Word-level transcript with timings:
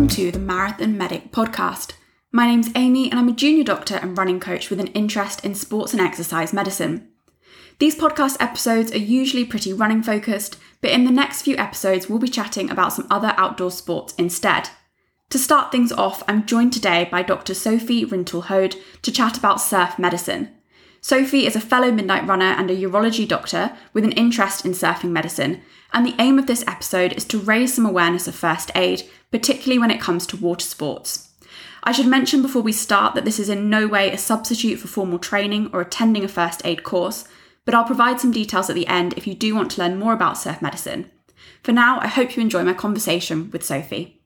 welcome 0.00 0.16
to 0.16 0.32
the 0.32 0.38
Marathon 0.38 0.96
Medic 0.96 1.30
podcast. 1.30 1.92
My 2.32 2.46
name's 2.46 2.70
Amy, 2.74 3.10
and 3.10 3.20
I'm 3.20 3.28
a 3.28 3.34
junior 3.34 3.64
doctor 3.64 3.96
and 3.96 4.16
running 4.16 4.40
coach 4.40 4.70
with 4.70 4.80
an 4.80 4.86
interest 4.86 5.44
in 5.44 5.54
sports 5.54 5.92
and 5.92 6.00
exercise 6.00 6.54
medicine. 6.54 7.10
These 7.78 7.96
podcast 7.96 8.38
episodes 8.40 8.90
are 8.92 8.98
usually 8.98 9.44
pretty 9.44 9.74
running 9.74 10.02
focused, 10.02 10.58
but 10.80 10.90
in 10.90 11.04
the 11.04 11.10
next 11.10 11.42
few 11.42 11.54
episodes, 11.58 12.08
we'll 12.08 12.18
be 12.18 12.28
chatting 12.28 12.70
about 12.70 12.94
some 12.94 13.06
other 13.10 13.34
outdoor 13.36 13.70
sports 13.70 14.14
instead. 14.16 14.70
To 15.28 15.38
start 15.38 15.70
things 15.70 15.92
off, 15.92 16.22
I'm 16.26 16.46
joined 16.46 16.72
today 16.72 17.06
by 17.10 17.22
Dr. 17.22 17.52
Sophie 17.52 18.06
Rintoul 18.06 18.44
Hode 18.44 18.76
to 19.02 19.12
chat 19.12 19.36
about 19.36 19.60
surf 19.60 19.98
medicine. 19.98 20.48
Sophie 21.02 21.46
is 21.46 21.56
a 21.56 21.60
fellow 21.60 21.92
Midnight 21.92 22.26
Runner 22.26 22.54
and 22.56 22.70
a 22.70 22.76
urology 22.76 23.28
doctor 23.28 23.76
with 23.92 24.04
an 24.04 24.12
interest 24.12 24.64
in 24.64 24.72
surfing 24.72 25.10
medicine, 25.10 25.60
and 25.92 26.06
the 26.06 26.14
aim 26.18 26.38
of 26.38 26.46
this 26.46 26.64
episode 26.66 27.12
is 27.12 27.24
to 27.26 27.38
raise 27.38 27.74
some 27.74 27.86
awareness 27.86 28.28
of 28.28 28.34
first 28.34 28.70
aid, 28.74 29.02
particularly 29.30 29.78
when 29.78 29.90
it 29.90 30.00
comes 30.00 30.26
to 30.26 30.36
water 30.36 30.64
sports. 30.64 31.28
I 31.82 31.92
should 31.92 32.06
mention 32.06 32.42
before 32.42 32.62
we 32.62 32.72
start 32.72 33.14
that 33.14 33.24
this 33.24 33.38
is 33.38 33.48
in 33.48 33.70
no 33.70 33.86
way 33.86 34.12
a 34.12 34.18
substitute 34.18 34.78
for 34.78 34.88
formal 34.88 35.18
training 35.18 35.70
or 35.72 35.80
attending 35.80 36.24
a 36.24 36.28
first 36.28 36.60
aid 36.64 36.82
course, 36.82 37.26
but 37.64 37.74
I'll 37.74 37.84
provide 37.84 38.20
some 38.20 38.32
details 38.32 38.68
at 38.68 38.76
the 38.76 38.86
end 38.86 39.14
if 39.16 39.26
you 39.26 39.34
do 39.34 39.54
want 39.54 39.70
to 39.72 39.80
learn 39.80 39.98
more 39.98 40.12
about 40.12 40.38
surf 40.38 40.60
medicine. 40.60 41.10
For 41.62 41.72
now, 41.72 41.98
I 42.00 42.06
hope 42.06 42.36
you 42.36 42.42
enjoy 42.42 42.64
my 42.64 42.74
conversation 42.74 43.50
with 43.50 43.64
Sophie. 43.64 44.20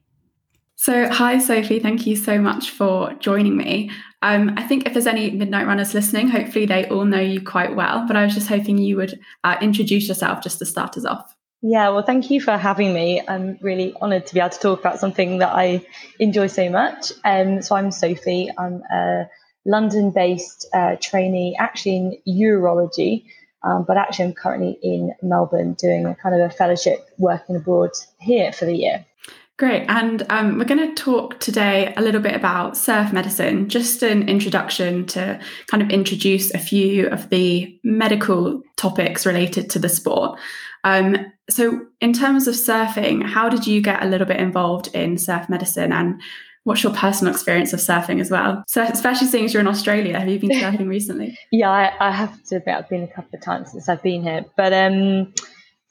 So, 0.75 1.07
hi, 1.09 1.37
Sophie. 1.37 1.79
Thank 1.79 2.05
you 2.05 2.15
so 2.15 2.39
much 2.39 2.69
for 2.71 3.13
joining 3.13 3.55
me. 3.55 3.91
Um, 4.21 4.53
I 4.57 4.63
think 4.63 4.85
if 4.85 4.93
there's 4.93 5.07
any 5.07 5.31
Midnight 5.31 5.67
Runners 5.67 5.93
listening, 5.93 6.27
hopefully 6.27 6.65
they 6.65 6.87
all 6.89 7.05
know 7.05 7.19
you 7.19 7.41
quite 7.41 7.75
well, 7.75 8.05
but 8.07 8.17
I 8.17 8.23
was 8.25 8.33
just 8.33 8.47
hoping 8.49 8.77
you 8.77 8.97
would 8.97 9.19
uh, 9.43 9.55
introduce 9.61 10.07
yourself 10.07 10.41
just 10.43 10.59
to 10.59 10.65
start 10.65 10.97
us 10.97 11.05
off. 11.05 11.34
Yeah, 11.67 11.89
well, 11.89 12.03
thank 12.03 12.29
you 12.29 12.39
for 12.39 12.57
having 12.57 12.93
me. 12.93 13.23
I'm 13.27 13.57
really 13.59 13.95
honoured 13.95 14.27
to 14.27 14.35
be 14.35 14.39
able 14.39 14.51
to 14.51 14.59
talk 14.59 14.79
about 14.81 14.99
something 14.99 15.39
that 15.39 15.51
I 15.51 15.83
enjoy 16.19 16.45
so 16.45 16.69
much. 16.69 17.11
Um, 17.23 17.63
so, 17.63 17.75
I'm 17.75 17.89
Sophie. 17.89 18.51
I'm 18.55 18.83
a 18.93 19.27
London 19.65 20.11
based 20.11 20.67
uh, 20.75 20.95
trainee, 21.01 21.55
actually 21.57 21.95
in 21.95 22.17
urology, 22.27 23.25
um, 23.63 23.83
but 23.83 23.97
actually, 23.97 24.25
I'm 24.25 24.33
currently 24.33 24.77
in 24.83 25.15
Melbourne 25.23 25.73
doing 25.73 26.05
a 26.05 26.13
kind 26.13 26.39
of 26.39 26.41
a 26.41 26.53
fellowship 26.53 27.09
working 27.17 27.55
abroad 27.55 27.89
here 28.19 28.51
for 28.51 28.65
the 28.65 28.75
year. 28.75 29.03
Great. 29.57 29.85
And 29.87 30.23
um, 30.29 30.59
we're 30.59 30.65
going 30.65 30.95
to 30.95 31.01
talk 31.01 31.39
today 31.39 31.93
a 31.95 32.01
little 32.01 32.19
bit 32.19 32.35
about 32.35 32.75
surf 32.75 33.11
medicine, 33.11 33.69
just 33.69 34.03
an 34.03 34.27
introduction 34.27 35.05
to 35.07 35.39
kind 35.67 35.81
of 35.81 35.89
introduce 35.89 36.53
a 36.53 36.59
few 36.59 37.07
of 37.07 37.29
the 37.29 37.79
medical 37.81 38.61
topics 38.75 39.25
related 39.25 39.69
to 39.71 39.79
the 39.79 39.87
sport. 39.87 40.37
Um, 40.85 41.33
so, 41.49 41.87
in 41.99 42.13
terms 42.13 42.47
of 42.47 42.55
surfing, 42.55 43.25
how 43.25 43.49
did 43.49 43.67
you 43.67 43.81
get 43.81 44.01
a 44.01 44.05
little 44.05 44.27
bit 44.27 44.37
involved 44.37 44.87
in 44.95 45.17
surf 45.17 45.49
medicine 45.49 45.91
and 45.91 46.21
what's 46.63 46.83
your 46.83 46.93
personal 46.93 47.33
experience 47.33 47.73
of 47.73 47.79
surfing 47.79 48.21
as 48.21 48.31
well? 48.31 48.63
So, 48.67 48.83
especially 48.83 49.27
seeing 49.27 49.45
as 49.45 49.53
you're 49.53 49.61
in 49.61 49.67
Australia, 49.67 50.17
have 50.19 50.29
you 50.29 50.39
been 50.39 50.49
surfing 50.61 50.87
recently? 50.87 51.37
yeah, 51.51 51.69
I, 51.69 51.91
I, 51.99 52.11
have 52.11 52.41
to 52.45 52.57
admit, 52.57 52.75
I've 52.75 52.89
been 52.89 53.03
a 53.03 53.07
couple 53.07 53.31
of 53.33 53.41
times 53.41 53.71
since 53.71 53.89
I've 53.89 54.03
been 54.03 54.21
here, 54.21 54.45
but 54.55 54.73
um, 54.73 55.33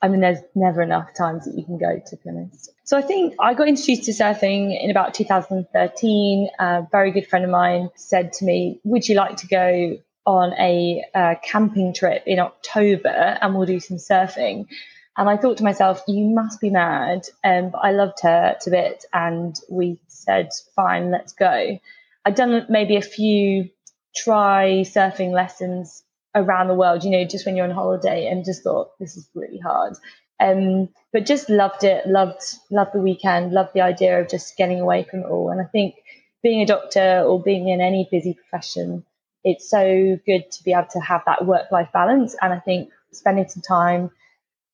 I 0.00 0.08
mean, 0.08 0.20
there's 0.20 0.40
never 0.54 0.82
enough 0.82 1.08
times 1.16 1.46
that 1.46 1.56
you 1.56 1.64
can 1.64 1.78
go, 1.78 2.00
to 2.06 2.16
be 2.16 2.30
honest. 2.30 2.70
So 2.84 2.96
I 2.96 3.02
think 3.02 3.34
I 3.40 3.54
got 3.54 3.66
introduced 3.66 4.04
to 4.04 4.12
surfing 4.12 4.78
in 4.80 4.90
about 4.90 5.14
2013. 5.14 6.50
A 6.60 6.86
very 6.92 7.10
good 7.10 7.26
friend 7.26 7.44
of 7.44 7.50
mine 7.50 7.88
said 7.96 8.32
to 8.34 8.44
me, 8.44 8.80
Would 8.84 9.08
you 9.08 9.16
like 9.16 9.38
to 9.38 9.46
go 9.48 9.96
on 10.26 10.52
a 10.58 11.02
uh, 11.14 11.34
camping 11.42 11.94
trip 11.94 12.22
in 12.26 12.38
October 12.38 13.08
and 13.08 13.54
we'll 13.54 13.66
do 13.66 13.80
some 13.80 13.96
surfing? 13.96 14.66
And 15.16 15.28
I 15.28 15.36
thought 15.36 15.58
to 15.58 15.64
myself, 15.64 16.02
You 16.08 16.26
must 16.26 16.60
be 16.60 16.70
mad. 16.70 17.26
Um, 17.44 17.70
but 17.70 17.78
I 17.78 17.92
loved 17.92 18.20
her 18.22 18.56
to 18.60 18.70
bit. 18.70 19.04
And 19.12 19.58
we 19.70 19.98
said, 20.08 20.50
Fine, 20.74 21.10
let's 21.10 21.32
go. 21.32 21.78
I'd 22.24 22.34
done 22.34 22.66
maybe 22.68 22.96
a 22.96 23.02
few 23.02 23.70
try 24.16 24.82
surfing 24.84 25.32
lessons 25.32 26.02
around 26.34 26.68
the 26.68 26.74
world, 26.74 27.04
you 27.04 27.10
know, 27.10 27.24
just 27.24 27.46
when 27.46 27.56
you're 27.56 27.66
on 27.66 27.72
holiday 27.72 28.26
and 28.26 28.44
just 28.44 28.62
thought 28.62 28.98
this 28.98 29.16
is 29.16 29.28
really 29.34 29.58
hard. 29.58 29.94
Um, 30.40 30.88
but 31.12 31.26
just 31.26 31.48
loved 31.48 31.84
it, 31.84 32.06
loved 32.06 32.42
loved 32.70 32.92
the 32.92 33.00
weekend, 33.00 33.52
loved 33.52 33.72
the 33.72 33.82
idea 33.82 34.20
of 34.20 34.28
just 34.28 34.56
getting 34.56 34.80
away 34.80 35.04
from 35.04 35.20
it 35.20 35.26
all. 35.26 35.50
And 35.50 35.60
I 35.60 35.64
think 35.64 35.94
being 36.42 36.60
a 36.60 36.66
doctor 36.66 37.22
or 37.22 37.40
being 37.40 37.68
in 37.68 37.80
any 37.80 38.08
busy 38.10 38.34
profession, 38.34 39.04
it's 39.44 39.70
so 39.70 40.18
good 40.26 40.50
to 40.50 40.64
be 40.64 40.72
able 40.72 40.88
to 40.90 41.00
have 41.00 41.22
that 41.26 41.46
work 41.46 41.70
life 41.70 41.90
balance. 41.92 42.34
And 42.40 42.52
I 42.52 42.58
think 42.58 42.90
spending 43.12 43.48
some 43.48 43.62
time, 43.62 44.10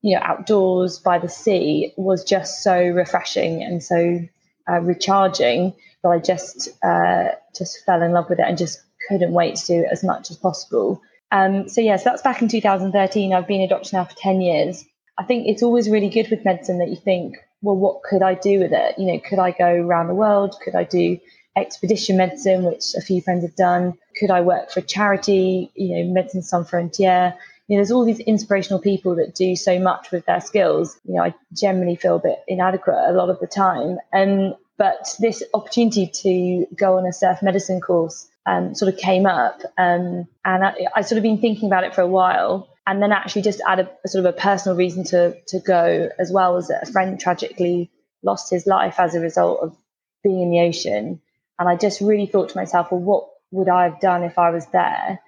you 0.02 0.16
know, 0.16 0.22
outdoors 0.22 0.98
by 0.98 1.18
the 1.18 1.28
sea 1.28 1.92
was 1.96 2.24
just 2.24 2.62
so 2.62 2.78
refreshing 2.78 3.62
and 3.62 3.82
so 3.82 4.20
uh, 4.68 4.80
recharging 4.80 5.74
that 6.02 6.08
I 6.08 6.18
just 6.18 6.68
uh, 6.82 7.28
just 7.56 7.84
fell 7.84 8.02
in 8.02 8.12
love 8.12 8.30
with 8.30 8.38
it 8.38 8.46
and 8.46 8.56
just 8.56 8.80
couldn't 9.08 9.32
wait 9.32 9.56
to 9.56 9.66
do 9.66 9.86
as 9.90 10.02
much 10.02 10.30
as 10.30 10.36
possible. 10.36 11.02
Um, 11.32 11.68
so 11.68 11.80
yes, 11.80 12.00
yeah, 12.00 12.04
so 12.04 12.10
that's 12.10 12.22
back 12.22 12.42
in 12.42 12.48
2013. 12.48 13.32
I've 13.32 13.46
been 13.46 13.60
a 13.60 13.68
doctor 13.68 13.96
now 13.96 14.04
for 14.04 14.16
10 14.16 14.40
years. 14.40 14.84
I 15.18 15.24
think 15.24 15.46
it's 15.46 15.62
always 15.62 15.88
really 15.88 16.08
good 16.08 16.30
with 16.30 16.44
medicine 16.44 16.78
that 16.78 16.88
you 16.88 16.96
think, 16.96 17.36
well, 17.62 17.76
what 17.76 18.02
could 18.02 18.22
I 18.22 18.34
do 18.34 18.58
with 18.58 18.72
it? 18.72 18.98
You 18.98 19.06
know, 19.06 19.20
could 19.20 19.38
I 19.38 19.50
go 19.50 19.66
around 19.66 20.08
the 20.08 20.14
world? 20.14 20.56
Could 20.64 20.74
I 20.74 20.84
do 20.84 21.18
expedition 21.56 22.16
medicine, 22.16 22.64
which 22.64 22.94
a 22.96 23.02
few 23.02 23.20
friends 23.20 23.44
have 23.44 23.54
done? 23.54 23.94
Could 24.18 24.30
I 24.30 24.40
work 24.40 24.70
for 24.70 24.80
a 24.80 24.82
charity? 24.82 25.70
You 25.74 25.96
know, 25.96 26.12
Medicine 26.12 26.42
Sans 26.42 26.68
Frontières. 26.68 27.34
Know, 27.76 27.76
there's 27.76 27.92
all 27.92 28.04
these 28.04 28.20
inspirational 28.20 28.80
people 28.80 29.16
that 29.16 29.34
do 29.34 29.54
so 29.54 29.78
much 29.78 30.10
with 30.10 30.26
their 30.26 30.40
skills. 30.40 30.98
You 31.04 31.14
know, 31.14 31.24
I 31.24 31.34
generally 31.52 31.96
feel 31.96 32.16
a 32.16 32.20
bit 32.20 32.38
inadequate 32.48 32.96
a 32.96 33.12
lot 33.12 33.30
of 33.30 33.38
the 33.38 33.46
time. 33.46 33.98
And 34.12 34.54
but 34.76 35.14
this 35.18 35.42
opportunity 35.52 36.06
to 36.22 36.66
go 36.74 36.96
on 36.96 37.06
a 37.06 37.12
surf 37.12 37.42
medicine 37.42 37.80
course 37.80 38.28
um, 38.46 38.74
sort 38.74 38.92
of 38.92 38.98
came 38.98 39.26
up. 39.26 39.60
Um, 39.78 40.26
and 40.44 40.64
I, 40.64 40.74
I, 40.96 41.02
sort 41.02 41.18
of 41.18 41.22
been 41.22 41.38
thinking 41.38 41.68
about 41.68 41.84
it 41.84 41.94
for 41.94 42.00
a 42.00 42.06
while. 42.06 42.68
And 42.86 43.02
then 43.02 43.12
actually 43.12 43.42
just 43.42 43.60
add 43.68 43.80
a, 43.80 43.90
a, 44.04 44.08
sort 44.08 44.24
of 44.24 44.34
a 44.34 44.38
personal 44.38 44.76
reason 44.76 45.04
to, 45.04 45.36
to 45.48 45.60
go, 45.60 46.08
as 46.18 46.32
well 46.32 46.56
as 46.56 46.70
a 46.70 46.90
friend 46.90 47.20
tragically 47.20 47.90
lost 48.22 48.50
his 48.50 48.66
life 48.66 48.98
as 48.98 49.14
a 49.14 49.20
result 49.20 49.60
of 49.62 49.76
being 50.24 50.40
in 50.40 50.50
the 50.50 50.60
ocean. 50.60 51.20
And 51.58 51.68
I 51.68 51.76
just 51.76 52.00
really 52.00 52.26
thought 52.26 52.48
to 52.48 52.56
myself, 52.56 52.90
well, 52.90 53.00
what 53.00 53.28
would 53.50 53.68
I 53.68 53.84
have 53.84 54.00
done 54.00 54.24
if 54.24 54.38
I 54.38 54.50
was 54.50 54.66
there? 54.72 55.20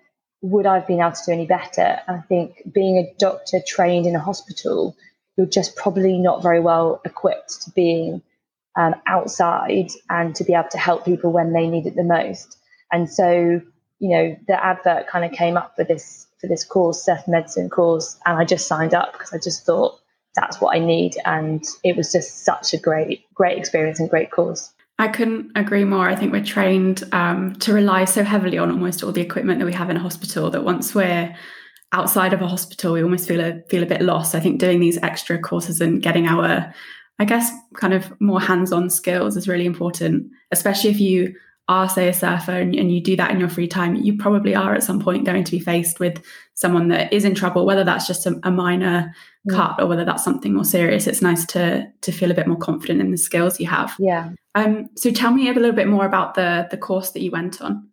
Would 0.43 0.67
I 0.67 0.75
have 0.75 0.87
been 0.87 1.01
able 1.01 1.13
to 1.13 1.23
do 1.25 1.33
any 1.33 1.47
better? 1.47 2.01
I 2.07 2.19
think 2.29 2.63
being 2.73 2.99
a 2.99 3.15
doctor 3.19 3.61
trained 3.67 4.07
in 4.07 4.17
a 4.17 4.21
hospital, 4.21 4.97
you're 5.37 5.47
just 5.47 5.77
probably 5.77 6.19
not 6.19 6.43
very 6.43 6.61
well 6.61 7.01
equipped 7.05 7.63
to 7.63 7.71
being 7.71 8.23
um, 8.77 8.95
outside 9.07 9.91
and 10.11 10.35
to 10.37 10.45
be 10.45 10.55
able 10.55 10.69
to 10.71 10.79
help 10.79 11.05
people 11.05 11.33
when 11.33 11.53
they 11.53 11.69
need 11.69 11.87
it 11.87 11.95
the 11.95 12.05
most. 12.05 12.59
And 12.91 13.11
so, 13.11 13.61
you 13.99 14.09
know, 14.09 14.37
the 14.49 14.65
advert 14.65 15.07
kind 15.07 15.25
of 15.25 15.33
came 15.33 15.57
up 15.57 15.77
for 15.77 15.85
this 15.85 16.27
for 16.41 16.49
this 16.49 16.65
course, 16.65 17.05
surf 17.05 17.21
medicine 17.29 17.71
course, 17.71 18.19
and 18.27 18.37
I 18.37 18.45
just 18.45 18.67
signed 18.67 18.95
up 18.95 19.13
because 19.13 19.33
I 19.33 19.39
just 19.39 19.65
thought 19.65 20.01
that's 20.35 20.61
what 20.61 20.75
I 20.75 20.81
need, 20.81 21.15
and 21.25 21.65
it 21.85 21.97
was 21.97 22.11
just 22.11 22.45
such 22.45 22.75
a 22.75 22.79
great 22.79 23.25
great 23.35 23.59
experience 23.59 24.01
and 24.01 24.11
great 24.11 24.31
course. 24.31 24.73
I 25.03 25.09
couldn't 25.09 25.51
agree 25.57 25.83
more. 25.83 26.09
I 26.09 26.15
think 26.15 26.33
we're 26.33 26.45
trained 26.45 27.03
um, 27.11 27.57
to 27.57 27.73
rely 27.73 28.05
so 28.05 28.23
heavily 28.23 28.57
on 28.57 28.71
almost 28.71 29.03
all 29.03 29.11
the 29.11 29.21
equipment 29.21 29.59
that 29.59 29.67
we 29.67 29.73
have 29.73 29.91
in 29.91 29.97
a 29.97 30.01
hospital 30.01 30.49
that 30.51 30.63
once 30.63 30.95
we're 30.95 31.35
outside 31.91 32.33
of 32.33 32.41
a 32.41 32.47
hospital, 32.47 32.93
we 32.93 33.03
almost 33.03 33.27
feel 33.27 33.41
a 33.41 33.61
feel 33.69 33.83
a 33.83 33.87
bit 33.87 34.01
lost. 34.01 34.37
I 34.37 34.39
think 34.39 34.61
doing 34.61 34.79
these 34.79 34.99
extra 34.99 35.41
courses 35.41 35.81
and 35.81 36.01
getting 36.01 36.29
our, 36.29 36.73
I 37.19 37.25
guess, 37.25 37.51
kind 37.75 37.95
of 37.95 38.13
more 38.21 38.41
hands-on 38.41 38.91
skills 38.91 39.37
is 39.37 39.49
really 39.49 39.67
important, 39.67 40.31
especially 40.53 40.91
if 40.91 41.01
you 41.01 41.35
are, 41.69 41.89
say, 41.89 42.09
a 42.09 42.13
surfer 42.13 42.53
and, 42.53 42.75
and, 42.75 42.93
you 42.93 43.01
do 43.01 43.17
that 43.17 43.31
in 43.31 43.39
your 43.39 43.49
free 43.49 43.69
time, 43.69 43.95
you 43.95 44.17
probably 44.17 44.55
are 44.55 44.75
at 44.75 44.83
some 44.83 45.01
point 45.01 45.25
going 45.25 45.45
to 45.45 45.51
be 45.51 45.61
faced 45.61 46.01
with 46.01 46.21
someone 46.55 46.89
that 46.89 47.13
is 47.13 47.25
in 47.25 47.35
trouble, 47.35 47.65
whether 47.65 47.85
that's 47.85 48.07
just 48.07 48.27
a, 48.27 48.39
a 48.43 48.51
minor 48.51 49.15
yeah. 49.45 49.57
cut 49.57 49.81
or 49.81 49.87
whether 49.87 50.05
that's 50.05 50.25
something 50.25 50.55
more 50.55 50.65
serious. 50.65 51.07
It's 51.07 51.23
nice 51.23 51.47
to 51.47 51.87
to 52.03 52.13
feel 52.13 52.31
a 52.31 52.35
bit 52.35 52.49
more 52.49 52.59
confident 52.59 53.01
in 53.01 53.11
the 53.11 53.17
skills 53.17 53.61
you 53.61 53.69
have. 53.69 53.95
Yeah. 53.99 54.31
Um, 54.55 54.89
so 54.97 55.11
tell 55.11 55.33
me 55.33 55.49
a 55.49 55.55
little 55.55 55.73
bit 55.73 55.89
more 55.89 56.05
about 56.05 56.35
the 56.35 56.67
the 56.71 56.77
course 56.77 57.13
that 57.13 57.23
you 57.23 57.31
went 57.31 57.63
on. 57.63 57.89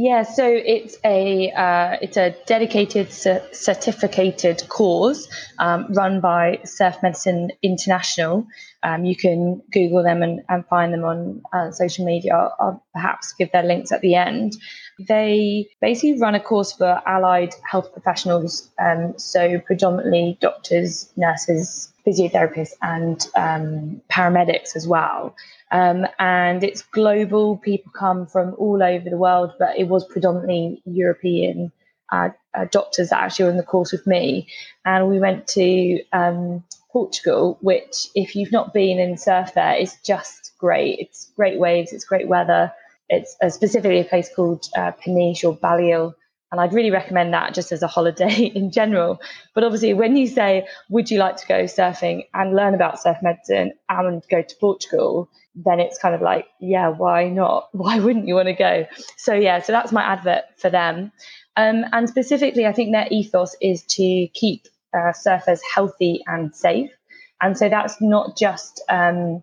Yeah, 0.00 0.22
so 0.22 0.46
it's 0.46 0.96
a 1.04 1.50
uh, 1.50 1.96
it's 2.00 2.16
a 2.16 2.30
dedicated 2.46 3.10
certificated 3.10 4.68
course 4.68 5.26
um, 5.58 5.92
run 5.92 6.20
by 6.20 6.60
Surf 6.62 6.98
Medicine 7.02 7.50
International. 7.64 8.46
Um, 8.84 9.04
you 9.04 9.16
can 9.16 9.60
Google 9.72 10.04
them 10.04 10.22
and, 10.22 10.42
and 10.48 10.64
find 10.66 10.92
them 10.94 11.02
on 11.02 11.42
uh, 11.52 11.72
social 11.72 12.04
media. 12.04 12.32
I'll, 12.32 12.54
I'll, 12.60 12.84
perhaps 12.94 13.32
give 13.32 13.50
their 13.50 13.64
links 13.64 13.90
at 13.90 14.00
the 14.00 14.14
end. 14.14 14.56
They 15.00 15.68
basically 15.80 16.20
run 16.20 16.36
a 16.36 16.40
course 16.40 16.72
for 16.72 17.02
allied 17.04 17.56
health 17.68 17.92
professionals, 17.92 18.70
um, 18.78 19.14
so 19.18 19.58
predominantly 19.58 20.38
doctors, 20.40 21.12
nurses, 21.16 21.92
physiotherapists, 22.06 22.74
and 22.82 23.26
um, 23.34 24.00
paramedics 24.08 24.76
as 24.76 24.86
well. 24.86 25.34
Um, 25.70 26.06
and 26.18 26.64
it's 26.64 26.82
global. 26.82 27.56
People 27.58 27.92
come 27.92 28.26
from 28.26 28.54
all 28.58 28.82
over 28.82 29.08
the 29.08 29.16
world, 29.16 29.52
but 29.58 29.78
it 29.78 29.88
was 29.88 30.04
predominantly 30.04 30.82
European 30.86 31.72
uh, 32.10 32.30
uh, 32.54 32.66
doctors 32.70 33.10
that 33.10 33.22
actually 33.22 33.44
were 33.44 33.50
in 33.50 33.56
the 33.56 33.62
course 33.62 33.92
with 33.92 34.06
me. 34.06 34.48
And 34.84 35.08
we 35.08 35.18
went 35.18 35.46
to 35.48 36.02
um, 36.12 36.64
Portugal, 36.90 37.58
which, 37.60 38.08
if 38.14 38.34
you've 38.34 38.52
not 38.52 38.72
been 38.72 38.98
in 38.98 39.18
surf 39.18 39.52
there, 39.54 39.76
is 39.76 39.96
just 40.04 40.52
great. 40.58 40.98
It's 41.00 41.30
great 41.36 41.58
waves, 41.58 41.92
it's 41.92 42.04
great 42.04 42.28
weather. 42.28 42.72
It's 43.08 43.36
uh, 43.42 43.50
specifically 43.50 44.00
a 44.00 44.04
place 44.04 44.30
called 44.34 44.68
uh, 44.76 44.92
Peniche 44.92 45.44
or 45.44 45.56
Baleal. 45.56 46.14
And 46.50 46.60
I'd 46.60 46.72
really 46.72 46.90
recommend 46.90 47.34
that 47.34 47.54
just 47.54 47.72
as 47.72 47.82
a 47.82 47.86
holiday 47.86 48.44
in 48.54 48.70
general. 48.70 49.20
But 49.54 49.64
obviously, 49.64 49.94
when 49.94 50.16
you 50.16 50.26
say, 50.26 50.66
would 50.88 51.10
you 51.10 51.18
like 51.18 51.36
to 51.36 51.46
go 51.46 51.64
surfing 51.64 52.24
and 52.34 52.56
learn 52.56 52.74
about 52.74 53.00
surf 53.00 53.18
medicine 53.22 53.72
and 53.88 54.22
go 54.30 54.42
to 54.42 54.56
Portugal, 54.60 55.28
then 55.54 55.80
it's 55.80 55.98
kind 55.98 56.14
of 56.14 56.22
like, 56.22 56.46
yeah, 56.60 56.88
why 56.88 57.28
not? 57.28 57.68
Why 57.72 57.98
wouldn't 57.98 58.26
you 58.26 58.34
want 58.34 58.48
to 58.48 58.54
go? 58.54 58.86
So, 59.16 59.34
yeah, 59.34 59.60
so 59.60 59.72
that's 59.72 59.92
my 59.92 60.02
advert 60.02 60.44
for 60.56 60.70
them. 60.70 61.12
Um, 61.56 61.84
and 61.92 62.08
specifically, 62.08 62.66
I 62.66 62.72
think 62.72 62.92
their 62.92 63.08
ethos 63.10 63.56
is 63.60 63.82
to 63.84 64.28
keep 64.32 64.68
uh, 64.94 65.12
surfers 65.12 65.60
healthy 65.74 66.22
and 66.26 66.54
safe. 66.54 66.90
And 67.40 67.58
so 67.58 67.68
that's 67.68 68.00
not 68.00 68.36
just 68.36 68.82
um, 68.88 69.42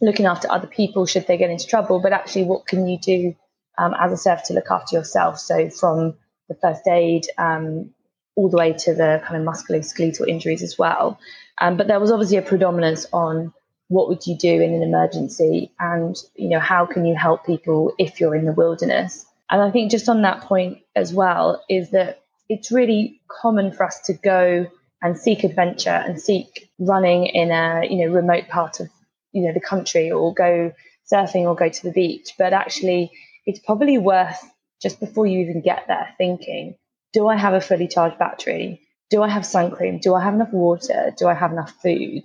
looking 0.00 0.26
after 0.26 0.50
other 0.50 0.66
people 0.66 1.06
should 1.06 1.26
they 1.26 1.36
get 1.36 1.50
into 1.50 1.66
trouble, 1.66 2.00
but 2.00 2.12
actually, 2.12 2.44
what 2.44 2.66
can 2.66 2.86
you 2.86 2.98
do 2.98 3.34
um, 3.78 3.94
as 3.98 4.12
a 4.12 4.16
surfer 4.16 4.42
to 4.46 4.54
look 4.54 4.70
after 4.70 4.96
yourself? 4.96 5.38
So, 5.38 5.70
from 5.70 6.14
the 6.52 6.60
first 6.60 6.86
aid 6.86 7.26
um, 7.38 7.90
all 8.36 8.48
the 8.48 8.56
way 8.56 8.72
to 8.72 8.94
the 8.94 9.22
kind 9.24 9.40
of 9.40 9.54
musculoskeletal 9.54 10.28
injuries 10.28 10.62
as 10.62 10.78
well. 10.78 11.18
Um, 11.60 11.76
but 11.76 11.86
there 11.86 12.00
was 12.00 12.10
obviously 12.10 12.38
a 12.38 12.42
predominance 12.42 13.06
on 13.12 13.52
what 13.92 14.08
would 14.08 14.26
you 14.26 14.36
do 14.36 14.60
in 14.60 14.72
an 14.72 14.82
emergency 14.82 15.70
and 15.78 16.16
you 16.34 16.48
know 16.48 16.58
how 16.58 16.86
can 16.86 17.04
you 17.04 17.14
help 17.14 17.44
people 17.44 17.94
if 17.98 18.20
you're 18.20 18.34
in 18.34 18.46
the 18.46 18.52
wilderness 18.52 19.26
and 19.50 19.60
i 19.60 19.70
think 19.70 19.90
just 19.90 20.08
on 20.08 20.22
that 20.22 20.40
point 20.40 20.78
as 20.96 21.12
well 21.12 21.62
is 21.68 21.90
that 21.90 22.22
it's 22.48 22.72
really 22.72 23.20
common 23.28 23.70
for 23.70 23.84
us 23.84 24.00
to 24.00 24.14
go 24.14 24.66
and 25.02 25.18
seek 25.18 25.44
adventure 25.44 25.90
and 25.90 26.20
seek 26.20 26.70
running 26.78 27.26
in 27.26 27.50
a 27.50 27.86
you 27.88 28.06
know 28.06 28.12
remote 28.12 28.48
part 28.48 28.80
of 28.80 28.88
you 29.32 29.42
know 29.42 29.52
the 29.52 29.60
country 29.60 30.10
or 30.10 30.32
go 30.32 30.72
surfing 31.12 31.44
or 31.44 31.54
go 31.54 31.68
to 31.68 31.82
the 31.82 31.92
beach 31.92 32.32
but 32.38 32.54
actually 32.54 33.10
it's 33.44 33.60
probably 33.60 33.98
worth 33.98 34.42
just 34.82 35.00
before 35.00 35.26
you 35.26 35.40
even 35.40 35.62
get 35.62 35.84
there 35.88 36.08
thinking 36.18 36.74
do 37.12 37.28
i 37.28 37.36
have 37.36 37.54
a 37.54 37.60
fully 37.60 37.88
charged 37.88 38.18
battery 38.18 38.80
do 39.10 39.22
i 39.22 39.28
have 39.28 39.46
sun 39.46 39.70
cream 39.70 39.98
do 39.98 40.14
i 40.14 40.22
have 40.22 40.34
enough 40.34 40.52
water 40.52 41.12
do 41.16 41.26
i 41.28 41.34
have 41.34 41.52
enough 41.52 41.72
food 41.82 42.24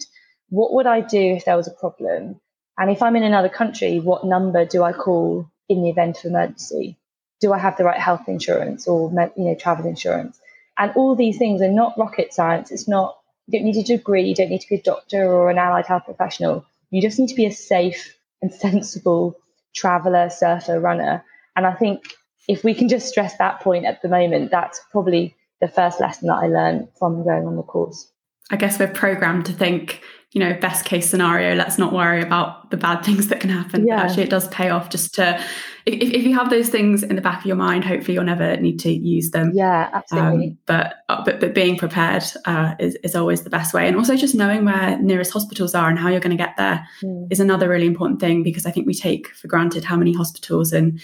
what 0.50 0.74
would 0.74 0.88
I 0.88 1.02
do 1.02 1.20
if 1.20 1.46
there 1.46 1.58
was 1.58 1.68
a 1.68 1.72
problem? 1.72 2.40
And 2.78 2.92
if 2.92 3.02
I'm 3.02 3.16
in 3.16 3.24
another 3.24 3.50
country, 3.50 4.00
what 4.00 4.26
number 4.26 4.66
do 4.66 4.84
I 4.84 4.94
call 4.94 5.50
in 5.68 5.84
the 5.84 5.90
event 5.90 6.20
of 6.20 6.26
emergency? 6.26 6.98
Do 7.42 7.54
I 7.54 7.58
have 7.58 7.78
the 7.78 7.84
right 7.84 8.00
health 8.00 8.28
insurance 8.28 8.88
or 8.88 9.12
you 9.36 9.44
know 9.44 9.56
travel 9.56 9.86
insurance? 9.86 10.40
And 10.78 10.92
all 10.96 11.16
these 11.16 11.38
things 11.38 11.62
are 11.62 11.72
not 11.72 11.98
rocket 11.98 12.34
science. 12.34 12.72
It's 12.72 12.88
not 12.88 13.18
you 13.48 13.60
don't 13.60 13.66
need 13.66 13.78
a 13.78 13.84
degree, 13.84 14.24
you 14.24 14.36
don't 14.36 14.50
need 14.50 14.62
to 14.62 14.70
be 14.70 14.76
a 14.76 14.82
doctor 14.82 15.24
or 15.24 15.50
an 15.50 15.58
allied 15.58 15.86
health 15.86 16.06
professional. 16.06 16.66
You 16.92 17.02
just 17.02 17.20
need 17.20 17.30
to 17.30 17.36
be 17.36 17.46
a 17.46 17.52
safe 17.52 18.16
and 18.42 18.54
sensible 18.66 19.36
traveler, 19.76 20.30
surfer, 20.30 20.80
runner. 20.80 21.24
And 21.56 21.66
I 21.66 21.74
think 21.74 22.04
if 22.48 22.64
we 22.64 22.74
can 22.74 22.88
just 22.88 23.08
stress 23.08 23.38
that 23.38 23.62
point 23.62 23.86
at 23.86 24.02
the 24.02 24.10
moment, 24.10 24.52
that's 24.52 24.80
probably 24.92 25.36
the 25.62 25.68
first 25.68 26.00
lesson 26.00 26.28
that 26.28 26.36
I 26.36 26.48
learned 26.48 26.88
from 26.98 27.24
going 27.24 27.46
on 27.46 27.56
the 27.56 27.64
course. 27.64 28.12
I 28.50 28.56
guess 28.56 28.80
we're 28.80 28.88
programmed 28.88 29.46
to 29.48 29.54
think 29.54 30.02
you 30.34 30.42
know, 30.42 30.54
best 30.60 30.86
case 30.86 31.10
scenario, 31.10 31.56
let's 31.56 31.78
not 31.78 31.94
worry 31.94 32.22
about 32.22 32.70
the 32.70 32.78
bad 32.78 33.02
things 33.06 33.28
that 33.28 33.40
can 33.40 33.50
happen. 33.50 33.88
Yeah. 33.88 33.96
But 33.96 34.06
actually, 34.06 34.24
it 34.24 34.30
does 34.30 34.48
pay 34.50 34.70
off 34.70 34.90
just 34.90 35.16
to, 35.16 35.42
if, 35.86 36.12
if 36.14 36.24
you 36.24 36.36
have 36.36 36.50
those 36.50 36.70
things 36.70 37.02
in 37.02 37.16
the 37.16 37.22
back 37.22 37.40
of 37.40 37.46
your 37.46 37.56
mind, 37.56 37.86
hopefully 37.86 38.16
you'll 38.16 38.26
never 38.26 38.58
need 38.58 38.78
to 38.82 38.92
use 38.92 39.32
them. 39.32 39.52
Yeah, 39.54 39.90
absolutely. 39.94 40.48
Um, 40.50 40.58
but, 40.66 40.96
uh, 41.08 41.24
but, 41.24 41.40
but 41.40 41.56
being 41.56 41.78
prepared 41.78 42.24
uh, 42.46 42.76
is, 42.78 42.96
is 43.04 43.16
always 43.16 43.44
the 43.44 43.50
best 43.50 43.74
way. 43.74 43.88
And 43.88 43.96
also 43.96 44.16
just 44.18 44.36
knowing 44.36 44.66
where 44.66 45.00
nearest 45.00 45.32
hospitals 45.32 45.74
are 45.74 45.90
and 45.90 45.98
how 45.98 46.10
you're 46.10 46.20
going 46.20 46.38
to 46.38 46.44
get 46.44 46.58
there 46.58 46.86
mm. 47.02 47.28
is 47.32 47.40
another 47.40 47.70
really 47.70 47.88
important 47.88 48.20
thing 48.20 48.44
because 48.44 48.66
I 48.66 48.72
think 48.72 48.86
we 48.86 48.94
take 48.94 49.30
for 49.30 49.48
granted 49.48 49.86
how 49.86 49.96
many 49.96 50.14
hospitals 50.14 50.74
and 50.74 51.00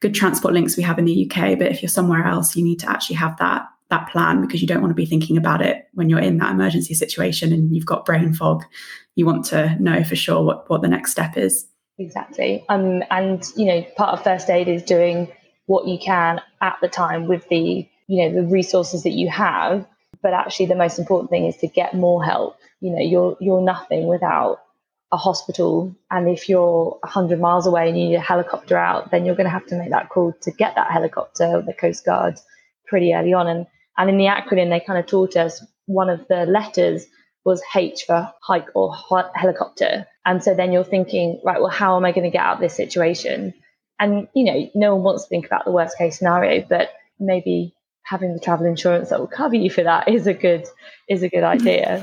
good 0.00 0.14
transport 0.14 0.54
links 0.54 0.76
we 0.76 0.82
have 0.82 0.98
in 0.98 1.04
the 1.04 1.30
UK. 1.30 1.58
But 1.58 1.68
if 1.68 1.82
you're 1.82 1.88
somewhere 1.88 2.24
else, 2.26 2.56
you 2.56 2.64
need 2.64 2.80
to 2.80 2.90
actually 2.90 3.16
have 3.16 3.36
that 3.38 3.66
that 3.90 4.08
plan 4.08 4.40
because 4.40 4.60
you 4.60 4.68
don't 4.68 4.80
want 4.80 4.90
to 4.90 4.94
be 4.96 5.04
thinking 5.04 5.36
about 5.36 5.60
it 5.60 5.88
when 5.94 6.08
you're 6.08 6.20
in 6.20 6.38
that 6.38 6.52
emergency 6.52 6.94
situation 6.94 7.52
and 7.52 7.74
you've 7.74 7.86
got 7.86 8.04
brain 8.04 8.32
fog. 8.32 8.64
You 9.16 9.26
want 9.26 9.44
to 9.46 9.76
know 9.82 10.04
for 10.04 10.16
sure 10.16 10.42
what, 10.42 10.70
what 10.70 10.80
the 10.80 10.88
next 10.88 11.10
step 11.10 11.36
is. 11.36 11.66
Exactly. 11.98 12.64
Um, 12.68 13.02
and, 13.10 13.44
you 13.56 13.66
know, 13.66 13.82
part 13.96 14.16
of 14.16 14.24
first 14.24 14.48
aid 14.48 14.68
is 14.68 14.82
doing 14.82 15.30
what 15.66 15.86
you 15.86 15.98
can 15.98 16.40
at 16.60 16.78
the 16.80 16.88
time 16.88 17.26
with 17.26 17.46
the, 17.48 17.86
you 18.06 18.22
know, 18.28 18.32
the 18.32 18.46
resources 18.48 19.02
that 19.02 19.10
you 19.10 19.28
have. 19.28 19.84
But 20.22 20.34
actually 20.34 20.66
the 20.66 20.76
most 20.76 20.98
important 20.98 21.30
thing 21.30 21.46
is 21.46 21.56
to 21.58 21.66
get 21.66 21.94
more 21.94 22.24
help. 22.24 22.58
You 22.80 22.92
know, 22.92 23.02
you're 23.02 23.36
you're 23.40 23.62
nothing 23.62 24.06
without 24.06 24.60
a 25.12 25.16
hospital. 25.16 25.94
And 26.10 26.28
if 26.28 26.48
you're 26.48 26.98
100 27.02 27.40
miles 27.40 27.66
away 27.66 27.88
and 27.88 27.98
you 27.98 28.08
need 28.08 28.14
a 28.16 28.20
helicopter 28.20 28.76
out, 28.76 29.10
then 29.10 29.24
you're 29.24 29.34
going 29.34 29.46
to 29.46 29.50
have 29.50 29.66
to 29.66 29.76
make 29.76 29.90
that 29.90 30.08
call 30.08 30.32
to 30.42 30.50
get 30.50 30.74
that 30.76 30.90
helicopter, 30.90 31.62
the 31.66 31.72
Coast 31.72 32.04
Guard, 32.04 32.38
pretty 32.86 33.14
early 33.14 33.32
on. 33.32 33.46
And 33.46 33.66
and 33.98 34.08
in 34.08 34.16
the 34.16 34.26
acronym, 34.26 34.70
they 34.70 34.80
kind 34.80 34.98
of 34.98 35.06
taught 35.06 35.36
us 35.36 35.62
one 35.86 36.08
of 36.08 36.26
the 36.28 36.46
letters 36.46 37.06
was 37.44 37.62
H 37.74 38.04
for 38.06 38.32
hike 38.42 38.68
or 38.74 38.94
helicopter. 39.34 40.06
And 40.24 40.42
so 40.42 40.54
then 40.54 40.72
you're 40.72 40.84
thinking, 40.84 41.40
right, 41.44 41.60
well, 41.60 41.70
how 41.70 41.96
am 41.96 42.04
I 42.04 42.12
going 42.12 42.24
to 42.24 42.30
get 42.30 42.42
out 42.42 42.56
of 42.56 42.60
this 42.60 42.76
situation? 42.76 43.54
And, 43.98 44.28
you 44.34 44.44
know, 44.44 44.70
no 44.74 44.94
one 44.94 45.04
wants 45.04 45.24
to 45.24 45.28
think 45.28 45.46
about 45.46 45.64
the 45.64 45.72
worst 45.72 45.98
case 45.98 46.18
scenario, 46.18 46.64
but 46.66 46.90
maybe 47.18 47.74
having 48.02 48.34
the 48.34 48.40
travel 48.40 48.66
insurance 48.66 49.10
that 49.10 49.20
will 49.20 49.26
cover 49.26 49.54
you 49.54 49.70
for 49.70 49.82
that 49.82 50.08
is 50.08 50.26
a 50.26 50.34
good 50.34 50.66
is 51.08 51.22
a 51.22 51.28
good 51.28 51.44
idea. 51.56 52.02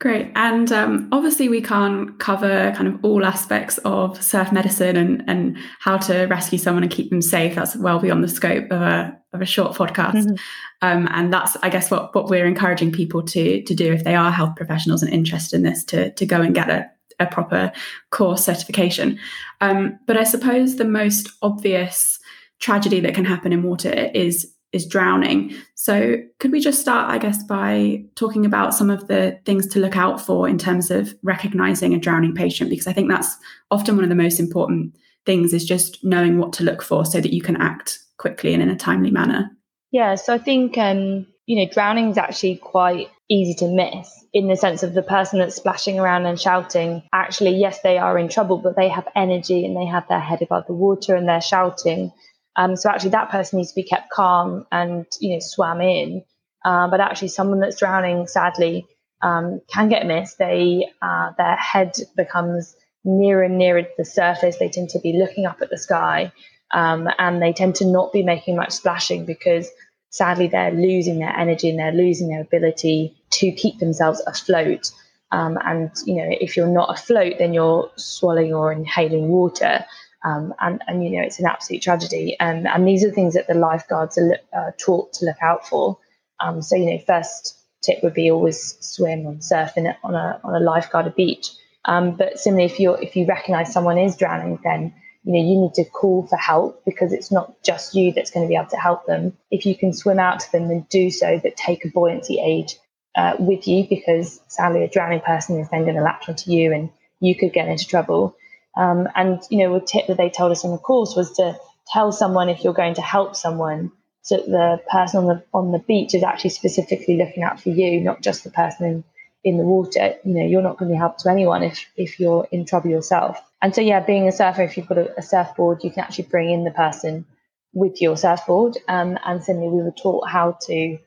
Great. 0.00 0.30
And 0.36 0.70
um, 0.70 1.08
obviously, 1.10 1.48
we 1.48 1.60
can't 1.60 2.20
cover 2.20 2.72
kind 2.76 2.86
of 2.86 3.04
all 3.04 3.24
aspects 3.24 3.78
of 3.78 4.22
surf 4.22 4.52
medicine 4.52 4.96
and, 4.96 5.24
and 5.26 5.58
how 5.80 5.96
to 5.96 6.26
rescue 6.26 6.56
someone 6.56 6.84
and 6.84 6.92
keep 6.92 7.10
them 7.10 7.20
safe. 7.20 7.56
That's 7.56 7.74
well 7.74 7.98
beyond 7.98 8.22
the 8.22 8.28
scope 8.28 8.70
of 8.70 8.80
a, 8.80 9.18
of 9.32 9.42
a 9.42 9.46
short 9.46 9.74
podcast. 9.74 10.14
Mm-hmm. 10.14 10.34
Um, 10.82 11.08
and 11.10 11.32
that's, 11.32 11.56
I 11.62 11.68
guess, 11.68 11.90
what, 11.90 12.14
what 12.14 12.30
we're 12.30 12.46
encouraging 12.46 12.92
people 12.92 13.24
to, 13.24 13.60
to 13.62 13.74
do 13.74 13.92
if 13.92 14.04
they 14.04 14.14
are 14.14 14.30
health 14.30 14.54
professionals 14.54 15.02
and 15.02 15.12
interested 15.12 15.56
in 15.56 15.62
this 15.64 15.82
to, 15.86 16.12
to 16.12 16.24
go 16.24 16.40
and 16.42 16.54
get 16.54 16.70
a, 16.70 16.88
a 17.18 17.26
proper 17.26 17.72
course 18.10 18.44
certification. 18.44 19.18
Um, 19.60 19.98
but 20.06 20.16
I 20.16 20.22
suppose 20.22 20.76
the 20.76 20.84
most 20.84 21.28
obvious 21.42 22.20
tragedy 22.60 23.00
that 23.00 23.14
can 23.14 23.24
happen 23.24 23.52
in 23.52 23.64
water 23.64 23.92
is 24.14 24.52
is 24.72 24.86
drowning. 24.86 25.54
So, 25.74 26.16
could 26.38 26.52
we 26.52 26.60
just 26.60 26.80
start, 26.80 27.10
I 27.10 27.18
guess, 27.18 27.42
by 27.42 28.04
talking 28.16 28.44
about 28.44 28.74
some 28.74 28.90
of 28.90 29.08
the 29.08 29.38
things 29.44 29.66
to 29.68 29.80
look 29.80 29.96
out 29.96 30.20
for 30.20 30.48
in 30.48 30.58
terms 30.58 30.90
of 30.90 31.14
recognizing 31.22 31.94
a 31.94 31.98
drowning 31.98 32.34
patient? 32.34 32.70
Because 32.70 32.86
I 32.86 32.92
think 32.92 33.08
that's 33.08 33.34
often 33.70 33.96
one 33.96 34.04
of 34.04 34.10
the 34.10 34.16
most 34.16 34.38
important 34.38 34.94
things 35.24 35.52
is 35.52 35.64
just 35.64 36.02
knowing 36.04 36.38
what 36.38 36.52
to 36.54 36.64
look 36.64 36.82
for 36.82 37.04
so 37.04 37.20
that 37.20 37.32
you 37.32 37.42
can 37.42 37.56
act 37.56 37.98
quickly 38.18 38.52
and 38.52 38.62
in 38.62 38.68
a 38.68 38.76
timely 38.76 39.10
manner. 39.10 39.50
Yeah, 39.90 40.16
so 40.16 40.34
I 40.34 40.38
think 40.38 40.76
um, 40.76 41.26
you 41.46 41.56
know 41.56 41.70
drowning 41.70 42.10
is 42.10 42.18
actually 42.18 42.56
quite 42.56 43.08
easy 43.30 43.54
to 43.54 43.68
miss 43.68 44.18
in 44.32 44.48
the 44.48 44.56
sense 44.56 44.82
of 44.82 44.94
the 44.94 45.02
person 45.02 45.38
that's 45.38 45.56
splashing 45.56 45.98
around 45.98 46.26
and 46.26 46.38
shouting. 46.38 47.02
Actually, 47.12 47.56
yes, 47.56 47.80
they 47.80 47.96
are 47.96 48.18
in 48.18 48.28
trouble, 48.28 48.58
but 48.58 48.76
they 48.76 48.88
have 48.88 49.08
energy 49.16 49.64
and 49.64 49.76
they 49.76 49.86
have 49.86 50.06
their 50.08 50.20
head 50.20 50.42
above 50.42 50.66
the 50.66 50.74
water 50.74 51.14
and 51.14 51.28
they're 51.28 51.40
shouting 51.40 52.12
um, 52.58 52.74
so 52.74 52.90
actually, 52.90 53.10
that 53.10 53.30
person 53.30 53.58
needs 53.58 53.70
to 53.70 53.76
be 53.76 53.84
kept 53.84 54.10
calm 54.10 54.66
and 54.72 55.06
you 55.20 55.34
know 55.34 55.38
swam 55.40 55.80
in. 55.80 56.24
Uh, 56.64 56.88
but 56.88 57.00
actually, 57.00 57.28
someone 57.28 57.60
that's 57.60 57.78
drowning, 57.78 58.26
sadly, 58.26 58.84
um, 59.22 59.60
can 59.72 59.88
get 59.88 60.06
missed. 60.06 60.38
They 60.38 60.90
uh, 61.00 61.30
their 61.38 61.54
head 61.54 61.92
becomes 62.16 62.74
nearer 63.04 63.44
and 63.44 63.58
nearer 63.58 63.82
to 63.82 63.88
the 63.96 64.04
surface. 64.04 64.58
They 64.58 64.68
tend 64.68 64.90
to 64.90 64.98
be 64.98 65.12
looking 65.12 65.46
up 65.46 65.62
at 65.62 65.70
the 65.70 65.78
sky, 65.78 66.32
um, 66.72 67.08
and 67.18 67.40
they 67.40 67.52
tend 67.52 67.76
to 67.76 67.86
not 67.86 68.12
be 68.12 68.24
making 68.24 68.56
much 68.56 68.72
splashing 68.72 69.24
because 69.24 69.68
sadly 70.10 70.48
they're 70.48 70.72
losing 70.72 71.20
their 71.20 71.36
energy 71.36 71.70
and 71.70 71.78
they're 71.78 71.92
losing 71.92 72.28
their 72.28 72.40
ability 72.40 73.14
to 73.30 73.52
keep 73.52 73.78
themselves 73.78 74.20
afloat. 74.26 74.90
Um, 75.30 75.58
and 75.64 75.92
you 76.06 76.16
know, 76.16 76.28
if 76.28 76.56
you're 76.56 76.66
not 76.66 76.98
afloat, 76.98 77.34
then 77.38 77.54
you're 77.54 77.88
swallowing 77.94 78.52
or 78.52 78.72
inhaling 78.72 79.28
water. 79.28 79.84
Um, 80.24 80.52
and, 80.60 80.82
and, 80.86 81.04
you 81.04 81.10
know, 81.10 81.22
it's 81.22 81.38
an 81.38 81.46
absolute 81.46 81.82
tragedy. 81.82 82.36
And, 82.40 82.66
and 82.66 82.86
these 82.86 83.04
are 83.04 83.10
things 83.10 83.34
that 83.34 83.46
the 83.46 83.54
lifeguards 83.54 84.18
are 84.18 84.38
uh, 84.56 84.70
taught 84.78 85.12
to 85.14 85.26
look 85.26 85.40
out 85.40 85.66
for. 85.66 85.98
Um, 86.40 86.62
so, 86.62 86.76
you 86.76 86.86
know, 86.86 86.98
first 87.06 87.56
tip 87.82 88.02
would 88.02 88.14
be 88.14 88.30
always 88.30 88.76
swim 88.80 89.26
or 89.26 89.36
surf 89.40 89.72
in 89.76 89.86
on 90.02 90.14
a, 90.14 90.40
on 90.42 90.54
a 90.54 90.64
lifeguarded 90.64 91.14
beach. 91.14 91.50
Um, 91.84 92.16
but 92.16 92.38
similarly, 92.38 92.70
if 92.70 92.78
you 92.78 92.94
if 92.94 93.16
you 93.16 93.24
recognise 93.26 93.72
someone 93.72 93.98
is 93.98 94.16
drowning, 94.16 94.58
then 94.62 94.92
you 95.24 95.32
know 95.32 95.48
you 95.48 95.60
need 95.60 95.74
to 95.74 95.84
call 95.84 96.26
for 96.26 96.36
help 96.36 96.84
because 96.84 97.12
it's 97.12 97.32
not 97.32 97.62
just 97.62 97.94
you 97.94 98.12
that's 98.12 98.30
going 98.30 98.44
to 98.44 98.48
be 98.48 98.56
able 98.56 98.68
to 98.70 98.76
help 98.76 99.06
them. 99.06 99.36
If 99.50 99.64
you 99.64 99.74
can 99.74 99.92
swim 99.92 100.18
out 100.18 100.40
to 100.40 100.52
them, 100.52 100.68
then 100.68 100.86
do 100.90 101.10
so. 101.10 101.40
But 101.42 101.56
take 101.56 101.84
a 101.86 101.88
buoyancy 101.88 102.40
aid 102.40 102.72
uh, 103.16 103.36
with 103.38 103.66
you 103.66 103.86
because 103.88 104.40
sadly 104.48 104.84
a 104.84 104.88
drowning 104.88 105.20
person 105.20 105.58
is 105.58 105.70
then 105.70 105.84
going 105.84 105.96
to 105.96 106.02
latch 106.02 106.28
onto 106.28 106.50
you 106.50 106.72
and 106.72 106.90
you 107.20 107.34
could 107.34 107.54
get 107.54 107.68
into 107.68 107.86
trouble. 107.86 108.36
Um, 108.78 109.08
and 109.14 109.42
you 109.50 109.58
know, 109.58 109.74
a 109.74 109.80
tip 109.80 110.06
that 110.06 110.16
they 110.16 110.30
told 110.30 110.52
us 110.52 110.64
on 110.64 110.70
the 110.70 110.78
course 110.78 111.14
was 111.16 111.32
to 111.32 111.58
tell 111.92 112.12
someone 112.12 112.48
if 112.48 112.62
you're 112.62 112.72
going 112.72 112.94
to 112.94 113.02
help 113.02 113.36
someone, 113.36 113.92
so 114.22 114.36
the 114.36 114.80
person 114.90 115.20
on 115.20 115.26
the 115.26 115.44
on 115.52 115.72
the 115.72 115.80
beach 115.80 116.14
is 116.14 116.22
actually 116.22 116.50
specifically 116.50 117.16
looking 117.16 117.42
out 117.42 117.60
for 117.60 117.70
you, 117.70 118.00
not 118.00 118.22
just 118.22 118.44
the 118.44 118.50
person 118.50 118.86
in, 118.86 119.04
in 119.44 119.56
the 119.58 119.64
water, 119.64 120.14
you 120.24 120.34
know, 120.34 120.46
you're 120.46 120.62
not 120.62 120.78
going 120.78 120.90
to 120.90 120.94
be 120.94 120.98
help 120.98 121.18
to 121.18 121.30
anyone 121.30 121.62
if, 121.62 121.86
if 121.96 122.20
you're 122.20 122.46
in 122.52 122.64
trouble 122.64 122.90
yourself. 122.90 123.40
And 123.62 123.74
so, 123.74 123.80
yeah, 123.80 124.00
being 124.00 124.28
a 124.28 124.32
surfer, 124.32 124.62
if 124.62 124.76
you've 124.76 124.86
got 124.86 124.98
a, 124.98 125.18
a 125.18 125.22
surfboard, 125.22 125.82
you 125.82 125.90
can 125.90 126.04
actually 126.04 126.26
bring 126.26 126.50
in 126.50 126.64
the 126.64 126.70
person 126.70 127.24
with 127.72 128.00
your 128.00 128.16
surfboard. 128.16 128.78
Um, 128.88 129.18
and 129.24 129.42
similarly, 129.42 129.76
we 129.76 129.82
were 129.82 129.90
taught 129.90 130.28
how 130.28 130.58
to 130.62 130.98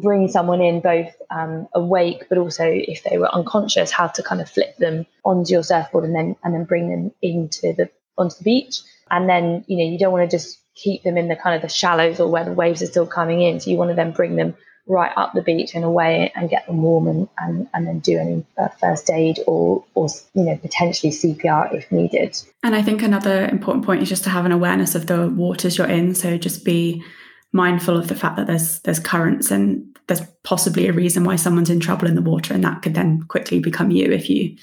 bring 0.00 0.28
someone 0.28 0.60
in 0.60 0.80
both 0.80 1.14
um, 1.30 1.68
awake, 1.74 2.24
but 2.28 2.38
also 2.38 2.64
if 2.66 3.02
they 3.04 3.18
were 3.18 3.32
unconscious, 3.34 3.90
how 3.90 4.08
to 4.08 4.22
kind 4.22 4.40
of 4.40 4.48
flip 4.48 4.76
them 4.78 5.06
onto 5.24 5.52
your 5.52 5.62
surfboard 5.62 6.04
and 6.04 6.14
then 6.14 6.36
and 6.42 6.54
then 6.54 6.64
bring 6.64 6.90
them 6.90 7.12
into 7.22 7.72
the 7.72 7.88
onto 8.18 8.36
the 8.38 8.44
beach. 8.44 8.80
And 9.10 9.28
then 9.28 9.64
you 9.66 9.78
know 9.78 9.90
you 9.90 9.98
don't 9.98 10.12
want 10.12 10.28
to 10.28 10.36
just 10.36 10.58
keep 10.74 11.02
them 11.02 11.16
in 11.16 11.28
the 11.28 11.36
kind 11.36 11.56
of 11.56 11.62
the 11.62 11.68
shallows 11.68 12.20
or 12.20 12.30
where 12.30 12.44
the 12.44 12.52
waves 12.52 12.82
are 12.82 12.86
still 12.86 13.06
coming 13.06 13.42
in. 13.42 13.60
So 13.60 13.70
you 13.70 13.76
want 13.76 13.90
to 13.90 13.96
then 13.96 14.12
bring 14.12 14.36
them 14.36 14.54
right 14.86 15.12
up 15.16 15.32
the 15.34 15.42
beach 15.42 15.74
and 15.74 15.84
away 15.84 16.32
and 16.34 16.50
get 16.50 16.66
them 16.66 16.82
warm 16.82 17.06
and, 17.06 17.28
and, 17.38 17.68
and 17.72 17.86
then 17.86 18.00
do 18.00 18.18
any 18.18 18.44
uh, 18.58 18.68
first 18.80 19.10
aid 19.10 19.38
or, 19.46 19.84
or, 19.94 20.08
you 20.34 20.42
know, 20.42 20.56
potentially 20.56 21.12
CPR 21.12 21.72
if 21.74 21.90
needed. 21.92 22.36
And 22.62 22.74
I 22.74 22.82
think 22.82 23.02
another 23.02 23.46
important 23.46 23.84
point 23.84 24.02
is 24.02 24.08
just 24.08 24.24
to 24.24 24.30
have 24.30 24.46
an 24.46 24.52
awareness 24.52 24.94
of 24.94 25.06
the 25.06 25.28
waters 25.28 25.78
you're 25.78 25.86
in. 25.86 26.14
So 26.14 26.36
just 26.36 26.64
be 26.64 27.04
mindful 27.52 27.96
of 27.96 28.08
the 28.08 28.14
fact 28.14 28.36
that 28.36 28.46
there's 28.46 28.80
there's 28.80 29.00
currents 29.00 29.50
and 29.50 29.84
there's 30.06 30.22
possibly 30.42 30.88
a 30.88 30.92
reason 30.92 31.24
why 31.24 31.36
someone's 31.36 31.70
in 31.70 31.80
trouble 31.80 32.08
in 32.08 32.14
the 32.14 32.22
water 32.22 32.54
and 32.54 32.64
that 32.64 32.82
could 32.82 32.94
then 32.94 33.22
quickly 33.24 33.60
become 33.60 33.90
you 33.90 34.10
if 34.10 34.28
you 34.28 34.56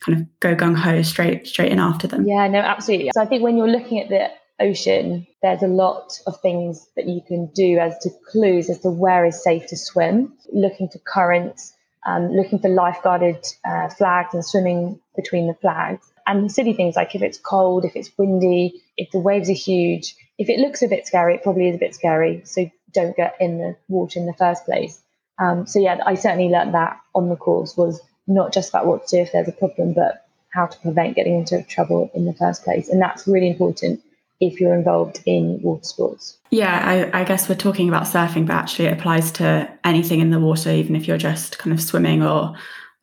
kind 0.00 0.18
of 0.18 0.40
go 0.40 0.54
gung 0.54 0.76
ho 0.76 1.02
straight 1.02 1.46
straight 1.46 1.72
in 1.72 1.78
after 1.78 2.06
them. 2.06 2.26
Yeah, 2.26 2.48
no, 2.48 2.60
absolutely. 2.60 3.10
So 3.14 3.20
I 3.20 3.26
think 3.26 3.42
when 3.42 3.56
you're 3.56 3.68
looking 3.68 4.00
at 4.00 4.08
the 4.08 4.30
ocean, 4.60 5.26
there's 5.42 5.62
a 5.62 5.68
lot 5.68 6.18
of 6.26 6.40
things 6.40 6.86
that 6.96 7.06
you 7.06 7.20
can 7.26 7.46
do 7.54 7.78
as 7.78 7.98
to 7.98 8.10
clues 8.30 8.70
as 8.70 8.80
to 8.80 8.90
where 8.90 9.24
is 9.24 9.42
safe 9.42 9.66
to 9.68 9.76
swim, 9.76 10.32
looking 10.52 10.88
for 10.88 10.98
currents, 10.98 11.74
um, 12.06 12.30
looking 12.30 12.58
for 12.58 12.68
lifeguarded 12.68 13.46
uh, 13.64 13.88
flags 13.88 14.34
and 14.34 14.44
swimming 14.44 15.00
between 15.14 15.46
the 15.46 15.54
flags. 15.54 16.10
And 16.26 16.50
silly 16.50 16.72
things 16.72 16.96
like 16.96 17.14
if 17.14 17.22
it's 17.22 17.38
cold, 17.38 17.84
if 17.84 17.94
it's 17.94 18.10
windy, 18.18 18.82
if 18.96 19.10
the 19.12 19.20
waves 19.20 19.48
are 19.48 19.54
huge, 19.54 20.16
if 20.38 20.48
it 20.48 20.58
looks 20.60 20.82
a 20.82 20.88
bit 20.88 21.06
scary, 21.06 21.34
it 21.34 21.42
probably 21.42 21.68
is 21.68 21.76
a 21.76 21.78
bit 21.78 21.94
scary. 21.94 22.42
So 22.44 22.70
don't 22.92 23.16
get 23.16 23.36
in 23.40 23.58
the 23.58 23.76
water 23.88 24.18
in 24.18 24.26
the 24.26 24.34
first 24.34 24.64
place. 24.64 25.00
Um, 25.38 25.66
so 25.66 25.78
yeah, 25.78 25.98
I 26.04 26.14
certainly 26.14 26.48
learned 26.48 26.74
that 26.74 26.98
on 27.14 27.28
the 27.28 27.36
course 27.36 27.76
was 27.76 28.00
not 28.26 28.52
just 28.52 28.70
about 28.70 28.86
what 28.86 29.06
to 29.06 29.16
do 29.16 29.22
if 29.22 29.32
there's 29.32 29.48
a 29.48 29.52
problem, 29.52 29.92
but 29.92 30.26
how 30.52 30.66
to 30.66 30.78
prevent 30.80 31.16
getting 31.16 31.38
into 31.38 31.62
trouble 31.64 32.10
in 32.14 32.24
the 32.24 32.32
first 32.32 32.64
place. 32.64 32.88
And 32.88 33.00
that's 33.00 33.26
really 33.26 33.50
important 33.50 34.02
if 34.40 34.60
you're 34.60 34.74
involved 34.74 35.22
in 35.26 35.60
water 35.62 35.84
sports. 35.84 36.38
Yeah, 36.50 37.10
I, 37.12 37.20
I, 37.20 37.24
guess 37.24 37.48
we're 37.48 37.54
talking 37.54 37.88
about 37.88 38.04
surfing, 38.04 38.46
but 38.46 38.54
actually 38.54 38.86
it 38.86 38.92
applies 38.92 39.30
to 39.32 39.70
anything 39.84 40.20
in 40.20 40.30
the 40.30 40.38
water, 40.38 40.70
even 40.70 40.94
if 40.94 41.08
you're 41.08 41.18
just 41.18 41.58
kind 41.58 41.72
of 41.72 41.82
swimming 41.82 42.22
or 42.22 42.54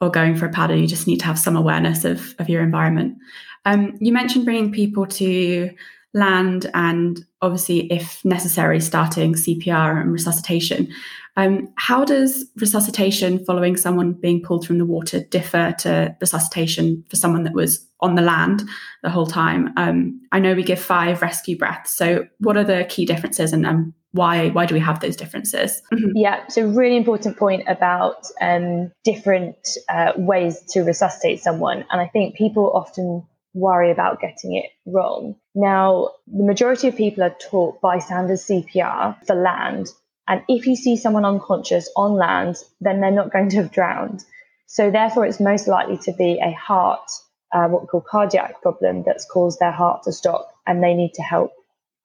or 0.02 0.10
going 0.10 0.36
for 0.36 0.46
a 0.46 0.52
paddle. 0.52 0.78
You 0.78 0.88
just 0.88 1.08
need 1.08 1.20
to 1.20 1.26
have 1.26 1.40
some 1.40 1.56
awareness 1.56 2.06
of 2.06 2.36
of 2.40 2.50
your 2.50 2.62
environment. 2.62 3.18
Um, 3.66 3.98
you 4.00 4.12
mentioned 4.12 4.46
bringing 4.46 4.72
people 4.72 5.06
to 5.08 5.72
land 6.14 6.70
and 6.74 7.26
obviously, 7.42 7.92
if 7.92 8.24
necessary, 8.24 8.80
starting 8.80 9.34
CPR 9.34 10.00
and 10.02 10.12
resuscitation. 10.12 10.92
Um, 11.36 11.74
how 11.78 12.06
does 12.06 12.46
resuscitation 12.58 13.44
following 13.44 13.76
someone 13.76 14.14
being 14.14 14.42
pulled 14.42 14.68
from 14.68 14.78
the 14.78 14.86
water 14.86 15.22
differ 15.22 15.74
to 15.80 16.16
resuscitation 16.22 17.04
for 17.10 17.16
someone 17.16 17.44
that 17.44 17.54
was 17.54 17.84
on 18.02 18.14
the 18.14 18.22
land 18.22 18.64
the 19.02 19.10
whole 19.10 19.26
time? 19.26 19.74
Um, 19.76 20.22
I 20.32 20.40
know 20.40 20.54
we 20.54 20.64
give 20.64 20.80
five 20.80 21.24
rescue 21.24 21.58
breaths. 21.58 21.96
So, 21.96 22.28
what 22.38 22.56
are 22.56 22.64
the 22.64 22.86
key 22.88 23.06
differences 23.06 23.52
and 23.52 23.66
um, 23.66 23.96
why 24.14 24.50
why 24.50 24.68
do 24.68 24.76
we 24.76 24.80
have 24.80 25.00
those 25.00 25.16
differences? 25.16 25.82
Mm-hmm. 25.92 26.12
Yeah, 26.16 26.48
so 26.48 26.68
really 26.68 26.96
important 26.96 27.36
point 27.36 27.64
about 27.68 28.28
um, 28.40 28.92
different 29.04 29.58
uh, 29.90 30.14
ways 30.16 30.62
to 30.70 30.82
resuscitate 30.82 31.42
someone, 31.42 31.84
and 31.92 32.00
I 32.00 32.08
think 32.08 32.36
people 32.36 32.72
often 32.76 33.26
worry 33.54 33.92
about 33.92 34.20
getting 34.20 34.56
it 34.56 34.72
wrong. 34.86 35.36
Now, 35.56 36.10
the 36.28 36.44
majority 36.44 36.88
of 36.88 36.98
people 36.98 37.24
are 37.24 37.36
taught 37.50 37.82
bystanders 37.82 38.46
CPR 38.46 39.26
for 39.26 39.36
land. 39.36 39.88
And 40.28 40.44
if 40.48 40.66
you 40.66 40.76
see 40.76 40.98
someone 40.98 41.26
unconscious 41.26 41.90
on 41.96 42.14
land, 42.14 42.56
then 42.82 43.02
they're 43.02 43.12
not 43.12 43.32
going 43.32 43.50
to 43.50 43.58
have 43.58 43.72
drowned. 43.72 44.24
So, 44.68 44.90
therefore, 44.90 45.26
it's 45.26 45.40
most 45.40 45.68
likely 45.68 45.98
to 46.00 46.14
be 46.14 46.40
a 46.42 46.52
heart, 46.52 47.12
uh, 47.52 47.68
what 47.68 47.84
we 47.84 47.88
call 47.88 48.02
cardiac 48.02 48.62
problem, 48.62 49.04
that's 49.04 49.26
caused 49.26 49.60
their 49.60 49.72
heart 49.72 50.04
to 50.04 50.12
stop 50.12 50.52
and 50.66 50.82
they 50.82 50.94
need 50.94 51.14
to 51.16 51.22
help. 51.22 51.52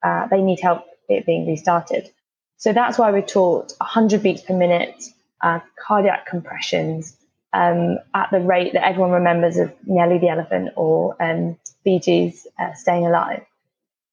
Uh, 0.02 0.26
they 0.26 0.42
need 0.42 0.60
help 0.60 0.84
it 1.08 1.24
being 1.24 1.46
restarted. 1.46 2.10
So, 2.58 2.72
that's 2.72 2.98
why 2.98 3.10
we're 3.12 3.22
taught 3.22 3.72
100 3.78 4.22
beats 4.22 4.42
per 4.42 4.54
minute, 4.54 5.02
uh, 5.40 5.60
cardiac 5.86 6.26
compressions, 6.26 7.16
um, 7.52 7.98
at 8.14 8.28
the 8.30 8.40
rate 8.40 8.72
that 8.74 8.86
everyone 8.86 9.10
remembers 9.10 9.56
of 9.56 9.72
Nellie 9.86 10.18
the 10.18 10.28
elephant 10.28 10.70
or 10.76 11.20
um, 11.22 11.58
Bee 11.84 11.98
Gees 11.98 12.46
uh, 12.58 12.74
Staying 12.74 13.06
Alive. 13.06 13.44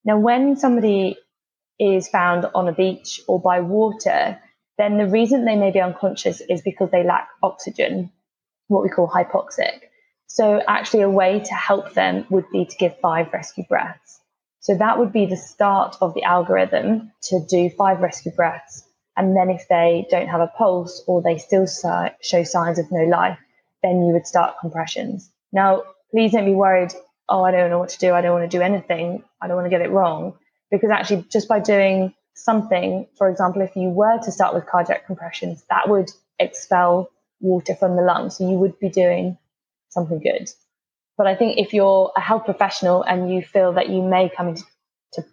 Now, 0.03 0.19
when 0.19 0.55
somebody 0.55 1.17
is 1.79 2.07
found 2.07 2.45
on 2.55 2.67
a 2.67 2.73
beach 2.73 3.21
or 3.27 3.39
by 3.39 3.59
water, 3.59 4.39
then 4.77 4.97
the 4.97 5.07
reason 5.07 5.45
they 5.45 5.55
may 5.55 5.71
be 5.71 5.81
unconscious 5.81 6.41
is 6.41 6.61
because 6.61 6.91
they 6.91 7.03
lack 7.03 7.27
oxygen, 7.43 8.11
what 8.67 8.83
we 8.83 8.89
call 8.89 9.07
hypoxic. 9.07 9.79
So, 10.27 10.61
actually, 10.67 11.03
a 11.03 11.09
way 11.09 11.39
to 11.39 11.53
help 11.53 11.93
them 11.93 12.25
would 12.29 12.49
be 12.51 12.65
to 12.65 12.77
give 12.77 12.99
five 12.99 13.31
rescue 13.33 13.63
breaths. 13.67 14.19
So, 14.59 14.75
that 14.75 14.99
would 14.99 15.11
be 15.11 15.25
the 15.25 15.37
start 15.37 15.97
of 16.01 16.13
the 16.13 16.23
algorithm 16.23 17.11
to 17.23 17.45
do 17.49 17.69
five 17.69 17.99
rescue 17.99 18.31
breaths 18.31 18.83
and 19.17 19.35
then 19.35 19.49
if 19.49 19.67
they 19.69 20.07
don't 20.09 20.27
have 20.27 20.41
a 20.41 20.51
pulse 20.57 21.03
or 21.07 21.21
they 21.21 21.37
still 21.37 21.65
show 21.67 22.43
signs 22.43 22.79
of 22.79 22.91
no 22.91 23.03
life, 23.03 23.37
then 23.81 24.05
you 24.05 24.13
would 24.13 24.27
start 24.27 24.55
compressions. 24.59 25.29
Now, 25.51 25.83
please 26.11 26.31
don't 26.31 26.45
be 26.45 26.53
worried. 26.53 26.93
Oh, 27.29 27.43
I 27.43 27.51
don't 27.51 27.69
know 27.69 27.79
what 27.79 27.89
to 27.89 27.99
do. 27.99 28.13
I 28.13 28.21
don't 28.21 28.33
want 28.33 28.49
to 28.49 28.57
do 28.57 28.61
anything. 28.61 29.23
I 29.41 29.47
don't 29.47 29.55
want 29.55 29.65
to 29.65 29.69
get 29.69 29.81
it 29.81 29.91
wrong. 29.91 30.37
Because 30.69 30.89
actually, 30.89 31.25
just 31.31 31.47
by 31.47 31.59
doing 31.59 32.13
something, 32.33 33.07
for 33.17 33.29
example, 33.29 33.61
if 33.61 33.75
you 33.75 33.89
were 33.89 34.19
to 34.23 34.31
start 34.31 34.53
with 34.53 34.65
cardiac 34.65 35.05
compressions, 35.05 35.63
that 35.69 35.87
would 35.87 36.11
expel 36.39 37.09
water 37.39 37.75
from 37.75 37.95
the 37.95 38.01
lungs. 38.01 38.37
So 38.37 38.49
you 38.49 38.57
would 38.57 38.77
be 38.79 38.89
doing 38.89 39.37
something 39.89 40.19
good. 40.19 40.49
But 41.17 41.27
I 41.27 41.35
think 41.35 41.57
if 41.57 41.73
you're 41.73 42.11
a 42.17 42.19
health 42.19 42.43
professional 42.43 43.03
and 43.03 43.33
you 43.33 43.41
feel 43.41 43.71
that 43.73 43.89
you 43.89 44.01
may 44.01 44.29
come 44.35 44.49
into 44.49 44.63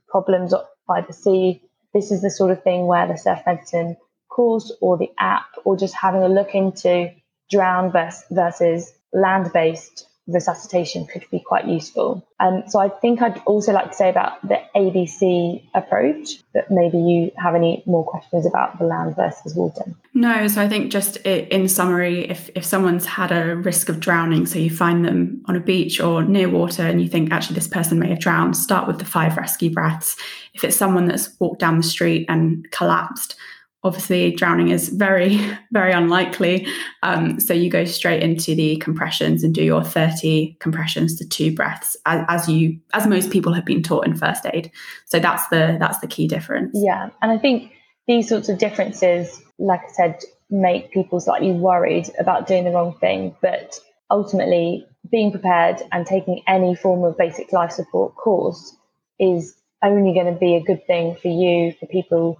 problems 0.08 0.54
by 0.86 1.00
the 1.00 1.12
sea 1.12 1.62
this 1.94 2.10
is 2.10 2.22
the 2.22 2.30
sort 2.30 2.50
of 2.50 2.62
thing 2.62 2.86
where 2.86 3.06
the 3.06 3.16
surf 3.16 3.40
medicine 3.46 3.96
course 4.28 4.72
or 4.80 4.96
the 4.96 5.10
app 5.18 5.46
or 5.64 5.76
just 5.76 5.94
having 5.94 6.22
a 6.22 6.28
look 6.28 6.54
into 6.54 7.10
drown 7.50 7.92
versus 7.92 8.92
land 9.12 9.50
based 9.52 10.08
resuscitation 10.28 11.06
could 11.06 11.24
be 11.30 11.40
quite 11.40 11.66
useful. 11.66 12.24
Um, 12.38 12.64
so 12.68 12.78
I 12.78 12.88
think 12.88 13.22
I'd 13.22 13.42
also 13.44 13.72
like 13.72 13.90
to 13.90 13.96
say 13.96 14.08
about 14.08 14.40
the 14.46 14.60
ABC 14.76 15.62
approach, 15.74 16.42
but 16.54 16.70
maybe 16.70 16.98
you 16.98 17.32
have 17.36 17.54
any 17.54 17.82
more 17.86 18.04
questions 18.04 18.46
about 18.46 18.78
the 18.78 18.84
land 18.84 19.16
versus 19.16 19.54
water. 19.54 19.84
No, 20.14 20.46
so 20.46 20.62
I 20.62 20.68
think 20.68 20.92
just 20.92 21.16
in 21.18 21.68
summary, 21.68 22.30
if, 22.30 22.50
if 22.54 22.64
someone's 22.64 23.06
had 23.06 23.32
a 23.32 23.56
risk 23.56 23.88
of 23.88 23.98
drowning, 23.98 24.46
so 24.46 24.58
you 24.58 24.70
find 24.70 25.04
them 25.04 25.42
on 25.46 25.56
a 25.56 25.60
beach 25.60 26.00
or 26.00 26.22
near 26.22 26.48
water 26.48 26.82
and 26.82 27.02
you 27.02 27.08
think 27.08 27.32
actually 27.32 27.54
this 27.54 27.68
person 27.68 27.98
may 27.98 28.08
have 28.08 28.20
drowned, 28.20 28.56
start 28.56 28.86
with 28.86 28.98
the 28.98 29.04
five 29.04 29.36
rescue 29.36 29.70
breaths. 29.70 30.16
If 30.54 30.62
it's 30.62 30.76
someone 30.76 31.06
that's 31.06 31.30
walked 31.40 31.60
down 31.60 31.78
the 31.78 31.82
street 31.82 32.26
and 32.28 32.70
collapsed, 32.70 33.36
obviously 33.84 34.30
drowning 34.30 34.68
is 34.68 34.88
very 34.88 35.38
very 35.72 35.92
unlikely. 35.92 36.66
Um, 37.02 37.40
so 37.40 37.52
you 37.52 37.70
go 37.70 37.84
straight 37.84 38.22
into 38.22 38.54
the 38.54 38.76
compressions 38.76 39.42
and 39.42 39.54
do 39.54 39.62
your 39.62 39.82
30 39.82 40.56
compressions 40.60 41.16
to 41.16 41.28
two 41.28 41.54
breaths 41.54 41.96
as, 42.06 42.24
as, 42.28 42.48
you 42.48 42.78
as 42.94 43.06
most 43.06 43.30
people 43.30 43.52
have 43.52 43.64
been 43.64 43.82
taught 43.82 44.06
in 44.06 44.14
first 44.14 44.46
aid. 44.52 44.70
So 45.06 45.18
that's 45.18 45.46
the 45.48 45.76
that's 45.78 45.98
the 45.98 46.06
key 46.06 46.26
difference. 46.28 46.72
Yeah 46.74 47.10
and 47.20 47.30
i 47.30 47.38
think 47.38 47.72
these 48.06 48.28
sorts 48.28 48.48
of 48.48 48.58
differences 48.58 49.40
like 49.58 49.80
i 49.80 49.92
said 49.92 50.18
make 50.50 50.90
people 50.90 51.20
slightly 51.20 51.52
worried 51.52 52.10
about 52.18 52.46
doing 52.46 52.64
the 52.64 52.70
wrong 52.70 52.96
thing 52.98 53.34
but 53.40 53.78
ultimately 54.10 54.86
being 55.10 55.30
prepared 55.30 55.80
and 55.90 56.06
taking 56.06 56.42
any 56.46 56.74
form 56.74 57.04
of 57.04 57.16
basic 57.16 57.52
life 57.52 57.72
support 57.72 58.14
course 58.16 58.76
is 59.18 59.54
only 59.82 60.14
going 60.14 60.32
to 60.32 60.38
be 60.38 60.54
a 60.54 60.62
good 60.62 60.86
thing 60.86 61.16
for 61.16 61.28
you 61.28 61.72
for 61.80 61.86
people 61.86 62.38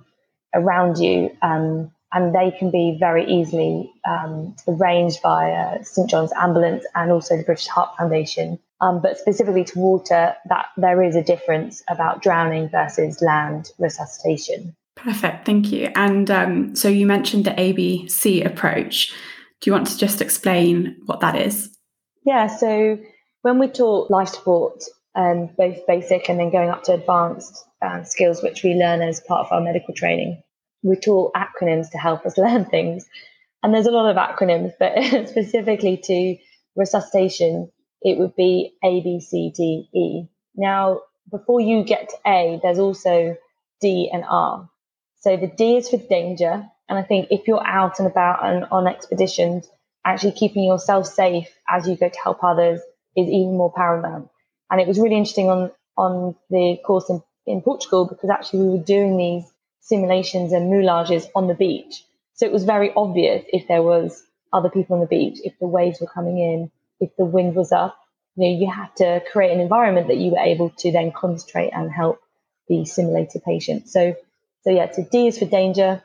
around 0.54 0.98
you. 0.98 1.36
Um, 1.42 1.90
and 2.12 2.34
they 2.34 2.50
can 2.50 2.70
be 2.70 2.96
very 3.00 3.24
easily 3.26 3.90
um, 4.06 4.54
arranged 4.68 5.20
via 5.22 5.82
St 5.82 6.10
John's 6.10 6.32
Ambulance 6.36 6.84
and 6.94 7.10
also 7.10 7.36
the 7.36 7.42
British 7.42 7.66
Heart 7.68 7.96
Foundation. 7.96 8.58
Um, 8.82 9.00
but 9.00 9.16
specifically 9.16 9.64
to 9.64 9.78
water, 9.78 10.34
that 10.48 10.66
there 10.76 11.02
is 11.02 11.16
a 11.16 11.22
difference 11.22 11.82
about 11.88 12.20
drowning 12.20 12.68
versus 12.68 13.22
land 13.22 13.70
resuscitation. 13.78 14.76
Perfect, 14.96 15.46
thank 15.46 15.72
you. 15.72 15.90
And 15.94 16.30
um, 16.30 16.76
so 16.76 16.88
you 16.88 17.06
mentioned 17.06 17.44
the 17.44 17.52
ABC 17.52 18.44
approach. 18.44 19.14
Do 19.60 19.70
you 19.70 19.72
want 19.72 19.86
to 19.86 19.96
just 19.96 20.20
explain 20.20 20.96
what 21.06 21.20
that 21.20 21.36
is? 21.36 21.70
Yeah, 22.26 22.48
so 22.48 22.98
when 23.42 23.58
we 23.58 23.68
talk 23.68 24.10
life 24.10 24.28
support, 24.28 24.82
um, 25.14 25.50
both 25.56 25.86
basic 25.86 26.28
and 26.28 26.38
then 26.38 26.50
going 26.50 26.70
up 26.70 26.84
to 26.84 26.94
advanced 26.94 27.64
uh, 27.82 28.02
skills, 28.04 28.42
which 28.42 28.62
we 28.62 28.74
learn 28.74 29.02
as 29.02 29.20
part 29.20 29.46
of 29.46 29.52
our 29.52 29.60
medical 29.60 29.94
training. 29.94 30.42
We 30.82 30.96
taught 30.96 31.34
acronyms 31.34 31.90
to 31.90 31.98
help 31.98 32.24
us 32.26 32.38
learn 32.38 32.64
things. 32.66 33.06
And 33.62 33.72
there's 33.72 33.86
a 33.86 33.90
lot 33.90 34.10
of 34.10 34.16
acronyms, 34.16 34.72
but 34.78 35.28
specifically 35.28 35.96
to 36.04 36.36
resuscitation, 36.76 37.70
it 38.00 38.18
would 38.18 38.34
be 38.34 38.74
A, 38.82 39.00
B, 39.02 39.20
C, 39.20 39.52
D, 39.54 39.88
E. 39.94 40.28
Now, 40.56 41.02
before 41.30 41.60
you 41.60 41.84
get 41.84 42.08
to 42.08 42.16
A, 42.26 42.60
there's 42.62 42.78
also 42.78 43.36
D 43.80 44.10
and 44.12 44.24
R. 44.28 44.68
So 45.20 45.36
the 45.36 45.46
D 45.46 45.76
is 45.76 45.88
for 45.88 45.98
danger. 45.98 46.66
And 46.88 46.98
I 46.98 47.02
think 47.02 47.28
if 47.30 47.46
you're 47.46 47.64
out 47.64 48.00
and 48.00 48.08
about 48.08 48.44
and 48.44 48.64
on 48.72 48.88
expeditions, 48.88 49.70
actually 50.04 50.32
keeping 50.32 50.64
yourself 50.64 51.06
safe 51.06 51.48
as 51.68 51.88
you 51.88 51.96
go 51.96 52.08
to 52.08 52.18
help 52.18 52.42
others 52.42 52.80
is 53.16 53.28
even 53.28 53.56
more 53.56 53.72
paramount. 53.72 54.28
And 54.72 54.80
it 54.80 54.88
was 54.88 54.98
really 54.98 55.18
interesting 55.18 55.50
on, 55.50 55.70
on 55.98 56.34
the 56.48 56.78
course 56.82 57.10
in, 57.10 57.22
in 57.46 57.60
Portugal 57.60 58.06
because 58.06 58.30
actually 58.30 58.60
we 58.60 58.78
were 58.78 58.84
doing 58.84 59.18
these 59.18 59.44
simulations 59.80 60.54
and 60.54 60.72
moulages 60.72 61.26
on 61.34 61.46
the 61.46 61.54
beach. 61.54 62.06
So 62.32 62.46
it 62.46 62.52
was 62.52 62.64
very 62.64 62.90
obvious 62.96 63.44
if 63.52 63.68
there 63.68 63.82
was 63.82 64.24
other 64.50 64.70
people 64.70 64.94
on 64.94 65.00
the 65.00 65.06
beach, 65.06 65.40
if 65.44 65.52
the 65.60 65.66
waves 65.66 66.00
were 66.00 66.06
coming 66.06 66.38
in, 66.38 66.70
if 67.00 67.14
the 67.18 67.26
wind 67.26 67.54
was 67.54 67.70
up. 67.70 67.98
You 68.34 68.44
know, 68.48 68.58
you 68.60 68.70
had 68.70 68.96
to 68.96 69.22
create 69.30 69.52
an 69.52 69.60
environment 69.60 70.08
that 70.08 70.16
you 70.16 70.30
were 70.30 70.38
able 70.38 70.70
to 70.70 70.90
then 70.90 71.12
concentrate 71.12 71.70
and 71.74 71.92
help 71.92 72.22
the 72.66 72.86
simulated 72.86 73.42
patient. 73.44 73.90
So, 73.90 74.16
so 74.62 74.70
yeah, 74.70 74.90
so 74.90 75.06
D 75.12 75.26
is 75.26 75.38
for 75.38 75.44
danger, 75.44 76.02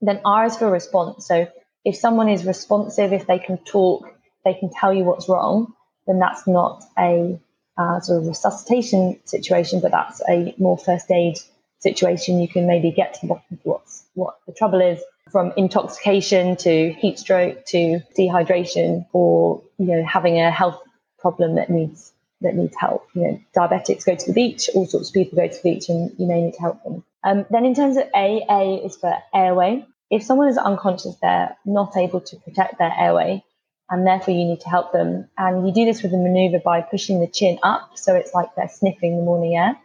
then 0.00 0.22
R 0.24 0.46
is 0.46 0.56
for 0.56 0.70
response. 0.70 1.26
So 1.26 1.46
if 1.84 1.96
someone 1.96 2.30
is 2.30 2.46
responsive, 2.46 3.12
if 3.12 3.26
they 3.26 3.38
can 3.38 3.58
talk, 3.58 4.08
they 4.46 4.54
can 4.54 4.70
tell 4.70 4.94
you 4.94 5.04
what's 5.04 5.28
wrong, 5.28 5.74
then 6.06 6.18
that's 6.18 6.46
not 6.46 6.84
a 6.98 7.38
uh, 7.78 8.00
sort 8.00 8.22
of 8.22 8.28
resuscitation 8.28 9.18
situation, 9.24 9.80
but 9.80 9.92
that's 9.92 10.20
a 10.28 10.54
more 10.58 10.76
first 10.76 11.10
aid 11.10 11.38
situation. 11.78 12.40
You 12.40 12.48
can 12.48 12.66
maybe 12.66 12.90
get 12.90 13.14
to 13.14 13.20
the 13.22 13.28
bottom 13.28 13.46
of 13.52 13.58
what's 13.62 14.04
what 14.14 14.38
the 14.46 14.52
trouble 14.52 14.80
is, 14.80 15.00
from 15.30 15.52
intoxication 15.56 16.56
to 16.56 16.92
heat 16.92 17.18
stroke 17.18 17.64
to 17.66 18.00
dehydration, 18.18 19.06
or 19.12 19.62
you 19.78 19.86
know 19.86 20.04
having 20.04 20.40
a 20.40 20.50
health 20.50 20.80
problem 21.18 21.54
that 21.54 21.70
needs 21.70 22.12
that 22.40 22.54
needs 22.54 22.74
help. 22.76 23.06
You 23.14 23.22
know, 23.22 23.40
diabetics 23.56 24.04
go 24.04 24.14
to 24.14 24.26
the 24.26 24.32
beach, 24.32 24.68
all 24.74 24.86
sorts 24.86 25.08
of 25.08 25.14
people 25.14 25.36
go 25.36 25.48
to 25.48 25.54
the 25.54 25.74
beach, 25.74 25.88
and 25.88 26.12
you 26.18 26.26
may 26.26 26.42
need 26.42 26.54
to 26.54 26.60
help 26.60 26.82
them. 26.82 27.04
Um, 27.24 27.46
then 27.50 27.64
in 27.64 27.74
terms 27.74 27.96
of 27.96 28.04
A, 28.14 28.44
A 28.48 28.74
is 28.84 28.96
for 28.96 29.16
airway. 29.34 29.86
If 30.10 30.22
someone 30.22 30.48
is 30.48 30.56
unconscious, 30.56 31.16
they're 31.20 31.54
not 31.66 31.96
able 31.96 32.22
to 32.22 32.36
protect 32.36 32.78
their 32.78 32.92
airway, 32.96 33.44
and 33.90 34.06
therefore 34.06 34.34
you 34.34 34.44
need 34.44 34.60
to 34.60 34.68
help 34.68 34.92
them. 34.92 35.28
And 35.38 35.66
you 35.66 35.72
do 35.72 35.84
this 35.84 36.02
with 36.02 36.12
a 36.12 36.16
maneuver 36.16 36.58
by 36.58 36.80
pushing 36.82 37.20
the 37.20 37.26
chin 37.26 37.58
up, 37.62 37.92
so 37.96 38.14
it's 38.14 38.34
like 38.34 38.54
they're 38.54 38.68
sniffing 38.68 39.16
the 39.16 39.22
morning 39.22 39.56
air. 39.56 39.76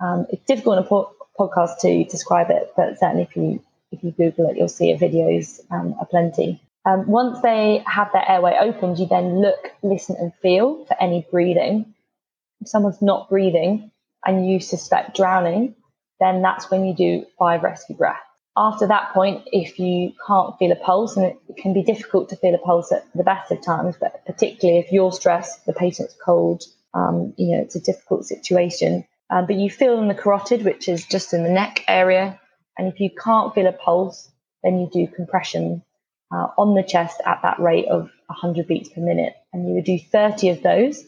Um, 0.00 0.26
it's 0.30 0.44
difficult 0.44 0.78
in 0.78 0.84
a 0.84 0.86
po- 0.86 1.12
podcast 1.38 1.78
to 1.80 2.04
describe 2.04 2.50
it, 2.50 2.72
but 2.76 2.98
certainly 2.98 3.22
if 3.22 3.36
you 3.36 3.62
if 3.92 4.02
you 4.02 4.10
Google 4.10 4.50
it, 4.50 4.56
you'll 4.56 4.68
see. 4.68 4.92
Videos 4.94 5.60
um, 5.70 5.94
are 6.00 6.06
plenty. 6.06 6.60
Um, 6.84 7.06
once 7.06 7.40
they 7.40 7.82
have 7.86 8.10
their 8.12 8.28
airway 8.28 8.56
opened, 8.60 8.98
you 8.98 9.06
then 9.06 9.40
look, 9.40 9.72
listen, 9.82 10.16
and 10.18 10.32
feel 10.42 10.84
for 10.86 11.00
any 11.00 11.26
breathing. 11.30 11.94
If 12.60 12.68
someone's 12.68 13.02
not 13.02 13.28
breathing 13.28 13.90
and 14.24 14.48
you 14.48 14.60
suspect 14.60 15.16
drowning, 15.16 15.74
then 16.20 16.42
that's 16.42 16.70
when 16.70 16.84
you 16.84 16.94
do 16.94 17.26
five 17.38 17.62
rescue 17.62 17.96
breaths. 17.96 18.20
After 18.56 18.86
that 18.86 19.12
point, 19.12 19.42
if 19.52 19.78
you 19.78 20.12
can't 20.26 20.56
feel 20.58 20.72
a 20.72 20.76
pulse, 20.76 21.16
and 21.16 21.26
it 21.26 21.56
can 21.58 21.74
be 21.74 21.82
difficult 21.82 22.30
to 22.30 22.36
feel 22.36 22.54
a 22.54 22.58
pulse 22.58 22.90
at 22.90 23.04
the 23.14 23.22
best 23.22 23.52
of 23.52 23.62
times, 23.62 23.96
but 24.00 24.24
particularly 24.24 24.80
if 24.80 24.90
you're 24.90 25.12
stressed, 25.12 25.66
the 25.66 25.74
patient's 25.74 26.16
cold, 26.24 26.62
um, 26.94 27.34
you 27.36 27.54
know, 27.54 27.62
it's 27.62 27.76
a 27.76 27.80
difficult 27.80 28.24
situation. 28.24 29.04
Um, 29.28 29.46
but 29.46 29.56
you 29.56 29.70
feel 29.70 29.98
in 29.98 30.08
the 30.08 30.14
carotid, 30.14 30.64
which 30.64 30.88
is 30.88 31.04
just 31.04 31.34
in 31.34 31.42
the 31.42 31.50
neck 31.50 31.84
area. 31.86 32.40
And 32.78 32.88
if 32.90 33.00
you 33.00 33.10
can't 33.10 33.54
feel 33.54 33.66
a 33.66 33.72
pulse, 33.72 34.30
then 34.62 34.78
you 34.78 34.88
do 34.90 35.06
compression 35.06 35.82
uh, 36.32 36.48
on 36.56 36.74
the 36.74 36.82
chest 36.82 37.20
at 37.26 37.40
that 37.42 37.58
rate 37.58 37.88
of 37.88 38.10
100 38.26 38.66
beats 38.66 38.88
per 38.88 39.02
minute. 39.02 39.34
And 39.52 39.68
you 39.68 39.74
would 39.74 39.84
do 39.84 39.98
30 39.98 40.50
of 40.50 40.62
those 40.62 41.04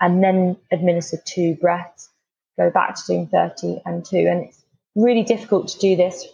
and 0.00 0.22
then 0.22 0.56
administer 0.70 1.16
two 1.24 1.56
breaths, 1.56 2.10
go 2.56 2.70
back 2.70 2.94
to 2.94 3.02
doing 3.06 3.26
30 3.26 3.82
and 3.84 4.04
two. 4.04 4.26
And 4.28 4.44
it's 4.44 4.62
really 4.94 5.24
difficult 5.24 5.68
to 5.68 5.78
do 5.78 5.96
this 5.96 6.26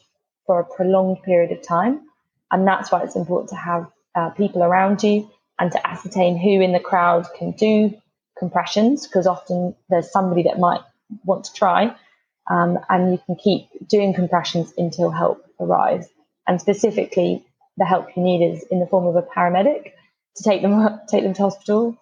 for 0.49 0.59
a 0.61 0.65
prolonged 0.65 1.23
period 1.23 1.53
of 1.53 1.63
time. 1.63 2.01
And 2.51 2.67
that's 2.67 2.91
why 2.91 3.03
it's 3.03 3.17
important 3.17 3.51
to 3.51 3.57
have 3.57 3.87
uh, 4.15 4.31
people 4.31 4.63
around 4.65 5.03
you 5.03 5.31
and 5.61 5.71
to 5.71 5.87
ascertain 5.87 6.39
who 6.39 6.63
in 6.63 6.73
the 6.73 6.81
crowd 6.81 7.27
can 7.37 7.53
do 7.53 7.95
compressions, 8.39 9.07
because 9.07 9.27
often 9.27 9.77
there's 9.91 10.11
somebody 10.11 10.45
that 10.45 10.59
might 10.59 10.81
want 11.25 11.45
to 11.45 11.53
try. 11.53 11.95
Um, 12.51 12.79
and 12.89 13.13
you 13.13 13.21
can 13.27 13.37
keep 13.37 13.69
doing 13.87 14.15
compressions 14.15 14.73
until 14.79 15.11
help 15.11 15.45
arrives. 15.61 16.09
And 16.47 16.59
specifically, 16.59 17.45
the 17.77 17.85
help 17.85 18.09
you 18.17 18.23
need 18.23 18.43
is 18.43 18.65
in 18.71 18.81
the 18.81 18.87
form 18.87 19.07
of 19.07 19.17
a 19.17 19.23
paramedic 19.23 19.93
to 20.37 20.43
take 20.43 20.63
them 20.63 20.99
take 21.11 21.25
them 21.25 21.35
to 21.35 21.43
hospital, 21.43 21.99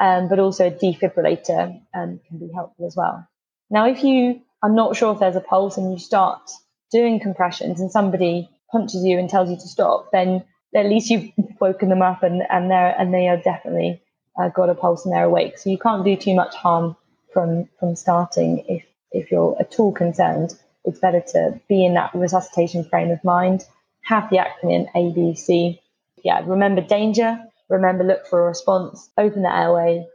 um, 0.00 0.28
but 0.28 0.40
also 0.40 0.66
a 0.66 0.70
defibrillator 0.72 1.80
um, 1.94 2.18
can 2.26 2.38
be 2.38 2.50
helpful 2.52 2.88
as 2.88 2.96
well. 2.96 3.24
Now, 3.70 3.86
if 3.86 4.02
you 4.02 4.42
are 4.64 4.70
not 4.70 4.96
sure 4.96 5.12
if 5.12 5.20
there's 5.20 5.36
a 5.36 5.40
pulse 5.40 5.76
and 5.76 5.92
you 5.92 5.98
start 6.00 6.50
doing 6.94 7.18
compressions 7.18 7.80
and 7.80 7.90
somebody 7.90 8.48
punches 8.70 9.04
you 9.04 9.18
and 9.18 9.28
tells 9.28 9.50
you 9.50 9.56
to 9.56 9.68
stop, 9.68 10.12
then 10.12 10.44
at 10.74 10.86
least 10.86 11.10
you've 11.10 11.30
woken 11.60 11.88
them 11.88 12.02
up 12.02 12.22
and, 12.22 12.42
and 12.48 12.70
they're 12.70 12.94
and 12.98 13.12
they 13.12 13.28
are 13.28 13.36
definitely 13.36 14.00
uh, 14.38 14.48
got 14.48 14.70
a 14.70 14.74
pulse 14.74 15.04
and 15.04 15.12
they're 15.12 15.24
awake. 15.24 15.58
So 15.58 15.70
you 15.70 15.78
can't 15.78 16.04
do 16.04 16.16
too 16.16 16.34
much 16.34 16.54
harm 16.54 16.96
from 17.32 17.68
from 17.80 17.96
starting 17.96 18.64
if 18.68 18.84
if 19.10 19.30
you're 19.30 19.56
at 19.60 19.78
all 19.78 19.92
concerned. 19.92 20.54
It's 20.84 21.00
better 21.00 21.22
to 21.32 21.60
be 21.68 21.84
in 21.84 21.94
that 21.94 22.14
resuscitation 22.14 22.84
frame 22.84 23.10
of 23.10 23.24
mind 23.24 23.66
have 24.04 24.30
the 24.30 24.36
acronym 24.36 24.86
ABC. 24.94 25.80
Yeah, 26.22 26.42
remember 26.46 26.80
danger, 26.80 27.38
remember 27.68 28.04
look 28.04 28.26
for 28.26 28.44
a 28.44 28.48
response, 28.48 29.10
open 29.18 29.42
the 29.42 29.54
airway, 29.54 30.06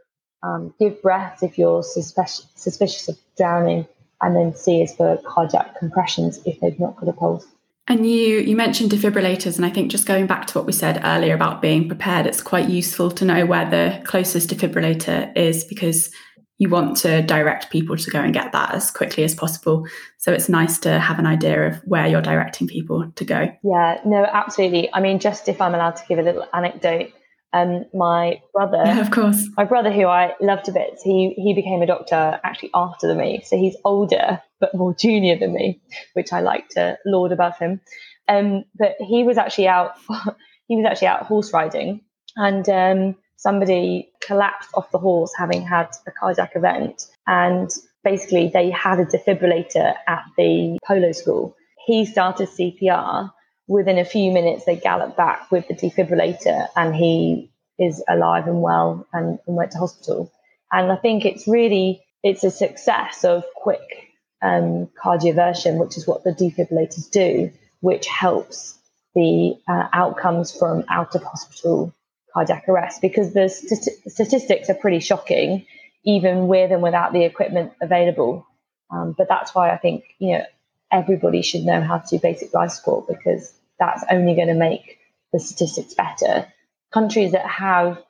um, 0.42 0.74
give 0.78 1.02
breath 1.02 1.42
if 1.42 1.58
you're 1.58 1.82
suspicious, 1.82 2.46
suspicious 2.54 3.08
of 3.08 3.18
drowning, 3.36 3.86
and 4.22 4.36
then 4.36 4.54
C 4.54 4.82
is 4.82 4.94
for 4.94 5.18
cardiac 5.24 5.78
compressions 5.78 6.40
if 6.44 6.60
they've 6.60 6.78
not 6.78 6.96
got 6.96 7.08
a 7.08 7.12
pulse. 7.12 7.46
And 7.88 8.08
you 8.08 8.38
you 8.38 8.54
mentioned 8.54 8.90
defibrillators, 8.92 9.56
and 9.56 9.66
I 9.66 9.70
think 9.70 9.90
just 9.90 10.06
going 10.06 10.26
back 10.26 10.46
to 10.46 10.58
what 10.58 10.66
we 10.66 10.72
said 10.72 11.00
earlier 11.04 11.34
about 11.34 11.60
being 11.60 11.88
prepared, 11.88 12.26
it's 12.26 12.42
quite 12.42 12.68
useful 12.68 13.10
to 13.10 13.24
know 13.24 13.46
where 13.46 13.68
the 13.68 14.00
closest 14.04 14.50
defibrillator 14.50 15.36
is 15.36 15.64
because 15.64 16.10
you 16.58 16.68
want 16.68 16.94
to 16.98 17.22
direct 17.22 17.70
people 17.70 17.96
to 17.96 18.10
go 18.10 18.20
and 18.20 18.34
get 18.34 18.52
that 18.52 18.74
as 18.74 18.90
quickly 18.90 19.24
as 19.24 19.34
possible. 19.34 19.86
So 20.18 20.30
it's 20.30 20.48
nice 20.48 20.78
to 20.80 21.00
have 21.00 21.18
an 21.18 21.26
idea 21.26 21.66
of 21.66 21.76
where 21.86 22.06
you're 22.06 22.20
directing 22.20 22.68
people 22.68 23.10
to 23.10 23.24
go. 23.24 23.48
Yeah, 23.64 23.98
no, 24.04 24.24
absolutely. 24.24 24.92
I 24.92 25.00
mean, 25.00 25.18
just 25.20 25.48
if 25.48 25.58
I'm 25.60 25.74
allowed 25.74 25.96
to 25.96 26.02
give 26.06 26.18
a 26.18 26.22
little 26.22 26.46
anecdote, 26.52 27.12
um, 27.52 27.84
my 27.92 28.40
brother, 28.52 28.82
yeah, 28.84 29.00
of 29.00 29.10
course, 29.10 29.48
my 29.56 29.64
brother, 29.64 29.90
who 29.90 30.06
I 30.06 30.34
loved 30.40 30.68
a 30.68 30.72
bit, 30.72 30.98
he 31.02 31.34
he 31.36 31.54
became 31.54 31.82
a 31.82 31.86
doctor 31.86 32.40
actually 32.44 32.70
after 32.74 33.14
me, 33.14 33.42
so 33.44 33.56
he's 33.56 33.76
older 33.84 34.40
but 34.60 34.74
more 34.74 34.94
junior 34.94 35.38
than 35.38 35.54
me, 35.54 35.80
which 36.12 36.32
I 36.32 36.40
like 36.40 36.68
to 36.70 36.98
lord 37.06 37.32
above 37.32 37.58
him. 37.58 37.80
Um, 38.28 38.64
but 38.78 38.94
he 39.00 39.24
was 39.24 39.38
actually 39.38 39.68
out, 39.68 39.92
he 40.68 40.76
was 40.76 40.84
actually 40.86 41.08
out 41.08 41.26
horse 41.26 41.52
riding, 41.52 42.02
and 42.36 42.68
um, 42.68 43.16
somebody 43.36 44.12
collapsed 44.22 44.70
off 44.74 44.90
the 44.92 44.98
horse 44.98 45.32
having 45.36 45.62
had 45.62 45.88
a 46.06 46.10
cardiac 46.12 46.52
event. 46.54 47.06
And 47.26 47.70
basically, 48.04 48.50
they 48.52 48.70
had 48.70 49.00
a 49.00 49.06
defibrillator 49.06 49.94
at 50.06 50.24
the 50.36 50.78
polo 50.86 51.12
school. 51.12 51.56
He 51.86 52.04
started 52.04 52.48
CPR. 52.48 53.32
Within 53.70 53.98
a 53.98 54.04
few 54.04 54.32
minutes, 54.32 54.64
they 54.64 54.74
galloped 54.74 55.16
back 55.16 55.48
with 55.52 55.68
the 55.68 55.74
defibrillator, 55.74 56.66
and 56.74 56.92
he 56.92 57.52
is 57.78 58.02
alive 58.08 58.48
and 58.48 58.62
well 58.62 59.06
and, 59.12 59.38
and 59.46 59.56
went 59.56 59.70
to 59.70 59.78
hospital. 59.78 60.32
And 60.72 60.90
I 60.90 60.96
think 60.96 61.24
it's 61.24 61.46
really 61.46 62.02
it's 62.24 62.42
a 62.42 62.50
success 62.50 63.22
of 63.22 63.44
quick 63.54 64.08
um, 64.42 64.88
cardioversion, 65.00 65.78
which 65.78 65.96
is 65.96 66.04
what 66.04 66.24
the 66.24 66.32
defibrillators 66.32 67.08
do, 67.12 67.52
which 67.78 68.08
helps 68.08 68.76
the 69.14 69.54
uh, 69.68 69.86
outcomes 69.92 70.50
from 70.50 70.82
out 70.88 71.14
of 71.14 71.22
hospital 71.22 71.94
cardiac 72.34 72.68
arrest 72.68 73.00
because 73.00 73.34
the 73.34 73.48
st- 73.48 74.10
statistics 74.10 74.68
are 74.68 74.74
pretty 74.74 74.98
shocking, 74.98 75.64
even 76.04 76.48
with 76.48 76.72
and 76.72 76.82
without 76.82 77.12
the 77.12 77.22
equipment 77.22 77.70
available. 77.80 78.44
Um, 78.90 79.14
but 79.16 79.28
that's 79.28 79.54
why 79.54 79.70
I 79.70 79.76
think 79.76 80.02
you 80.18 80.38
know 80.38 80.44
everybody 80.90 81.42
should 81.42 81.62
know 81.62 81.80
how 81.80 81.98
to 81.98 82.16
do 82.16 82.20
basic 82.20 82.52
life 82.52 82.72
support 82.72 83.06
because 83.06 83.52
that's 83.80 84.04
only 84.10 84.34
going 84.36 84.48
to 84.48 84.54
make 84.54 84.98
the 85.32 85.40
statistics 85.40 85.94
better. 85.94 86.46
Countries 86.92 87.32
that 87.32 87.46
have 87.46 88.00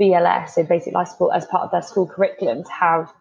BLS, 0.00 0.50
so 0.50 0.64
basic 0.64 0.94
life 0.94 1.08
support, 1.08 1.36
as 1.36 1.46
part 1.46 1.64
of 1.64 1.70
their 1.70 1.82
school 1.82 2.08
curriculums, 2.08 2.68
have 2.68 3.12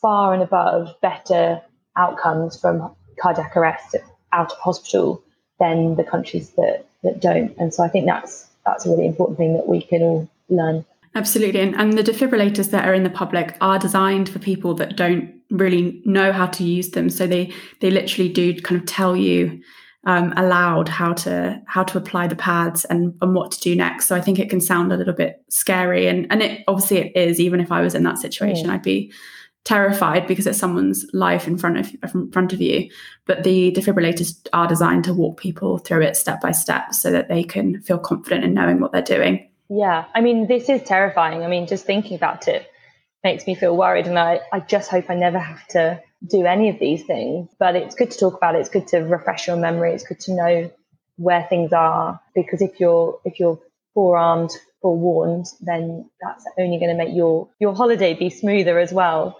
far 0.00 0.34
and 0.34 0.42
above 0.42 0.94
better 1.00 1.60
outcomes 1.96 2.60
from 2.60 2.94
cardiac 3.20 3.56
arrest 3.56 3.96
out 4.32 4.52
of 4.52 4.58
hospital 4.58 5.22
than 5.58 5.96
the 5.96 6.04
countries 6.04 6.50
that, 6.50 6.86
that 7.02 7.20
don't. 7.20 7.56
And 7.58 7.72
so 7.72 7.82
I 7.82 7.88
think 7.88 8.06
that's 8.06 8.46
that's 8.66 8.84
a 8.84 8.90
really 8.90 9.06
important 9.06 9.38
thing 9.38 9.54
that 9.54 9.68
we 9.68 9.80
can 9.80 10.02
all 10.02 10.28
learn. 10.48 10.84
Absolutely. 11.14 11.60
And, 11.60 11.74
and 11.76 11.96
the 11.96 12.02
defibrillators 12.02 12.70
that 12.72 12.86
are 12.86 12.92
in 12.92 13.04
the 13.04 13.10
public 13.10 13.56
are 13.60 13.78
designed 13.78 14.28
for 14.28 14.38
people 14.38 14.74
that 14.74 14.96
don't 14.96 15.32
really 15.50 16.02
know 16.04 16.32
how 16.32 16.46
to 16.46 16.64
use 16.64 16.90
them. 16.90 17.08
So 17.08 17.26
they, 17.26 17.52
they 17.80 17.90
literally 17.90 18.28
do 18.28 18.60
kind 18.60 18.80
of 18.80 18.86
tell 18.86 19.16
you 19.16 19.62
um, 20.06 20.32
allowed 20.36 20.88
how 20.88 21.12
to 21.12 21.60
how 21.66 21.82
to 21.82 21.98
apply 21.98 22.28
the 22.28 22.36
pads 22.36 22.84
and, 22.86 23.14
and 23.20 23.34
what 23.34 23.50
to 23.52 23.60
do 23.60 23.74
next. 23.74 24.06
So 24.06 24.14
I 24.14 24.20
think 24.20 24.38
it 24.38 24.48
can 24.48 24.60
sound 24.60 24.92
a 24.92 24.96
little 24.96 25.12
bit 25.12 25.44
scary, 25.48 26.06
and 26.06 26.26
and 26.30 26.42
it 26.42 26.64
obviously 26.68 26.98
it 26.98 27.16
is. 27.16 27.40
Even 27.40 27.60
if 27.60 27.70
I 27.70 27.80
was 27.82 27.94
in 27.94 28.04
that 28.04 28.18
situation, 28.18 28.68
mm. 28.68 28.70
I'd 28.70 28.82
be 28.82 29.12
terrified 29.64 30.28
because 30.28 30.46
it's 30.46 30.58
someone's 30.58 31.04
life 31.12 31.48
in 31.48 31.58
front 31.58 31.78
of 31.78 31.92
in 32.14 32.30
front 32.30 32.52
of 32.52 32.62
you. 32.62 32.88
But 33.26 33.42
the 33.42 33.72
defibrillators 33.72 34.46
are 34.52 34.68
designed 34.68 35.04
to 35.04 35.12
walk 35.12 35.38
people 35.40 35.78
through 35.78 36.02
it 36.02 36.16
step 36.16 36.40
by 36.40 36.52
step, 36.52 36.94
so 36.94 37.10
that 37.10 37.28
they 37.28 37.42
can 37.42 37.82
feel 37.82 37.98
confident 37.98 38.44
in 38.44 38.54
knowing 38.54 38.80
what 38.80 38.92
they're 38.92 39.02
doing. 39.02 39.50
Yeah, 39.68 40.04
I 40.14 40.20
mean, 40.20 40.46
this 40.46 40.68
is 40.68 40.84
terrifying. 40.84 41.42
I 41.42 41.48
mean, 41.48 41.66
just 41.66 41.84
thinking 41.84 42.14
about 42.14 42.46
it 42.46 42.70
makes 43.24 43.46
me 43.46 43.54
feel 43.54 43.76
worried, 43.76 44.06
and 44.06 44.18
I 44.18 44.40
I 44.52 44.60
just 44.60 44.90
hope 44.90 45.10
I 45.10 45.14
never 45.14 45.38
have 45.38 45.66
to 45.68 46.00
do 46.28 46.46
any 46.46 46.68
of 46.68 46.78
these 46.78 47.04
things. 47.04 47.48
But 47.58 47.76
it's 47.76 47.94
good 47.94 48.10
to 48.10 48.18
talk 48.18 48.36
about 48.36 48.54
it. 48.54 48.60
It's 48.60 48.68
good 48.68 48.88
to 48.88 48.98
refresh 49.00 49.46
your 49.46 49.56
memory. 49.56 49.92
It's 49.92 50.06
good 50.06 50.20
to 50.20 50.34
know 50.34 50.70
where 51.16 51.46
things 51.48 51.72
are 51.72 52.20
because 52.34 52.60
if 52.60 52.78
you're 52.78 53.18
if 53.24 53.40
you're 53.40 53.58
forearmed, 53.94 54.50
forewarned, 54.82 55.46
then 55.60 56.08
that's 56.20 56.44
only 56.58 56.78
going 56.78 56.96
to 56.96 57.04
make 57.04 57.14
your 57.14 57.48
your 57.58 57.74
holiday 57.74 58.14
be 58.14 58.30
smoother 58.30 58.78
as 58.78 58.92
well. 58.92 59.36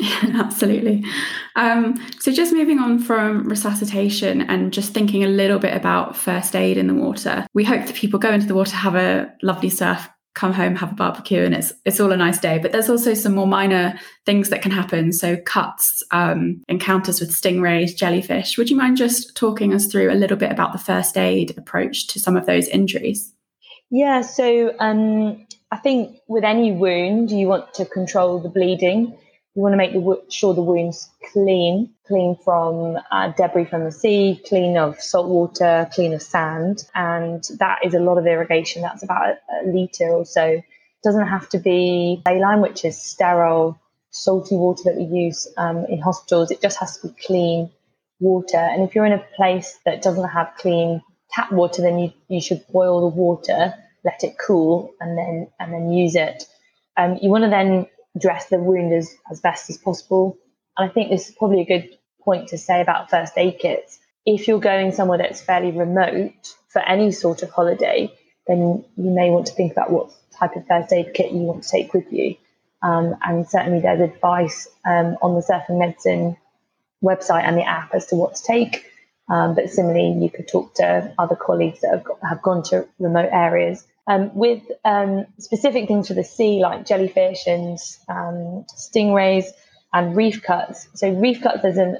Absolutely. 0.02 1.04
Um, 1.54 1.94
so, 2.18 2.32
just 2.32 2.52
moving 2.52 2.78
on 2.78 2.98
from 2.98 3.48
resuscitation 3.48 4.40
and 4.40 4.72
just 4.72 4.94
thinking 4.94 5.22
a 5.22 5.28
little 5.28 5.58
bit 5.58 5.76
about 5.76 6.16
first 6.16 6.56
aid 6.56 6.78
in 6.78 6.86
the 6.86 6.94
water, 6.94 7.46
we 7.54 7.64
hope 7.64 7.86
that 7.86 7.94
people 7.94 8.18
go 8.18 8.32
into 8.32 8.46
the 8.46 8.54
water, 8.54 8.74
have 8.74 8.94
a 8.94 9.32
lovely 9.42 9.68
surf, 9.68 10.08
come 10.34 10.52
home, 10.52 10.74
have 10.76 10.92
a 10.92 10.94
barbecue, 10.94 11.42
and 11.42 11.54
it's 11.54 11.72
it's 11.84 12.00
all 12.00 12.12
a 12.12 12.16
nice 12.16 12.38
day. 12.38 12.58
But 12.58 12.72
there's 12.72 12.90
also 12.90 13.14
some 13.14 13.34
more 13.34 13.46
minor 13.46 13.98
things 14.24 14.48
that 14.50 14.62
can 14.62 14.70
happen. 14.70 15.12
So 15.12 15.36
cuts, 15.36 16.02
um, 16.10 16.62
encounters 16.68 17.20
with 17.20 17.30
stingrays, 17.30 17.96
jellyfish. 17.96 18.56
Would 18.56 18.70
you 18.70 18.76
mind 18.76 18.96
just 18.96 19.36
talking 19.36 19.74
us 19.74 19.86
through 19.86 20.10
a 20.10 20.14
little 20.14 20.36
bit 20.36 20.52
about 20.52 20.72
the 20.72 20.78
first 20.78 21.16
aid 21.16 21.56
approach 21.58 22.06
to 22.08 22.20
some 22.20 22.36
of 22.36 22.46
those 22.46 22.68
injuries? 22.68 23.32
Yeah. 23.90 24.22
So 24.22 24.74
um, 24.78 25.46
I 25.70 25.76
think 25.76 26.18
with 26.28 26.44
any 26.44 26.72
wound, 26.72 27.30
you 27.30 27.46
want 27.48 27.74
to 27.74 27.84
control 27.84 28.40
the 28.40 28.48
bleeding. 28.48 29.16
You 29.54 29.60
want 29.62 29.74
to 29.74 29.76
make 29.76 29.92
the, 29.92 30.22
sure 30.30 30.54
the 30.54 30.62
wound's 30.62 31.10
clean, 31.32 31.92
clean 32.06 32.36
from 32.42 32.98
uh, 33.10 33.32
debris 33.36 33.66
from 33.66 33.84
the 33.84 33.92
sea, 33.92 34.40
clean 34.48 34.78
of 34.78 34.98
salt 35.00 35.28
water, 35.28 35.90
clean 35.92 36.14
of 36.14 36.22
sand. 36.22 36.84
And 36.94 37.44
that 37.58 37.80
is 37.84 37.92
a 37.92 38.00
lot 38.00 38.16
of 38.16 38.26
irrigation. 38.26 38.80
That's 38.80 39.02
about 39.02 39.28
a, 39.28 39.38
a 39.52 39.68
litre 39.70 40.08
or 40.08 40.24
so. 40.24 40.44
It 40.44 40.64
doesn't 41.04 41.26
have 41.26 41.50
to 41.50 41.58
be 41.58 42.22
saline, 42.26 42.62
which 42.62 42.84
is 42.84 43.00
sterile, 43.00 43.78
salty 44.10 44.56
water 44.56 44.84
that 44.86 44.96
we 44.96 45.04
use 45.04 45.46
um, 45.58 45.84
in 45.86 46.00
hospitals. 46.00 46.50
It 46.50 46.62
just 46.62 46.78
has 46.78 46.96
to 46.98 47.08
be 47.08 47.14
clean 47.26 47.70
water. 48.20 48.56
And 48.56 48.82
if 48.82 48.94
you're 48.94 49.04
in 49.04 49.12
a 49.12 49.26
place 49.36 49.78
that 49.84 50.00
doesn't 50.00 50.28
have 50.28 50.54
clean 50.56 51.02
tap 51.30 51.52
water, 51.52 51.82
then 51.82 51.98
you, 51.98 52.12
you 52.28 52.40
should 52.40 52.64
boil 52.72 53.00
the 53.00 53.16
water, 53.16 53.74
let 54.04 54.24
it 54.24 54.36
cool, 54.38 54.94
and 55.00 55.18
then 55.18 55.48
and 55.58 55.72
then 55.74 55.92
use 55.92 56.14
it. 56.14 56.44
Um, 56.96 57.18
you 57.20 57.28
want 57.30 57.44
to 57.44 57.50
then 57.50 57.86
dress 58.18 58.48
the 58.48 58.58
wound 58.58 58.92
as, 58.92 59.14
as 59.30 59.40
best 59.40 59.70
as 59.70 59.78
possible. 59.78 60.38
And 60.76 60.88
I 60.88 60.92
think 60.92 61.10
this 61.10 61.28
is 61.28 61.34
probably 61.34 61.62
a 61.62 61.66
good 61.66 61.98
point 62.22 62.48
to 62.48 62.58
say 62.58 62.80
about 62.80 63.10
first 63.10 63.32
aid 63.36 63.58
kits. 63.58 63.98
If 64.24 64.46
you're 64.46 64.60
going 64.60 64.92
somewhere 64.92 65.18
that's 65.18 65.40
fairly 65.40 65.72
remote 65.72 66.54
for 66.68 66.80
any 66.80 67.10
sort 67.12 67.42
of 67.42 67.50
holiday, 67.50 68.12
then 68.46 68.84
you 68.96 69.10
may 69.10 69.30
want 69.30 69.46
to 69.46 69.54
think 69.54 69.72
about 69.72 69.90
what 69.90 70.12
type 70.32 70.56
of 70.56 70.66
first 70.66 70.92
aid 70.92 71.14
kit 71.14 71.32
you 71.32 71.40
want 71.40 71.62
to 71.64 71.68
take 71.68 71.92
with 71.92 72.12
you. 72.12 72.36
Um, 72.82 73.16
and 73.22 73.48
certainly 73.48 73.80
there's 73.80 74.00
advice 74.00 74.68
um, 74.84 75.16
on 75.22 75.34
the 75.34 75.40
Surfing 75.40 75.78
Medicine 75.78 76.36
website 77.02 77.44
and 77.44 77.56
the 77.56 77.64
app 77.64 77.94
as 77.94 78.06
to 78.06 78.16
what 78.16 78.36
to 78.36 78.42
take. 78.42 78.86
Um, 79.28 79.54
but 79.54 79.70
similarly, 79.70 80.18
you 80.20 80.30
could 80.30 80.48
talk 80.48 80.74
to 80.74 81.14
other 81.18 81.36
colleagues 81.36 81.80
that 81.80 81.92
have, 81.92 82.06
have 82.28 82.42
gone 82.42 82.62
to 82.64 82.88
remote 82.98 83.30
areas 83.32 83.84
um, 84.06 84.34
with 84.34 84.62
um, 84.84 85.26
specific 85.38 85.88
things 85.88 86.08
for 86.08 86.14
the 86.14 86.24
sea, 86.24 86.60
like 86.60 86.86
jellyfish 86.86 87.46
and 87.46 87.78
um, 88.08 88.64
stingrays 88.74 89.46
and 89.92 90.16
reef 90.16 90.42
cuts. 90.42 90.88
So, 90.94 91.10
reef 91.10 91.42
cuts, 91.42 91.62
there's 91.62 91.78
a 91.78 91.98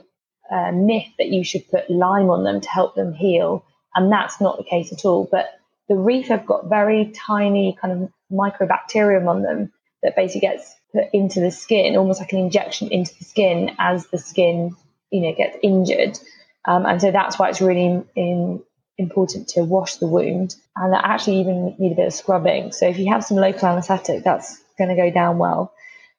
uh, 0.51 0.73
myth 0.73 1.09
that 1.19 1.29
you 1.29 1.45
should 1.45 1.69
put 1.71 1.88
lime 1.91 2.31
on 2.31 2.45
them 2.45 2.61
to 2.61 2.69
help 2.69 2.95
them 2.95 3.12
heal, 3.12 3.65
and 3.95 4.11
that's 4.11 4.41
not 4.41 4.59
the 4.59 4.65
case 4.65 4.93
at 4.93 5.05
all. 5.05 5.29
But 5.31 5.49
the 5.88 5.97
reef 5.97 6.29
have 6.29 6.47
got 6.47 6.69
very 6.69 7.12
tiny 7.15 7.77
kind 7.81 7.93
of 8.05 8.12
microbacterium 8.33 9.29
on 9.29 9.43
them 9.43 9.73
that 10.03 10.17
basically 10.17 10.41
gets 10.41 10.75
put 10.93 11.05
into 11.12 11.41
the 11.41 11.51
skin, 11.51 11.97
almost 11.97 12.21
like 12.21 12.33
an 12.33 12.38
injection 12.38 12.88
into 12.91 13.17
the 13.19 13.25
skin 13.25 13.75
as 13.79 14.07
the 14.09 14.19
skin, 14.19 14.75
you 15.11 15.21
know, 15.21 15.35
gets 15.35 15.57
injured. 15.62 16.19
Um, 16.65 16.87
and 16.87 17.01
so 17.01 17.11
that's 17.11 17.38
why 17.38 17.49
it's 17.49 17.61
really 17.61 18.05
in, 18.15 18.62
important 19.03 19.49
to 19.49 19.65
wash 19.65 19.97
the 19.97 20.07
wound 20.07 20.55
and 20.77 20.95
actually 20.95 21.41
even 21.41 21.75
need 21.79 21.93
a 21.93 21.97
bit 21.97 22.07
of 22.07 22.15
scrubbing. 22.15 22.73
So 22.73 22.88
if 22.88 22.99
you 22.99 23.12
have 23.12 23.25
some 23.25 23.37
local 23.37 23.69
anaesthetic, 23.69 24.25
that's 24.25 24.62
going 24.79 24.91
to 24.91 24.97
go 24.97 25.11
down 25.11 25.38
well. 25.38 25.73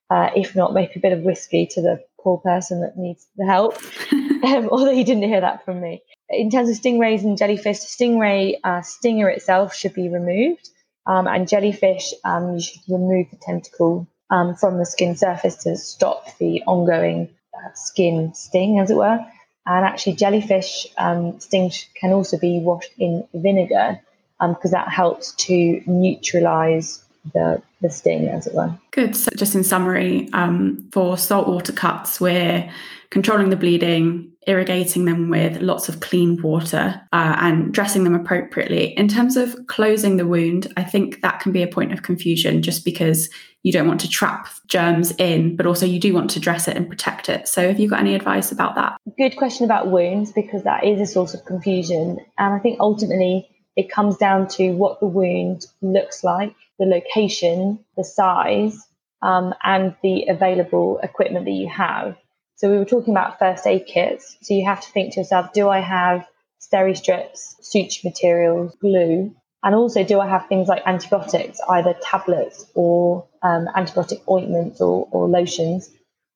Uh, 0.10 0.30
if 0.36 0.56
not, 0.56 0.74
make 0.74 0.96
a 0.96 1.00
bit 1.00 1.14
of 1.14 1.22
whiskey 1.22 1.68
to 1.72 1.82
the 1.82 2.04
poor 2.22 2.38
person 2.38 2.82
that 2.82 2.98
needs 2.98 3.28
the 3.36 3.46
help. 3.46 3.78
um, 4.12 4.70
although 4.70 4.92
you 4.92 5.04
didn't 5.04 5.24
hear 5.24 5.42
that 5.42 5.66
from 5.66 5.82
me. 5.82 6.02
In 6.30 6.50
terms 6.50 6.70
of 6.70 6.76
stingrays 6.76 7.24
and 7.24 7.38
jellyfish, 7.38 7.80
stingray 7.80 8.56
uh, 8.64 8.82
stinger 8.82 9.30
itself 9.30 9.76
should 9.76 9.94
be 9.94 10.10
removed, 10.10 10.70
um, 11.06 11.28
and 11.28 11.48
jellyfish 11.48 12.14
um, 12.24 12.56
you 12.56 12.62
should 12.62 12.82
remove 12.88 13.28
the 13.32 13.38
tentacle 13.38 14.08
um, 14.30 14.56
from 14.56 14.78
the 14.78 14.86
skin 14.86 15.16
surface 15.16 15.56
to 15.64 15.76
stop 15.78 16.38
the 16.38 16.64
ongoing 16.66 17.30
uh, 17.54 17.70
skin 17.76 18.34
sting, 18.34 18.80
as 18.80 18.90
it 18.90 18.96
were. 18.96 19.20
And 19.66 19.86
actually, 19.86 20.14
jellyfish 20.14 20.88
um, 20.98 21.40
stings 21.40 21.88
can 21.94 22.12
also 22.12 22.38
be 22.38 22.60
washed 22.60 22.92
in 22.98 23.26
vinegar 23.34 24.02
because 24.40 24.74
um, 24.74 24.80
that 24.80 24.90
helps 24.90 25.32
to 25.34 25.82
neutralize 25.86 27.04
the, 27.34 27.62
the 27.82 27.90
sting, 27.90 28.28
as 28.28 28.48
it 28.48 28.54
were. 28.54 28.78
Good. 28.92 29.16
So, 29.16 29.32
just 29.38 29.56
in 29.56 29.64
summary, 29.64 30.30
um, 30.34 30.90
for 30.92 31.18
saltwater 31.18 31.72
cuts, 31.72 32.20
we're 32.20 32.70
controlling 33.10 33.50
the 33.50 33.56
bleeding, 33.56 34.32
irrigating 34.48 35.06
them 35.06 35.30
with 35.30 35.62
lots 35.62 35.88
of 35.88 36.00
clean 36.02 36.42
water, 36.42 37.00
uh, 37.14 37.36
and 37.40 37.74
dressing 37.74 38.04
them 38.04 38.16
appropriately. 38.16 38.98
In 38.98 39.08
terms 39.08 39.38
of 39.38 39.56
closing 39.68 40.18
the 40.18 40.28
wound, 40.28 40.74
I 40.76 40.84
think 40.84 41.22
that 41.22 41.40
can 41.40 41.52
be 41.52 41.62
a 41.62 41.68
point 41.68 41.94
of 41.94 42.02
confusion 42.02 42.62
just 42.62 42.84
because 42.84 43.30
you 43.64 43.72
don't 43.72 43.88
want 43.88 44.02
to 44.02 44.10
trap 44.10 44.48
germs 44.68 45.12
in, 45.12 45.56
but 45.56 45.66
also 45.66 45.86
you 45.86 46.00
do 46.00 46.14
want 46.14 46.30
to 46.32 46.40
dress 46.40 46.68
it 46.68 46.78
and 46.78 46.88
protect 46.88 47.30
it. 47.30 47.48
So, 47.48 47.68
have 47.68 47.80
you 47.80 47.90
got 47.90 48.00
any 48.00 48.14
advice 48.14 48.52
about 48.52 48.76
that? 48.76 48.98
Good 49.18 49.38
question 49.38 49.66
about 49.66 49.90
wounds 49.90 50.32
because 50.32 50.64
that 50.64 50.84
is 50.84 51.02
a 51.02 51.12
source 51.12 51.34
of 51.34 51.46
confusion. 51.46 52.20
And 52.38 52.54
I 52.54 52.60
think 52.60 52.80
ultimately 52.80 53.50
it 53.76 53.90
comes 53.90 54.18
down 54.18 54.48
to 54.50 54.72
what 54.72 55.00
the 55.00 55.08
wound 55.08 55.66
looks 55.82 56.24
like, 56.24 56.54
the 56.78 56.86
location, 56.86 57.80
the 57.98 58.04
size, 58.04 58.78
um, 59.22 59.54
and 59.64 59.96
the 60.04 60.26
available 60.28 61.00
equipment 61.02 61.46
that 61.46 61.52
you 61.52 61.70
have. 61.70 62.18
So 62.56 62.70
we 62.70 62.78
were 62.78 62.86
talking 62.86 63.14
about 63.14 63.40
first 63.40 63.66
aid 63.66 63.88
kits. 63.88 64.38
So 64.42 64.54
you 64.54 64.66
have 64.66 64.82
to 64.82 64.92
think 64.92 65.14
to 65.14 65.22
yourself, 65.22 65.54
do 65.54 65.70
I 65.70 65.80
have 65.80 66.28
steri 66.62 66.96
strips, 66.96 67.56
suture 67.62 68.02
materials, 68.04 68.76
glue? 68.80 69.36
And 69.64 69.74
also, 69.76 70.04
do 70.04 70.20
I 70.20 70.28
have 70.28 70.48
things 70.48 70.68
like 70.68 70.84
antibiotics, 70.86 71.60
either 71.70 71.96
tablets 72.02 72.66
or 72.76 73.26
um, 73.42 73.68
antibiotic 73.76 74.22
ointments 74.30 74.82
or, 74.82 75.08
or 75.12 75.30
lotions? 75.30 75.90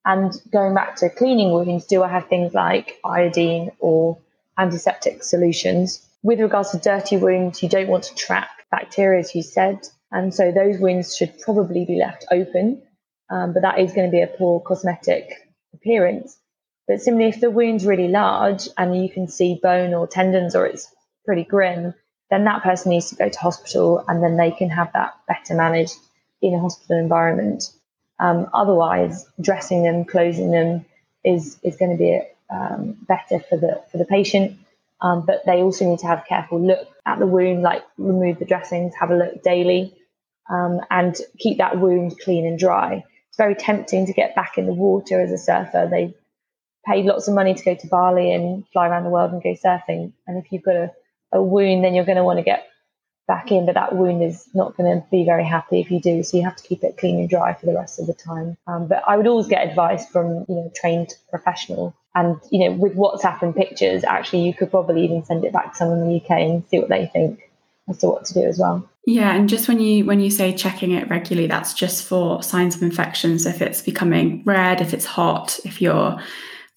And 0.06 0.32
going 0.50 0.74
back 0.74 0.96
to 0.96 1.10
cleaning 1.10 1.52
wounds, 1.52 1.84
do 1.84 2.02
I 2.02 2.08
have 2.08 2.28
things 2.28 2.54
like 2.54 2.98
iodine 3.04 3.72
or 3.80 4.18
antiseptic 4.56 5.22
solutions? 5.22 6.06
With 6.22 6.40
regards 6.40 6.70
to 6.70 6.78
dirty 6.78 7.18
wounds, 7.18 7.62
you 7.62 7.68
don't 7.68 7.88
want 7.88 8.04
to 8.04 8.14
trap 8.14 8.48
bacteria, 8.70 9.20
as 9.20 9.34
you 9.34 9.42
said. 9.42 9.86
And 10.10 10.34
so 10.34 10.50
those 10.50 10.78
wounds 10.78 11.14
should 11.14 11.38
probably 11.40 11.84
be 11.84 11.96
left 11.96 12.24
open. 12.30 12.82
Um, 13.30 13.52
but 13.52 13.60
that 13.60 13.78
is 13.78 13.92
going 13.92 14.06
to 14.06 14.10
be 14.10 14.22
a 14.22 14.26
poor 14.26 14.60
cosmetic 14.60 15.30
appearance. 15.74 16.38
But 16.86 17.02
similarly, 17.02 17.28
if 17.28 17.40
the 17.40 17.50
wound's 17.50 17.84
really 17.84 18.08
large 18.08 18.68
and 18.78 18.96
you 18.96 19.10
can 19.10 19.28
see 19.28 19.60
bone 19.62 19.92
or 19.92 20.06
tendons 20.06 20.54
or 20.54 20.64
it's 20.64 20.88
pretty 21.26 21.44
grim, 21.44 21.92
then 22.30 22.44
that 22.44 22.62
person 22.62 22.90
needs 22.90 23.08
to 23.10 23.16
go 23.16 23.28
to 23.28 23.38
hospital 23.38 24.04
and 24.06 24.22
then 24.22 24.36
they 24.36 24.50
can 24.50 24.70
have 24.70 24.92
that 24.92 25.14
better 25.26 25.54
managed 25.54 25.96
in 26.42 26.54
a 26.54 26.58
hospital 26.58 26.98
environment. 26.98 27.72
Um, 28.18 28.48
otherwise, 28.52 29.26
dressing 29.40 29.82
them, 29.82 30.04
closing 30.04 30.50
them 30.50 30.84
is 31.24 31.58
is 31.62 31.76
going 31.76 31.92
to 31.92 31.96
be 31.96 32.20
um, 32.50 32.96
better 33.06 33.40
for 33.40 33.56
the 33.56 33.82
for 33.90 33.98
the 33.98 34.04
patient. 34.04 34.58
Um, 35.00 35.24
but 35.24 35.42
they 35.46 35.62
also 35.62 35.88
need 35.88 36.00
to 36.00 36.08
have 36.08 36.20
a 36.20 36.28
careful 36.28 36.60
look 36.60 36.88
at 37.06 37.20
the 37.20 37.26
wound, 37.26 37.62
like 37.62 37.84
remove 37.98 38.40
the 38.40 38.44
dressings, 38.44 38.94
have 38.98 39.10
a 39.10 39.16
look 39.16 39.42
daily, 39.44 39.94
um, 40.50 40.80
and 40.90 41.16
keep 41.38 41.58
that 41.58 41.78
wound 41.78 42.18
clean 42.18 42.44
and 42.44 42.58
dry. 42.58 43.04
It's 43.28 43.36
very 43.36 43.54
tempting 43.54 44.06
to 44.06 44.12
get 44.12 44.34
back 44.34 44.58
in 44.58 44.66
the 44.66 44.74
water 44.74 45.20
as 45.20 45.30
a 45.30 45.38
surfer. 45.38 45.86
They 45.88 46.14
paid 46.84 47.04
lots 47.04 47.28
of 47.28 47.34
money 47.34 47.54
to 47.54 47.64
go 47.64 47.76
to 47.76 47.86
Bali 47.86 48.32
and 48.32 48.64
fly 48.72 48.88
around 48.88 49.04
the 49.04 49.10
world 49.10 49.32
and 49.32 49.42
go 49.42 49.54
surfing. 49.54 50.12
And 50.26 50.42
if 50.42 50.50
you've 50.50 50.64
got 50.64 50.74
a 50.74 50.90
a 51.32 51.42
wound, 51.42 51.84
then 51.84 51.94
you're 51.94 52.04
going 52.04 52.16
to 52.16 52.24
want 52.24 52.38
to 52.38 52.44
get 52.44 52.68
back 53.26 53.52
in, 53.52 53.66
but 53.66 53.74
that 53.74 53.94
wound 53.94 54.22
is 54.22 54.48
not 54.54 54.76
going 54.76 54.90
to 54.90 55.06
be 55.10 55.24
very 55.24 55.44
happy 55.44 55.80
if 55.80 55.90
you 55.90 56.00
do. 56.00 56.22
So 56.22 56.36
you 56.38 56.44
have 56.44 56.56
to 56.56 56.62
keep 56.62 56.82
it 56.82 56.96
clean 56.96 57.20
and 57.20 57.28
dry 57.28 57.52
for 57.54 57.66
the 57.66 57.74
rest 57.74 58.00
of 58.00 58.06
the 58.06 58.14
time. 58.14 58.56
Um, 58.66 58.88
but 58.88 59.02
I 59.06 59.16
would 59.16 59.26
always 59.26 59.46
get 59.46 59.68
advice 59.68 60.08
from 60.08 60.46
you 60.48 60.54
know 60.54 60.72
trained 60.74 61.14
professional 61.30 61.94
And 62.14 62.40
you 62.50 62.64
know, 62.64 62.74
with 62.74 62.96
WhatsApp 62.96 63.42
and 63.42 63.54
pictures, 63.54 64.02
actually, 64.02 64.42
you 64.42 64.54
could 64.54 64.70
probably 64.70 65.04
even 65.04 65.24
send 65.24 65.44
it 65.44 65.52
back 65.52 65.72
to 65.72 65.76
someone 65.76 66.00
in 66.00 66.08
the 66.08 66.16
UK 66.16 66.30
and 66.30 66.66
see 66.68 66.78
what 66.78 66.88
they 66.88 67.06
think 67.06 67.50
as 67.88 67.98
to 67.98 68.08
what 68.08 68.24
to 68.24 68.34
do 68.34 68.42
as 68.42 68.58
well. 68.58 68.88
Yeah, 69.06 69.34
and 69.34 69.48
just 69.48 69.68
when 69.68 69.80
you 69.80 70.04
when 70.04 70.20
you 70.20 70.30
say 70.30 70.52
checking 70.54 70.90
it 70.92 71.08
regularly, 71.08 71.48
that's 71.48 71.74
just 71.74 72.06
for 72.06 72.42
signs 72.42 72.74
of 72.74 72.82
infections. 72.82 73.46
If 73.46 73.60
it's 73.60 73.82
becoming 73.82 74.42
red, 74.44 74.80
if 74.80 74.92
it's 74.94 75.04
hot, 75.04 75.58
if 75.64 75.80
you're 75.80 76.18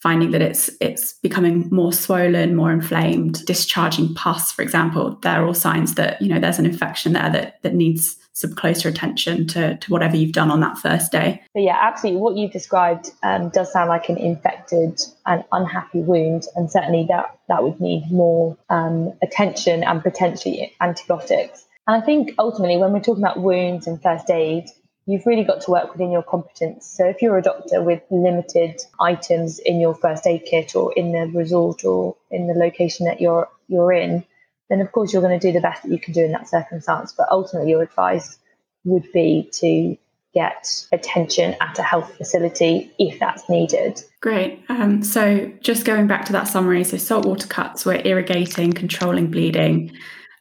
finding 0.02 0.32
that 0.32 0.42
it's 0.42 0.70
it's 0.80 1.14
becoming 1.14 1.70
more 1.72 1.94
swollen, 1.94 2.56
more 2.56 2.72
inflamed, 2.72 3.46
discharging 3.46 4.14
pus, 4.16 4.52
for 4.52 4.62
example, 4.62 5.18
they're 5.22 5.46
all 5.46 5.54
signs 5.54 5.96
that 5.96 6.22
you 6.22 6.28
know 6.28 6.40
there's 6.40 6.60
an 6.60 6.66
infection 6.66 7.14
there 7.14 7.30
that 7.32 7.62
that 7.62 7.74
needs 7.74 8.18
some 8.34 8.56
closer 8.56 8.88
attention 8.88 9.46
to, 9.46 9.78
to 9.78 9.92
whatever 9.92 10.16
you've 10.16 10.32
done 10.32 10.50
on 10.50 10.62
that 10.62 10.78
first 10.78 11.12
day. 11.12 11.42
But 11.54 11.64
yeah, 11.64 11.78
absolutely. 11.80 12.22
What 12.22 12.38
you've 12.38 12.54
described 12.54 13.12
um, 13.24 13.50
does 13.50 13.72
sound 13.72 13.90
like 13.90 14.08
an 14.08 14.18
infected 14.18 15.02
and 15.26 15.44
unhappy 15.52 16.00
wound, 16.00 16.46
and 16.56 16.72
certainly 16.72 17.06
that 17.10 17.38
that 17.50 17.64
would 17.64 17.80
need 17.80 18.10
more 18.12 18.58
um, 18.70 19.14
attention 19.22 19.84
and 19.84 20.02
potentially 20.02 20.74
antibiotics. 20.80 21.66
And 21.88 22.02
I 22.02 22.06
think 22.06 22.34
ultimately, 22.40 22.78
when 22.78 22.94
we're 22.94 23.02
talking 23.02 23.24
about 23.24 23.40
wounds 23.40 23.88
and 23.88 24.02
first 24.02 24.30
aid, 24.30 24.70
you've 25.06 25.26
really 25.26 25.44
got 25.44 25.62
to 25.62 25.72
work 25.72 25.92
within 25.92 26.12
your 26.12 26.24
competence. 26.24 26.86
So 26.86 27.06
if 27.08 27.22
you're 27.22 27.38
a 27.38 27.42
doctor 27.42 27.82
with 27.82 28.02
limited 28.10 28.82
items 29.00 29.60
in 29.60 29.80
your 29.80 29.96
first 29.96 30.28
aid 30.28 30.44
kit 30.46 30.76
or 30.76 30.94
in 30.94 31.12
the 31.12 31.28
resort 31.38 31.84
or 31.84 32.16
in 32.30 32.48
the 32.48 32.54
location 32.54 33.06
that 33.06 33.20
you're 33.20 33.50
you're 33.68 33.92
in, 33.92 34.24
then 34.70 34.82
of 34.82 34.92
course 34.92 35.12
you're 35.12 35.22
going 35.22 35.40
to 35.40 35.48
do 35.48 35.54
the 35.54 35.62
best 35.62 35.84
that 35.84 35.92
you 35.92 36.00
can 36.00 36.14
do 36.14 36.24
in 36.24 36.32
that 36.32 36.48
circumstance. 36.48 37.14
But 37.18 37.28
ultimately, 37.32 37.72
your 37.72 37.82
advice 37.82 38.38
would 38.84 39.12
be 39.12 39.50
to 39.54 39.98
get 40.34 40.86
attention 40.94 41.56
at 41.60 41.78
a 41.78 41.84
health 41.84 42.16
facility 42.16 42.90
if 42.98 43.20
that's 43.20 43.50
needed. 43.50 44.02
Great. 44.22 44.64
Um, 44.70 45.04
so 45.04 45.52
just 45.60 45.86
going 45.86 46.08
back 46.08 46.26
to 46.26 46.32
that 46.34 46.48
summary, 46.48 46.84
so 46.86 46.98
saltwater 46.98 47.48
cuts, 47.48 47.86
we're 47.86 48.02
irrigating, 48.06 48.72
controlling 48.72 49.30
bleeding, 49.30 49.92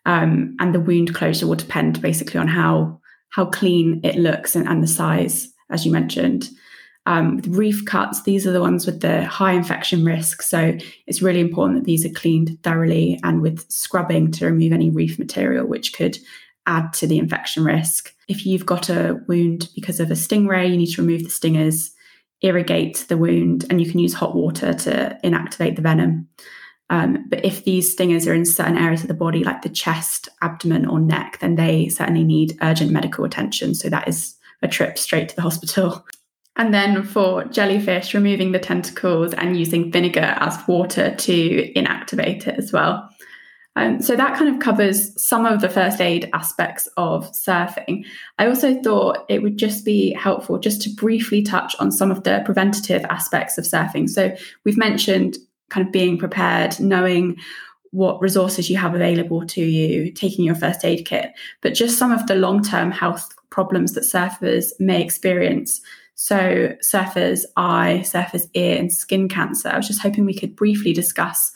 um, 0.06 0.56
and 0.60 0.72
the 0.74 0.80
wound 0.80 1.14
closure 1.14 1.46
will 1.46 1.56
depend 1.56 2.00
basically 2.00 2.38
on 2.38 2.46
how 2.46 2.99
how 3.30 3.46
clean 3.46 4.00
it 4.04 4.16
looks 4.16 4.54
and, 4.54 4.68
and 4.68 4.82
the 4.82 4.88
size, 4.88 5.52
as 5.70 5.86
you 5.86 5.92
mentioned. 5.92 6.50
Um, 7.06 7.38
reef 7.48 7.84
cuts, 7.86 8.22
these 8.22 8.46
are 8.46 8.52
the 8.52 8.60
ones 8.60 8.86
with 8.86 9.00
the 9.00 9.24
high 9.24 9.52
infection 9.52 10.04
risk. 10.04 10.42
So 10.42 10.76
it's 11.06 11.22
really 11.22 11.40
important 11.40 11.80
that 11.80 11.86
these 11.86 12.04
are 12.04 12.10
cleaned 12.10 12.58
thoroughly 12.62 13.18
and 13.24 13.40
with 13.40 13.68
scrubbing 13.70 14.30
to 14.32 14.46
remove 14.46 14.72
any 14.72 14.90
reef 14.90 15.18
material, 15.18 15.66
which 15.66 15.94
could 15.94 16.18
add 16.66 16.92
to 16.94 17.06
the 17.06 17.18
infection 17.18 17.64
risk. 17.64 18.14
If 18.28 18.44
you've 18.44 18.66
got 18.66 18.90
a 18.90 19.20
wound 19.26 19.70
because 19.74 19.98
of 19.98 20.10
a 20.10 20.14
stingray, 20.14 20.70
you 20.70 20.76
need 20.76 20.92
to 20.94 21.02
remove 21.02 21.24
the 21.24 21.30
stingers, 21.30 21.90
irrigate 22.42 23.06
the 23.08 23.16
wound, 23.16 23.64
and 23.70 23.80
you 23.80 23.90
can 23.90 23.98
use 23.98 24.14
hot 24.14 24.34
water 24.34 24.72
to 24.74 25.18
inactivate 25.24 25.76
the 25.76 25.82
venom. 25.82 26.28
Um, 26.90 27.24
but 27.28 27.44
if 27.44 27.64
these 27.64 27.90
stingers 27.90 28.26
are 28.26 28.34
in 28.34 28.44
certain 28.44 28.76
areas 28.76 29.02
of 29.02 29.08
the 29.08 29.14
body, 29.14 29.44
like 29.44 29.62
the 29.62 29.68
chest, 29.68 30.28
abdomen, 30.42 30.86
or 30.86 30.98
neck, 30.98 31.38
then 31.40 31.54
they 31.54 31.88
certainly 31.88 32.24
need 32.24 32.58
urgent 32.60 32.90
medical 32.90 33.24
attention. 33.24 33.74
So 33.74 33.88
that 33.88 34.08
is 34.08 34.36
a 34.60 34.68
trip 34.68 34.98
straight 34.98 35.30
to 35.30 35.36
the 35.36 35.42
hospital. 35.42 36.04
And 36.56 36.74
then 36.74 37.04
for 37.04 37.44
jellyfish, 37.44 38.12
removing 38.12 38.52
the 38.52 38.58
tentacles 38.58 39.32
and 39.32 39.58
using 39.58 39.90
vinegar 39.90 40.36
as 40.40 40.58
water 40.66 41.14
to 41.14 41.72
inactivate 41.74 42.46
it 42.48 42.58
as 42.58 42.70
well. 42.70 43.08
Um, 43.76 44.02
so 44.02 44.16
that 44.16 44.36
kind 44.36 44.52
of 44.52 44.60
covers 44.60 45.18
some 45.22 45.46
of 45.46 45.60
the 45.60 45.70
first 45.70 46.00
aid 46.00 46.28
aspects 46.34 46.88
of 46.96 47.30
surfing. 47.32 48.04
I 48.38 48.46
also 48.46 48.82
thought 48.82 49.24
it 49.28 49.42
would 49.42 49.56
just 49.56 49.84
be 49.84 50.12
helpful 50.12 50.58
just 50.58 50.82
to 50.82 50.90
briefly 50.90 51.40
touch 51.40 51.74
on 51.78 51.92
some 51.92 52.10
of 52.10 52.24
the 52.24 52.42
preventative 52.44 53.04
aspects 53.04 53.56
of 53.56 53.64
surfing. 53.64 54.10
So 54.10 54.36
we've 54.64 54.76
mentioned 54.76 55.38
kind 55.70 55.86
of 55.86 55.92
being 55.92 56.18
prepared, 56.18 56.78
knowing 56.78 57.36
what 57.92 58.20
resources 58.20 58.70
you 58.70 58.76
have 58.76 58.94
available 58.94 59.44
to 59.46 59.62
you, 59.62 60.12
taking 60.12 60.44
your 60.44 60.54
first 60.54 60.84
aid 60.84 61.04
kit, 61.04 61.32
but 61.60 61.74
just 61.74 61.98
some 61.98 62.12
of 62.12 62.26
the 62.26 62.36
long 62.36 62.62
term 62.62 62.90
health 62.90 63.34
problems 63.50 63.94
that 63.94 64.04
surfers 64.04 64.72
may 64.78 65.02
experience. 65.02 65.80
So, 66.14 66.74
surfers' 66.84 67.44
eye, 67.56 68.02
surfers' 68.04 68.48
ear, 68.54 68.78
and 68.78 68.92
skin 68.92 69.28
cancer. 69.28 69.70
I 69.70 69.76
was 69.78 69.86
just 69.86 70.02
hoping 70.02 70.26
we 70.26 70.38
could 70.38 70.54
briefly 70.54 70.92
discuss 70.92 71.50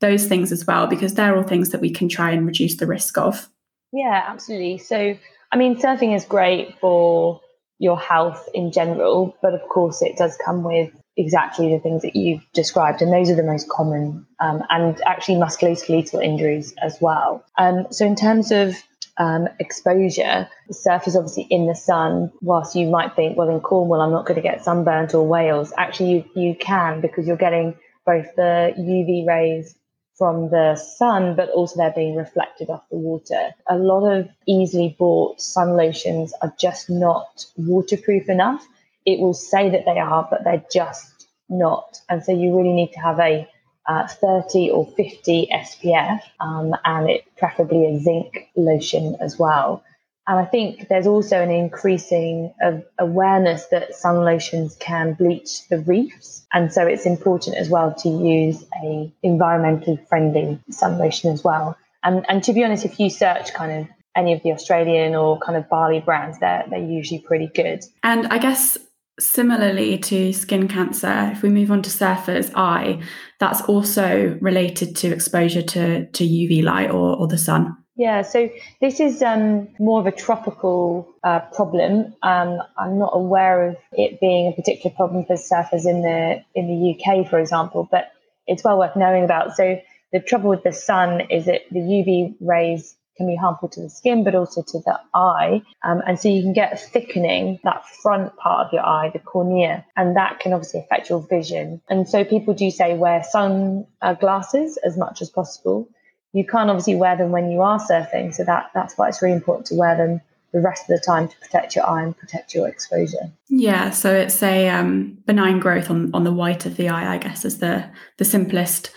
those 0.00 0.26
things 0.26 0.52
as 0.52 0.66
well, 0.66 0.86
because 0.86 1.14
they're 1.14 1.36
all 1.36 1.42
things 1.42 1.70
that 1.70 1.80
we 1.80 1.90
can 1.90 2.08
try 2.08 2.30
and 2.30 2.46
reduce 2.46 2.76
the 2.76 2.86
risk 2.86 3.18
of. 3.18 3.48
Yeah, 3.92 4.24
absolutely. 4.28 4.78
So, 4.78 5.18
I 5.50 5.56
mean, 5.56 5.76
surfing 5.76 6.14
is 6.14 6.24
great 6.24 6.78
for 6.80 7.40
your 7.78 7.98
health 7.98 8.48
in 8.54 8.72
general, 8.72 9.36
but 9.42 9.54
of 9.54 9.62
course, 9.68 10.02
it 10.02 10.16
does 10.16 10.38
come 10.44 10.62
with 10.62 10.90
exactly 11.16 11.70
the 11.70 11.80
things 11.80 12.02
that 12.02 12.14
you've 12.14 12.44
described, 12.52 13.02
and 13.02 13.12
those 13.12 13.30
are 13.30 13.36
the 13.36 13.42
most 13.42 13.68
common, 13.68 14.26
um, 14.40 14.62
and 14.70 15.00
actually 15.06 15.36
musculoskeletal 15.36 16.22
injuries 16.22 16.74
as 16.82 16.98
well. 17.00 17.44
Um, 17.58 17.86
so, 17.90 18.06
in 18.06 18.16
terms 18.16 18.52
of 18.52 18.76
um, 19.18 19.48
exposure, 19.58 20.48
the 20.68 20.74
surf 20.74 21.06
is 21.06 21.16
obviously 21.16 21.46
in 21.50 21.66
the 21.66 21.74
sun. 21.74 22.30
Whilst 22.42 22.76
you 22.76 22.86
might 22.86 23.16
think, 23.16 23.36
well, 23.36 23.48
in 23.48 23.60
Cornwall, 23.60 24.00
I'm 24.00 24.12
not 24.12 24.26
going 24.26 24.36
to 24.36 24.42
get 24.42 24.64
sunburnt 24.64 25.14
or 25.14 25.26
Wales. 25.26 25.72
Actually, 25.76 26.12
you, 26.12 26.24
you 26.42 26.54
can 26.54 27.00
because 27.00 27.26
you're 27.26 27.36
getting 27.36 27.74
both 28.04 28.26
the 28.36 28.74
UV 28.78 29.26
rays 29.26 29.76
from 30.16 30.48
the 30.50 30.76
sun, 30.76 31.36
but 31.36 31.50
also 31.50 31.76
they're 31.76 31.92
being 31.92 32.14
reflected 32.14 32.70
off 32.70 32.88
the 32.90 32.96
water. 32.96 33.50
A 33.68 33.76
lot 33.76 34.06
of 34.06 34.28
easily 34.46 34.96
bought 34.98 35.40
sun 35.40 35.76
lotions 35.76 36.32
are 36.40 36.54
just 36.58 36.88
not 36.88 37.44
waterproof 37.56 38.28
enough 38.28 38.66
it 39.06 39.20
will 39.20 39.34
say 39.34 39.70
that 39.70 39.84
they 39.86 39.98
are, 39.98 40.26
but 40.28 40.44
they're 40.44 40.64
just 40.70 41.28
not. 41.48 42.00
And 42.08 42.24
so 42.24 42.32
you 42.32 42.56
really 42.56 42.72
need 42.72 42.92
to 42.92 43.00
have 43.00 43.18
a 43.20 43.48
uh, 43.88 44.08
30 44.08 44.70
or 44.70 44.86
50 44.96 45.48
SPF 45.52 46.20
um, 46.40 46.74
and 46.84 47.08
it 47.08 47.24
preferably 47.36 47.86
a 47.86 48.00
zinc 48.00 48.48
lotion 48.56 49.16
as 49.20 49.38
well. 49.38 49.84
And 50.28 50.40
I 50.40 50.44
think 50.44 50.88
there's 50.88 51.06
also 51.06 51.40
an 51.40 51.52
increasing 51.52 52.52
awareness 52.98 53.66
that 53.66 53.94
sun 53.94 54.24
lotions 54.24 54.76
can 54.80 55.12
bleach 55.12 55.68
the 55.68 55.78
reefs. 55.78 56.44
And 56.52 56.72
so 56.72 56.84
it's 56.84 57.06
important 57.06 57.56
as 57.56 57.68
well 57.68 57.94
to 57.94 58.08
use 58.08 58.64
a 58.82 59.12
environmentally 59.24 60.04
friendly 60.08 60.58
sun 60.68 60.98
lotion 60.98 61.32
as 61.32 61.44
well. 61.44 61.78
And, 62.02 62.26
and 62.28 62.42
to 62.42 62.52
be 62.52 62.64
honest, 62.64 62.84
if 62.84 62.98
you 62.98 63.08
search 63.08 63.54
kind 63.54 63.82
of 63.82 63.88
any 64.16 64.32
of 64.32 64.42
the 64.42 64.50
Australian 64.50 65.14
or 65.14 65.38
kind 65.38 65.56
of 65.56 65.68
Bali 65.68 66.00
brands, 66.00 66.40
they're, 66.40 66.64
they're 66.68 66.80
usually 66.80 67.20
pretty 67.20 67.46
good. 67.46 67.84
And 68.02 68.26
I 68.26 68.38
guess 68.38 68.76
Similarly 69.18 69.98
to 69.98 70.32
skin 70.32 70.68
cancer, 70.68 71.30
if 71.32 71.42
we 71.42 71.48
move 71.48 71.70
on 71.70 71.82
to 71.82 71.90
surfer's 71.90 72.50
eye, 72.54 73.00
that's 73.40 73.62
also 73.62 74.36
related 74.40 74.94
to 74.96 75.08
exposure 75.08 75.62
to, 75.62 76.06
to 76.06 76.24
UV 76.24 76.62
light 76.62 76.90
or, 76.90 77.16
or 77.16 77.26
the 77.26 77.38
sun. 77.38 77.76
Yeah, 77.98 78.20
so 78.20 78.50
this 78.82 79.00
is 79.00 79.22
um, 79.22 79.68
more 79.78 80.00
of 80.00 80.06
a 80.06 80.12
tropical 80.12 81.08
uh, 81.24 81.40
problem. 81.54 82.14
Um, 82.22 82.58
I'm 82.76 82.98
not 82.98 83.12
aware 83.14 83.70
of 83.70 83.76
it 83.92 84.20
being 84.20 84.52
a 84.52 84.52
particular 84.52 84.94
problem 84.94 85.24
for 85.24 85.36
surfers 85.36 85.86
in 85.86 86.02
the 86.02 86.42
in 86.54 86.68
the 86.68 86.94
UK, 86.94 87.26
for 87.26 87.38
example, 87.38 87.88
but 87.90 88.12
it's 88.46 88.62
well 88.62 88.78
worth 88.78 88.96
knowing 88.96 89.24
about. 89.24 89.56
So 89.56 89.80
the 90.12 90.20
trouble 90.20 90.50
with 90.50 90.62
the 90.62 90.74
sun 90.74 91.22
is 91.30 91.46
that 91.46 91.62
the 91.70 91.80
UV 91.80 92.34
rays 92.40 92.96
can 93.16 93.26
be 93.26 93.36
harmful 93.36 93.68
to 93.70 93.80
the 93.80 93.90
skin, 93.90 94.24
but 94.24 94.34
also 94.34 94.62
to 94.62 94.78
the 94.80 95.00
eye. 95.14 95.62
Um, 95.82 96.02
and 96.06 96.18
so 96.18 96.28
you 96.28 96.42
can 96.42 96.52
get 96.52 96.78
thickening 96.80 97.58
that 97.64 97.86
front 97.86 98.36
part 98.36 98.66
of 98.66 98.72
your 98.72 98.86
eye, 98.86 99.10
the 99.12 99.18
cornea, 99.18 99.84
and 99.96 100.16
that 100.16 100.40
can 100.40 100.52
obviously 100.52 100.80
affect 100.80 101.08
your 101.08 101.20
vision. 101.20 101.80
And 101.88 102.08
so 102.08 102.24
people 102.24 102.54
do 102.54 102.70
say 102.70 102.96
wear 102.96 103.24
sunglasses 103.24 104.78
as 104.78 104.96
much 104.96 105.22
as 105.22 105.30
possible. 105.30 105.88
You 106.32 106.44
can't 106.44 106.68
obviously 106.68 106.96
wear 106.96 107.16
them 107.16 107.32
when 107.32 107.50
you 107.50 107.62
are 107.62 107.80
surfing, 107.80 108.34
so 108.34 108.44
that 108.44 108.70
that's 108.74 108.98
why 108.98 109.08
it's 109.08 109.22
really 109.22 109.36
important 109.36 109.66
to 109.68 109.74
wear 109.74 109.96
them 109.96 110.20
the 110.52 110.60
rest 110.60 110.88
of 110.88 110.98
the 110.98 111.04
time 111.04 111.28
to 111.28 111.36
protect 111.38 111.76
your 111.76 111.86
eye 111.88 112.02
and 112.02 112.16
protect 112.16 112.54
your 112.54 112.68
exposure. 112.68 113.30
Yeah, 113.48 113.90
so 113.90 114.14
it's 114.14 114.42
a 114.42 114.68
um, 114.68 115.18
benign 115.26 115.58
growth 115.58 115.90
on 115.90 116.10
on 116.14 116.24
the 116.24 116.32
white 116.32 116.66
of 116.66 116.76
the 116.76 116.88
eye, 116.88 117.14
I 117.14 117.18
guess, 117.18 117.44
is 117.44 117.58
the 117.58 117.84
the 118.18 118.24
simplest 118.24 118.90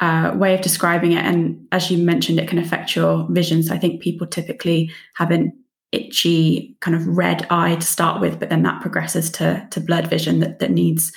uh, 0.00 0.32
way 0.34 0.54
of 0.54 0.62
describing 0.62 1.12
it. 1.12 1.24
And 1.24 1.66
as 1.72 1.90
you 1.90 1.98
mentioned, 1.98 2.40
it 2.40 2.48
can 2.48 2.58
affect 2.58 2.96
your 2.96 3.26
vision. 3.30 3.62
So 3.62 3.74
I 3.74 3.78
think 3.78 4.00
people 4.00 4.26
typically 4.26 4.90
have 5.14 5.30
an 5.30 5.52
itchy 5.92 6.76
kind 6.80 6.96
of 6.96 7.06
red 7.06 7.46
eye 7.50 7.76
to 7.76 7.86
start 7.86 8.20
with, 8.20 8.38
but 8.38 8.48
then 8.48 8.62
that 8.62 8.80
progresses 8.80 9.30
to, 9.32 9.66
to 9.70 9.80
blurred 9.80 10.06
vision 10.06 10.40
that, 10.40 10.58
that 10.60 10.70
needs 10.70 11.12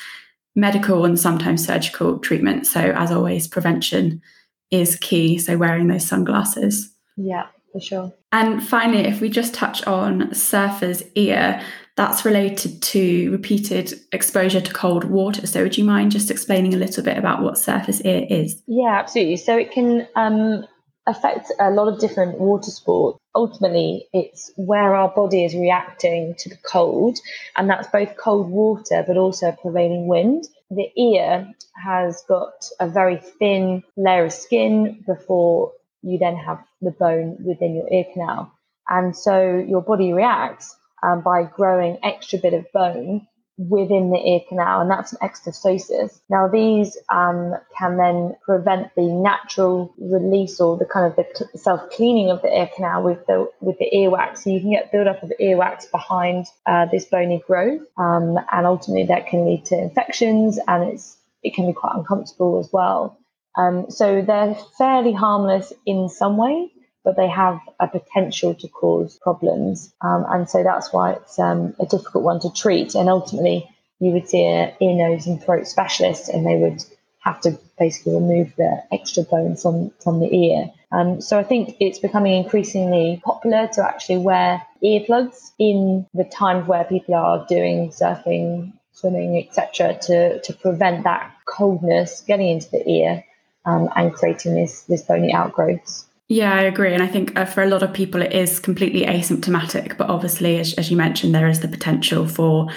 medical 0.55 1.05
and 1.05 1.19
sometimes 1.19 1.65
surgical 1.65 2.19
treatment. 2.19 2.67
So 2.67 2.79
as 2.79 3.11
always, 3.11 3.47
prevention 3.47 4.21
is 4.69 4.97
key. 4.97 5.37
So 5.37 5.57
wearing 5.57 5.87
those 5.87 6.05
sunglasses. 6.05 6.91
Yeah, 7.15 7.47
for 7.71 7.79
sure. 7.79 8.13
And 8.31 8.61
finally, 8.65 9.05
if 9.05 9.21
we 9.21 9.29
just 9.29 9.53
touch 9.53 9.85
on 9.85 10.33
surfer's 10.33 11.03
ear, 11.15 11.61
that's 11.95 12.25
related 12.25 12.81
to 12.81 13.31
repeated 13.31 13.93
exposure 14.11 14.61
to 14.61 14.73
cold 14.73 15.03
water. 15.03 15.45
So, 15.45 15.63
would 15.63 15.77
you 15.77 15.83
mind 15.83 16.11
just 16.11 16.31
explaining 16.31 16.73
a 16.73 16.77
little 16.77 17.03
bit 17.03 17.17
about 17.17 17.41
what 17.41 17.57
surfer's 17.57 18.01
ear 18.01 18.25
is? 18.29 18.61
Yeah, 18.67 18.99
absolutely. 18.99 19.37
So, 19.37 19.57
it 19.57 19.71
can 19.71 20.07
um, 20.15 20.65
affect 21.05 21.51
a 21.59 21.69
lot 21.69 21.87
of 21.87 21.99
different 21.99 22.39
water 22.39 22.71
sports. 22.71 23.19
Ultimately, 23.35 24.07
it's 24.13 24.51
where 24.55 24.95
our 24.95 25.09
body 25.09 25.43
is 25.43 25.53
reacting 25.53 26.35
to 26.39 26.49
the 26.49 26.57
cold, 26.69 27.19
and 27.55 27.69
that's 27.69 27.87
both 27.87 28.17
cold 28.17 28.49
water 28.49 29.03
but 29.05 29.17
also 29.17 29.51
prevailing 29.51 30.07
wind. 30.07 30.47
the 30.69 30.89
ear 30.97 31.47
has 31.75 32.23
got 32.27 32.67
a 32.79 32.87
very 32.87 33.17
thin 33.17 33.83
layer 33.97 34.25
of 34.25 34.33
skin 34.33 35.03
before 35.05 35.71
you 36.01 36.17
then 36.17 36.35
have 36.35 36.63
the 36.81 36.91
bone 36.91 37.37
within 37.43 37.75
your 37.75 37.91
ear 37.91 38.05
canal. 38.13 38.51
And 38.89 39.15
so 39.15 39.63
your 39.67 39.81
body 39.81 40.13
reacts 40.13 40.75
um, 41.03 41.21
by 41.21 41.43
growing 41.43 41.97
extra 42.03 42.39
bit 42.39 42.53
of 42.53 42.65
bone 42.73 43.27
within 43.57 44.09
the 44.09 44.17
ear 44.17 44.39
canal, 44.49 44.81
and 44.81 44.89
that's 44.89 45.13
an 45.13 45.19
exostosis. 45.21 46.19
Now, 46.29 46.47
these 46.47 46.97
um, 47.09 47.53
can 47.77 47.97
then 47.97 48.35
prevent 48.43 48.95
the 48.95 49.03
natural 49.03 49.93
release 49.99 50.59
or 50.59 50.77
the 50.77 50.85
kind 50.85 51.05
of 51.05 51.15
the 51.15 51.57
self 51.57 51.89
cleaning 51.91 52.31
of 52.31 52.41
the 52.41 52.47
ear 52.47 52.69
canal 52.75 53.03
with 53.03 53.25
the 53.27 53.49
with 53.61 53.77
the 53.77 53.89
earwax. 53.93 54.39
So 54.39 54.49
you 54.49 54.59
can 54.59 54.71
get 54.71 54.91
buildup 54.91 55.21
of 55.21 55.31
earwax 55.39 55.89
behind 55.91 56.47
uh, 56.65 56.87
this 56.91 57.05
bony 57.05 57.43
growth, 57.45 57.81
um, 57.97 58.37
and 58.51 58.65
ultimately 58.65 59.05
that 59.07 59.27
can 59.27 59.45
lead 59.45 59.65
to 59.65 59.77
infections, 59.77 60.57
and 60.67 60.91
it's 60.91 61.17
it 61.43 61.53
can 61.53 61.67
be 61.67 61.73
quite 61.73 61.95
uncomfortable 61.95 62.59
as 62.59 62.69
well. 62.73 63.19
Um, 63.55 63.91
so 63.91 64.23
they're 64.25 64.55
fairly 64.79 65.13
harmless 65.13 65.71
in 65.85 66.09
some 66.09 66.37
way, 66.37 66.71
but 67.03 67.15
they 67.17 67.27
have 67.27 67.59
a 67.79 67.87
potential 67.87 68.55
to 68.55 68.67
cause 68.67 69.19
problems. 69.21 69.93
Um, 70.01 70.25
and 70.29 70.49
so 70.49 70.63
that's 70.63 70.93
why 70.93 71.13
it's 71.13 71.37
um, 71.37 71.75
a 71.79 71.85
difficult 71.85 72.23
one 72.23 72.39
to 72.41 72.51
treat. 72.53 72.95
And 72.95 73.09
ultimately, 73.09 73.69
you 73.99 74.11
would 74.11 74.27
see 74.27 74.43
an 74.43 74.73
ear, 74.81 74.95
nose, 74.95 75.27
and 75.27 75.41
throat 75.41 75.67
specialist, 75.67 76.29
and 76.29 76.45
they 76.45 76.55
would 76.55 76.83
have 77.19 77.39
to 77.41 77.57
basically 77.79 78.13
remove 78.13 78.53
the 78.57 78.83
extra 78.91 79.23
bone 79.23 79.55
from, 79.55 79.91
from 80.01 80.19
the 80.19 80.33
ear. 80.33 80.71
Um, 80.91 81.21
so 81.21 81.39
I 81.39 81.43
think 81.43 81.77
it's 81.79 81.99
becoming 81.99 82.41
increasingly 82.43 83.21
popular 83.23 83.67
to 83.73 83.85
actually 83.85 84.17
wear 84.17 84.61
earplugs 84.83 85.51
in 85.57 86.05
the 86.13 86.25
times 86.25 86.67
where 86.67 86.83
people 86.83 87.15
are 87.15 87.45
doing 87.47 87.89
surfing, 87.89 88.73
swimming, 88.91 89.37
etc., 89.37 89.97
to, 90.03 90.41
to 90.41 90.53
prevent 90.53 91.05
that 91.05 91.33
coldness 91.45 92.21
getting 92.27 92.49
into 92.49 92.69
the 92.71 92.87
ear 92.89 93.23
um, 93.65 93.89
and 93.95 94.13
creating 94.13 94.53
this, 94.53 94.83
this 94.83 95.01
bony 95.01 95.33
outgrowths. 95.33 96.05
Yeah, 96.33 96.51
I 96.51 96.61
agree. 96.63 96.95
And 96.95 97.03
I 97.03 97.07
think 97.07 97.37
uh, 97.37 97.45
for 97.45 97.61
a 97.61 97.69
lot 97.69 97.83
of 97.83 97.93
people, 97.93 98.19
it 98.23 98.33
is 98.33 98.59
completely 98.59 99.05
asymptomatic. 99.05 99.97
But 99.97 100.09
obviously, 100.09 100.57
as, 100.57 100.73
as 100.79 100.89
you 100.89 100.97
mentioned, 100.97 101.35
there 101.35 101.47
is 101.47 101.59
the 101.59 101.67
potential 101.67 102.27
for 102.27 102.69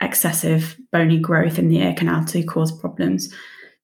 excessive 0.00 0.76
bony 0.90 1.20
growth 1.20 1.56
in 1.56 1.68
the 1.68 1.78
ear 1.78 1.94
canal 1.94 2.24
to 2.24 2.42
cause 2.42 2.76
problems. 2.76 3.32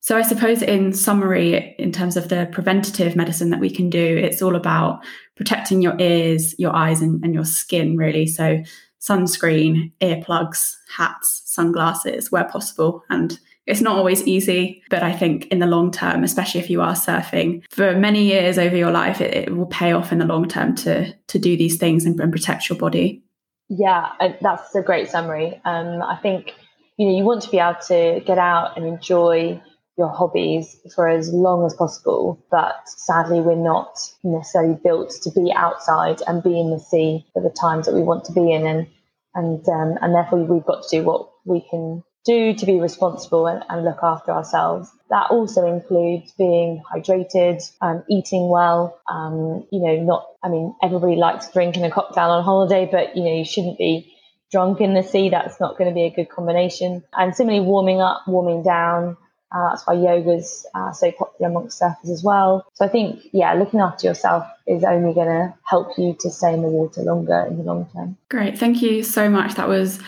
So, 0.00 0.16
I 0.16 0.22
suppose, 0.22 0.60
in 0.60 0.92
summary, 0.92 1.76
in 1.78 1.92
terms 1.92 2.16
of 2.16 2.30
the 2.30 2.48
preventative 2.50 3.14
medicine 3.14 3.50
that 3.50 3.60
we 3.60 3.70
can 3.70 3.88
do, 3.88 4.04
it's 4.16 4.42
all 4.42 4.56
about 4.56 5.04
protecting 5.36 5.82
your 5.82 5.94
ears, 6.00 6.58
your 6.58 6.74
eyes, 6.74 7.00
and, 7.00 7.22
and 7.24 7.32
your 7.32 7.44
skin, 7.44 7.96
really. 7.96 8.26
So, 8.26 8.60
sunscreen, 9.00 9.92
earplugs, 10.00 10.74
hats, 10.96 11.42
sunglasses 11.44 12.32
where 12.32 12.48
possible, 12.48 13.04
and 13.08 13.38
it's 13.66 13.80
not 13.80 13.96
always 13.96 14.26
easy, 14.26 14.82
but 14.90 15.02
I 15.02 15.12
think 15.12 15.46
in 15.46 15.60
the 15.60 15.66
long 15.66 15.90
term, 15.90 16.24
especially 16.24 16.60
if 16.60 16.68
you 16.68 16.80
are 16.80 16.94
surfing 16.94 17.62
for 17.70 17.94
many 17.96 18.24
years 18.24 18.58
over 18.58 18.76
your 18.76 18.90
life, 18.90 19.20
it, 19.20 19.34
it 19.34 19.56
will 19.56 19.66
pay 19.66 19.92
off 19.92 20.10
in 20.10 20.18
the 20.18 20.24
long 20.24 20.48
term 20.48 20.74
to 20.76 21.12
to 21.12 21.38
do 21.38 21.56
these 21.56 21.76
things 21.76 22.04
and, 22.04 22.18
and 22.20 22.32
protect 22.32 22.68
your 22.68 22.78
body. 22.78 23.22
Yeah, 23.68 24.10
that's 24.40 24.74
a 24.74 24.82
great 24.82 25.08
summary. 25.08 25.60
Um, 25.64 26.02
I 26.02 26.16
think 26.16 26.54
you 26.96 27.06
know 27.06 27.16
you 27.16 27.24
want 27.24 27.42
to 27.42 27.50
be 27.50 27.58
able 27.58 27.80
to 27.86 28.20
get 28.26 28.38
out 28.38 28.76
and 28.76 28.84
enjoy 28.84 29.62
your 29.96 30.08
hobbies 30.08 30.76
for 30.94 31.08
as 31.08 31.32
long 31.32 31.64
as 31.64 31.74
possible. 31.74 32.44
But 32.50 32.88
sadly, 32.88 33.40
we're 33.40 33.54
not 33.54 33.96
necessarily 34.24 34.78
built 34.82 35.10
to 35.22 35.30
be 35.30 35.52
outside 35.54 36.20
and 36.26 36.42
be 36.42 36.58
in 36.58 36.70
the 36.70 36.80
sea 36.80 37.24
for 37.32 37.42
the 37.42 37.50
times 37.50 37.86
that 37.86 37.94
we 37.94 38.02
want 38.02 38.24
to 38.24 38.32
be 38.32 38.52
in, 38.52 38.66
and 38.66 38.88
and 39.36 39.68
um, 39.68 39.98
and 40.02 40.14
therefore 40.14 40.42
we've 40.42 40.66
got 40.66 40.82
to 40.82 40.98
do 40.98 41.04
what 41.04 41.30
we 41.44 41.60
can 41.70 42.02
do 42.24 42.54
to 42.54 42.66
be 42.66 42.80
responsible 42.80 43.46
and, 43.46 43.64
and 43.68 43.84
look 43.84 43.98
after 44.02 44.32
ourselves. 44.32 44.90
That 45.10 45.30
also 45.30 45.66
includes 45.66 46.32
being 46.32 46.82
hydrated, 46.94 47.62
um, 47.80 48.04
eating 48.08 48.48
well. 48.48 49.00
Um, 49.08 49.66
you 49.70 49.80
know, 49.80 50.02
not, 50.02 50.26
I 50.42 50.48
mean, 50.48 50.74
everybody 50.82 51.16
likes 51.16 51.50
drinking 51.50 51.84
a 51.84 51.90
cocktail 51.90 52.30
on 52.30 52.44
holiday, 52.44 52.88
but, 52.90 53.16
you 53.16 53.24
know, 53.24 53.34
you 53.34 53.44
shouldn't 53.44 53.78
be 53.78 54.14
drunk 54.50 54.80
in 54.80 54.94
the 54.94 55.02
sea. 55.02 55.30
That's 55.30 55.58
not 55.60 55.76
going 55.76 55.90
to 55.90 55.94
be 55.94 56.04
a 56.04 56.10
good 56.10 56.28
combination. 56.28 57.02
And 57.12 57.34
similarly, 57.34 57.64
warming 57.64 58.00
up, 58.00 58.22
warming 58.26 58.62
down. 58.62 59.16
Uh, 59.54 59.68
that's 59.68 59.86
why 59.86 59.92
yoga's 59.92 60.66
uh, 60.74 60.92
so 60.92 61.12
popular 61.12 61.50
amongst 61.50 61.78
surfers 61.78 62.10
as 62.10 62.22
well. 62.24 62.64
So 62.72 62.86
I 62.86 62.88
think, 62.88 63.20
yeah, 63.32 63.52
looking 63.52 63.80
after 63.80 64.06
yourself 64.06 64.46
is 64.66 64.82
only 64.82 65.12
going 65.12 65.26
to 65.26 65.54
help 65.64 65.98
you 65.98 66.16
to 66.20 66.30
stay 66.30 66.54
in 66.54 66.62
the 66.62 66.68
water 66.68 67.02
longer 67.02 67.44
in 67.50 67.58
the 67.58 67.62
long 67.62 67.86
term. 67.92 68.16
Great. 68.30 68.58
Thank 68.58 68.80
you 68.80 69.02
so 69.02 69.28
much. 69.28 69.56
That 69.56 69.68
was 69.68 70.00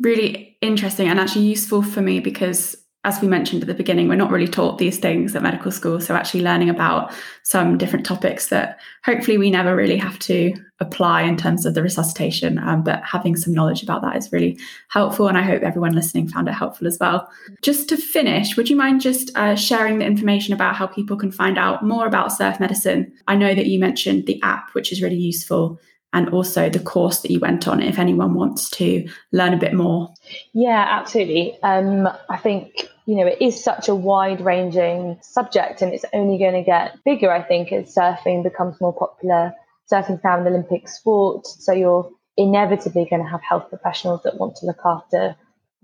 really 0.00 0.56
interesting 0.60 1.08
and 1.08 1.20
actually 1.20 1.46
useful 1.46 1.82
for 1.82 2.00
me 2.00 2.20
because 2.20 2.76
as 3.04 3.18
we 3.22 3.28
mentioned 3.28 3.62
at 3.62 3.66
the 3.66 3.72
beginning, 3.72 4.08
we're 4.08 4.14
not 4.14 4.30
really 4.30 4.46
taught 4.46 4.76
these 4.76 4.98
things 4.98 5.34
at 5.34 5.42
medical 5.42 5.72
school. 5.72 6.00
So, 6.00 6.14
actually, 6.14 6.42
learning 6.42 6.68
about 6.68 7.14
some 7.44 7.78
different 7.78 8.04
topics 8.04 8.48
that 8.48 8.78
hopefully 9.06 9.38
we 9.38 9.50
never 9.50 9.74
really 9.74 9.96
have 9.96 10.18
to 10.20 10.52
apply 10.80 11.22
in 11.22 11.38
terms 11.38 11.64
of 11.64 11.72
the 11.72 11.82
resuscitation, 11.82 12.58
um, 12.58 12.82
but 12.82 13.02
having 13.02 13.36
some 13.36 13.54
knowledge 13.54 13.82
about 13.82 14.02
that 14.02 14.16
is 14.16 14.30
really 14.32 14.58
helpful. 14.88 15.28
And 15.28 15.38
I 15.38 15.42
hope 15.42 15.62
everyone 15.62 15.94
listening 15.94 16.28
found 16.28 16.46
it 16.48 16.52
helpful 16.52 16.86
as 16.86 16.98
well. 17.00 17.26
Just 17.62 17.88
to 17.88 17.96
finish, 17.96 18.58
would 18.58 18.68
you 18.68 18.76
mind 18.76 19.00
just 19.00 19.34
uh, 19.34 19.56
sharing 19.56 19.98
the 19.98 20.04
information 20.04 20.52
about 20.52 20.76
how 20.76 20.86
people 20.86 21.16
can 21.16 21.32
find 21.32 21.56
out 21.56 21.82
more 21.82 22.06
about 22.06 22.32
surf 22.32 22.60
medicine? 22.60 23.10
I 23.28 23.34
know 23.34 23.54
that 23.54 23.66
you 23.66 23.80
mentioned 23.80 24.26
the 24.26 24.42
app, 24.42 24.74
which 24.74 24.92
is 24.92 25.00
really 25.00 25.16
useful 25.16 25.80
and 26.12 26.28
also 26.30 26.68
the 26.68 26.80
course 26.80 27.20
that 27.20 27.30
you 27.30 27.38
went 27.38 27.68
on 27.68 27.82
if 27.82 27.98
anyone 27.98 28.34
wants 28.34 28.68
to 28.70 29.08
learn 29.32 29.54
a 29.54 29.58
bit 29.58 29.74
more. 29.74 30.12
Yeah 30.52 30.86
absolutely. 30.88 31.58
Um, 31.62 32.08
i 32.28 32.36
think 32.36 32.88
you 33.06 33.16
know 33.16 33.26
it 33.26 33.38
is 33.40 33.62
such 33.62 33.88
a 33.88 33.94
wide 33.94 34.40
ranging 34.40 35.18
subject 35.22 35.82
and 35.82 35.92
it's 35.92 36.04
only 36.12 36.38
going 36.38 36.54
to 36.54 36.62
get 36.62 36.96
bigger 37.04 37.30
i 37.30 37.42
think 37.42 37.72
as 37.72 37.94
surfing 37.94 38.42
becomes 38.42 38.80
more 38.80 38.92
popular. 38.92 39.52
Surfing's 39.92 40.22
now 40.22 40.38
an 40.38 40.46
olympic 40.46 40.88
sport 40.88 41.46
so 41.46 41.72
you're 41.72 42.10
inevitably 42.36 43.06
going 43.10 43.22
to 43.22 43.28
have 43.28 43.42
health 43.42 43.68
professionals 43.68 44.22
that 44.22 44.38
want 44.38 44.56
to 44.56 44.66
look 44.66 44.80
after 44.84 45.36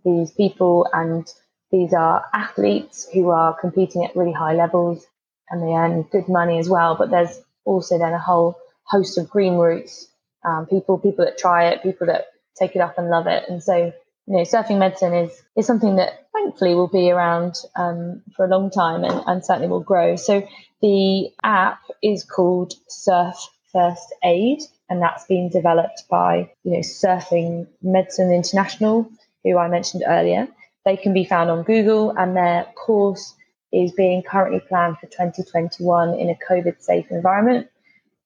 these 0.04 0.30
people 0.30 0.86
and 0.92 1.26
these 1.72 1.92
are 1.92 2.24
athletes 2.32 3.08
who 3.12 3.30
are 3.30 3.58
competing 3.58 4.04
at 4.04 4.14
really 4.14 4.32
high 4.32 4.54
levels 4.54 5.04
and 5.50 5.62
they 5.62 5.72
earn 5.72 6.02
good 6.12 6.28
money 6.28 6.58
as 6.58 6.68
well 6.68 6.94
but 6.94 7.10
there's 7.10 7.40
also 7.64 7.98
then 7.98 8.12
a 8.12 8.18
whole 8.18 8.56
host 8.84 9.18
of 9.18 9.28
green 9.28 9.54
routes 9.54 10.08
um, 10.44 10.66
people 10.66 10.98
people 10.98 11.24
that 11.24 11.38
try 11.38 11.68
it, 11.68 11.82
people 11.82 12.06
that 12.06 12.26
take 12.58 12.74
it 12.74 12.80
up 12.80 12.98
and 12.98 13.10
love 13.10 13.26
it. 13.26 13.44
And 13.48 13.62
so, 13.62 13.76
you 13.76 13.92
know, 14.36 14.42
surfing 14.42 14.78
medicine 14.78 15.14
is 15.14 15.42
is 15.56 15.66
something 15.66 15.96
that 15.96 16.26
thankfully 16.32 16.74
will 16.74 16.88
be 16.88 17.10
around 17.10 17.54
um, 17.76 18.22
for 18.34 18.44
a 18.44 18.48
long 18.48 18.70
time 18.70 19.04
and, 19.04 19.22
and 19.26 19.44
certainly 19.44 19.68
will 19.68 19.80
grow. 19.80 20.16
So 20.16 20.46
the 20.82 21.30
app 21.42 21.80
is 22.02 22.24
called 22.24 22.74
Surf 22.88 23.36
First 23.72 24.14
Aid, 24.24 24.60
and 24.88 25.02
that's 25.02 25.26
been 25.26 25.48
developed 25.48 26.04
by 26.10 26.50
you 26.64 26.72
know 26.72 26.80
Surfing 26.80 27.66
Medicine 27.82 28.32
International, 28.32 29.08
who 29.44 29.58
I 29.58 29.68
mentioned 29.68 30.04
earlier. 30.06 30.48
They 30.84 30.96
can 30.96 31.12
be 31.12 31.24
found 31.24 31.50
on 31.50 31.64
Google, 31.64 32.10
and 32.16 32.36
their 32.36 32.66
course 32.76 33.34
is 33.72 33.92
being 33.92 34.22
currently 34.22 34.60
planned 34.60 34.98
for 34.98 35.06
2021 35.06 36.14
in 36.14 36.30
a 36.30 36.38
COVID 36.48 36.80
safe 36.80 37.06
environment. 37.10 37.68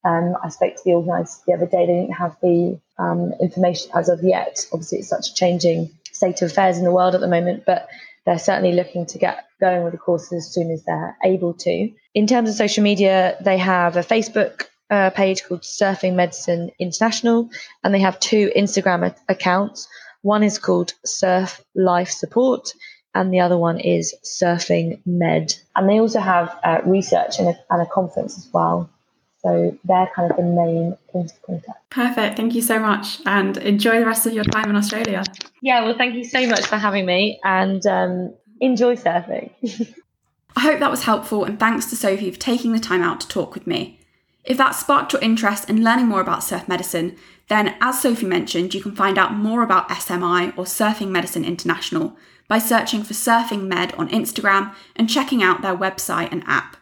Um, 0.05 0.35
I 0.43 0.49
spoke 0.49 0.77
to 0.77 0.83
the 0.85 0.93
organiser 0.93 1.41
the 1.47 1.55
other 1.55 1.67
day. 1.67 1.87
They 1.87 2.01
didn't 2.01 2.15
have 2.15 2.37
the 2.41 2.81
um, 2.99 3.33
information 3.41 3.91
as 3.95 4.09
of 4.09 4.21
yet. 4.23 4.67
Obviously, 4.73 4.99
it's 4.99 5.09
such 5.09 5.31
a 5.31 5.35
changing 5.35 5.91
state 6.13 6.43
of 6.43 6.51
affairs 6.51 6.79
in 6.79 6.85
the 6.85 6.93
world 6.93 7.15
at 7.15 7.21
the 7.21 7.29
moment, 7.29 7.65
but 7.67 7.89
they're 8.27 8.39
certainly 8.39 8.73
looking 8.73 9.07
to 9.07 9.19
get 9.19 9.47
going 9.61 9.83
with 9.85 9.93
the 9.93 9.99
courses 9.99 10.47
as 10.47 10.55
soon 10.55 10.71
as 10.71 10.85
they're 10.85 11.17
able 11.25 11.55
to. 11.55 11.91
In 12.15 12.27
terms 12.27 12.49
of 12.51 12.57
social 12.57 12.83
media, 12.83 13.37
they 13.41 13.59
have 13.59 13.97
a 13.97 14.03
Facebook 14.03 14.67
uh, 14.91 15.11
page 15.11 15.45
called 15.45 15.63
Surfing 15.63 16.15
Medicine 16.15 16.71
International, 16.79 17.51
and 17.85 17.95
they 17.95 18.01
have 18.01 18.19
two 18.21 18.51
Instagram 18.57 19.15
accounts. 19.29 19.89
One 20.23 20.43
is 20.43 20.59
called 20.59 20.93
Surf 21.05 21.63
Life 21.75 22.11
Support, 22.11 22.73
and 23.15 23.33
the 23.33 23.41
other 23.41 23.57
one 23.57 23.79
is 23.81 24.15
Surfing 24.25 25.01
Med. 25.07 25.55
And 25.75 25.89
they 25.89 26.01
also 26.01 26.21
have 26.21 26.57
uh, 26.63 26.81
research 26.85 27.39
and 27.39 27.49
a, 27.49 27.59
and 27.71 27.83
a 27.83 27.87
conference 27.87 28.37
as 28.37 28.49
well 28.53 28.91
so 29.43 29.77
they're 29.85 30.11
kind 30.15 30.31
of 30.31 30.37
the 30.37 30.43
main 30.43 30.97
points 31.09 31.33
of 31.33 31.43
contact. 31.43 31.91
Perfect. 31.91 32.37
Thank 32.37 32.55
you 32.55 32.63
so 32.63 32.79
much 32.79 33.21
and 33.27 33.57
enjoy 33.59 34.01
the 34.01 34.07
rest 34.07 34.27
of 34.27 34.33
your 34.33 34.45
time 34.45 34.69
in 34.69 34.77
Australia. 34.77 35.25
Yeah, 35.63 35.85
well, 35.85 35.97
thank 35.97 36.15
you 36.15 36.25
so 36.25 36.47
much 36.47 36.67
for 36.67 36.77
having 36.77 37.07
me 37.07 37.41
and 37.43 37.85
um, 37.87 38.35
enjoy 38.61 38.97
surfing. 38.97 39.51
I 40.57 40.61
hope 40.61 40.81
that 40.81 40.91
was 40.91 41.05
helpful 41.05 41.45
and 41.45 41.59
thanks 41.59 41.87
to 41.87 41.97
Sophie 41.97 42.31
for 42.31 42.39
taking 42.39 42.73
the 42.73 42.81
time 42.81 43.03
out 43.03 43.21
to 43.21 43.29
talk 43.29 43.55
with 43.55 43.67
me. 43.67 44.01
If 44.45 44.57
that 44.59 44.75
sparked 44.75 45.13
your 45.13 45.23
interest 45.23 45.69
in 45.71 45.85
learning 45.85 46.07
more 46.07 46.21
about 46.21 46.43
surf 46.43 46.67
medicine, 46.67 47.17
then 47.49 47.77
as 47.81 48.01
Sophie 48.01 48.27
mentioned, 48.27 48.75
you 48.75 48.83
can 48.83 48.95
find 48.95 49.19
out 49.19 49.35
more 49.35 49.63
about 49.63 49.89
SMI 49.89 50.57
or 50.57 50.65
Surfing 50.65 51.09
Medicine 51.09 51.45
International 51.45 52.17
by 52.49 52.59
searching 52.59 53.03
for 53.03 53.15
Surfing 53.15 53.69
Med 53.69 53.95
on 53.95 54.09
Instagram 54.09 54.75
and 54.97 55.09
checking 55.09 55.43
out 55.43 55.63
their 55.63 55.77
website 55.77 56.33
and 56.33 56.43
app. 56.47 56.77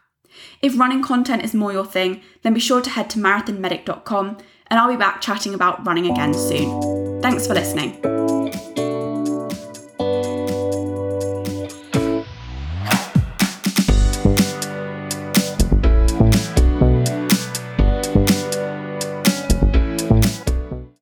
If 0.62 0.78
running 0.78 1.02
content 1.02 1.44
is 1.44 1.54
more 1.54 1.72
your 1.72 1.86
thing, 1.86 2.22
then 2.42 2.54
be 2.54 2.60
sure 2.60 2.80
to 2.80 2.90
head 2.90 3.10
to 3.10 3.18
marathonmedic.com 3.18 4.38
and 4.70 4.78
I'll 4.78 4.88
be 4.88 4.96
back 4.96 5.20
chatting 5.20 5.54
about 5.54 5.86
running 5.86 6.10
again 6.10 6.34
soon. 6.34 7.22
Thanks 7.22 7.46
for 7.46 7.54
listening. 7.54 8.37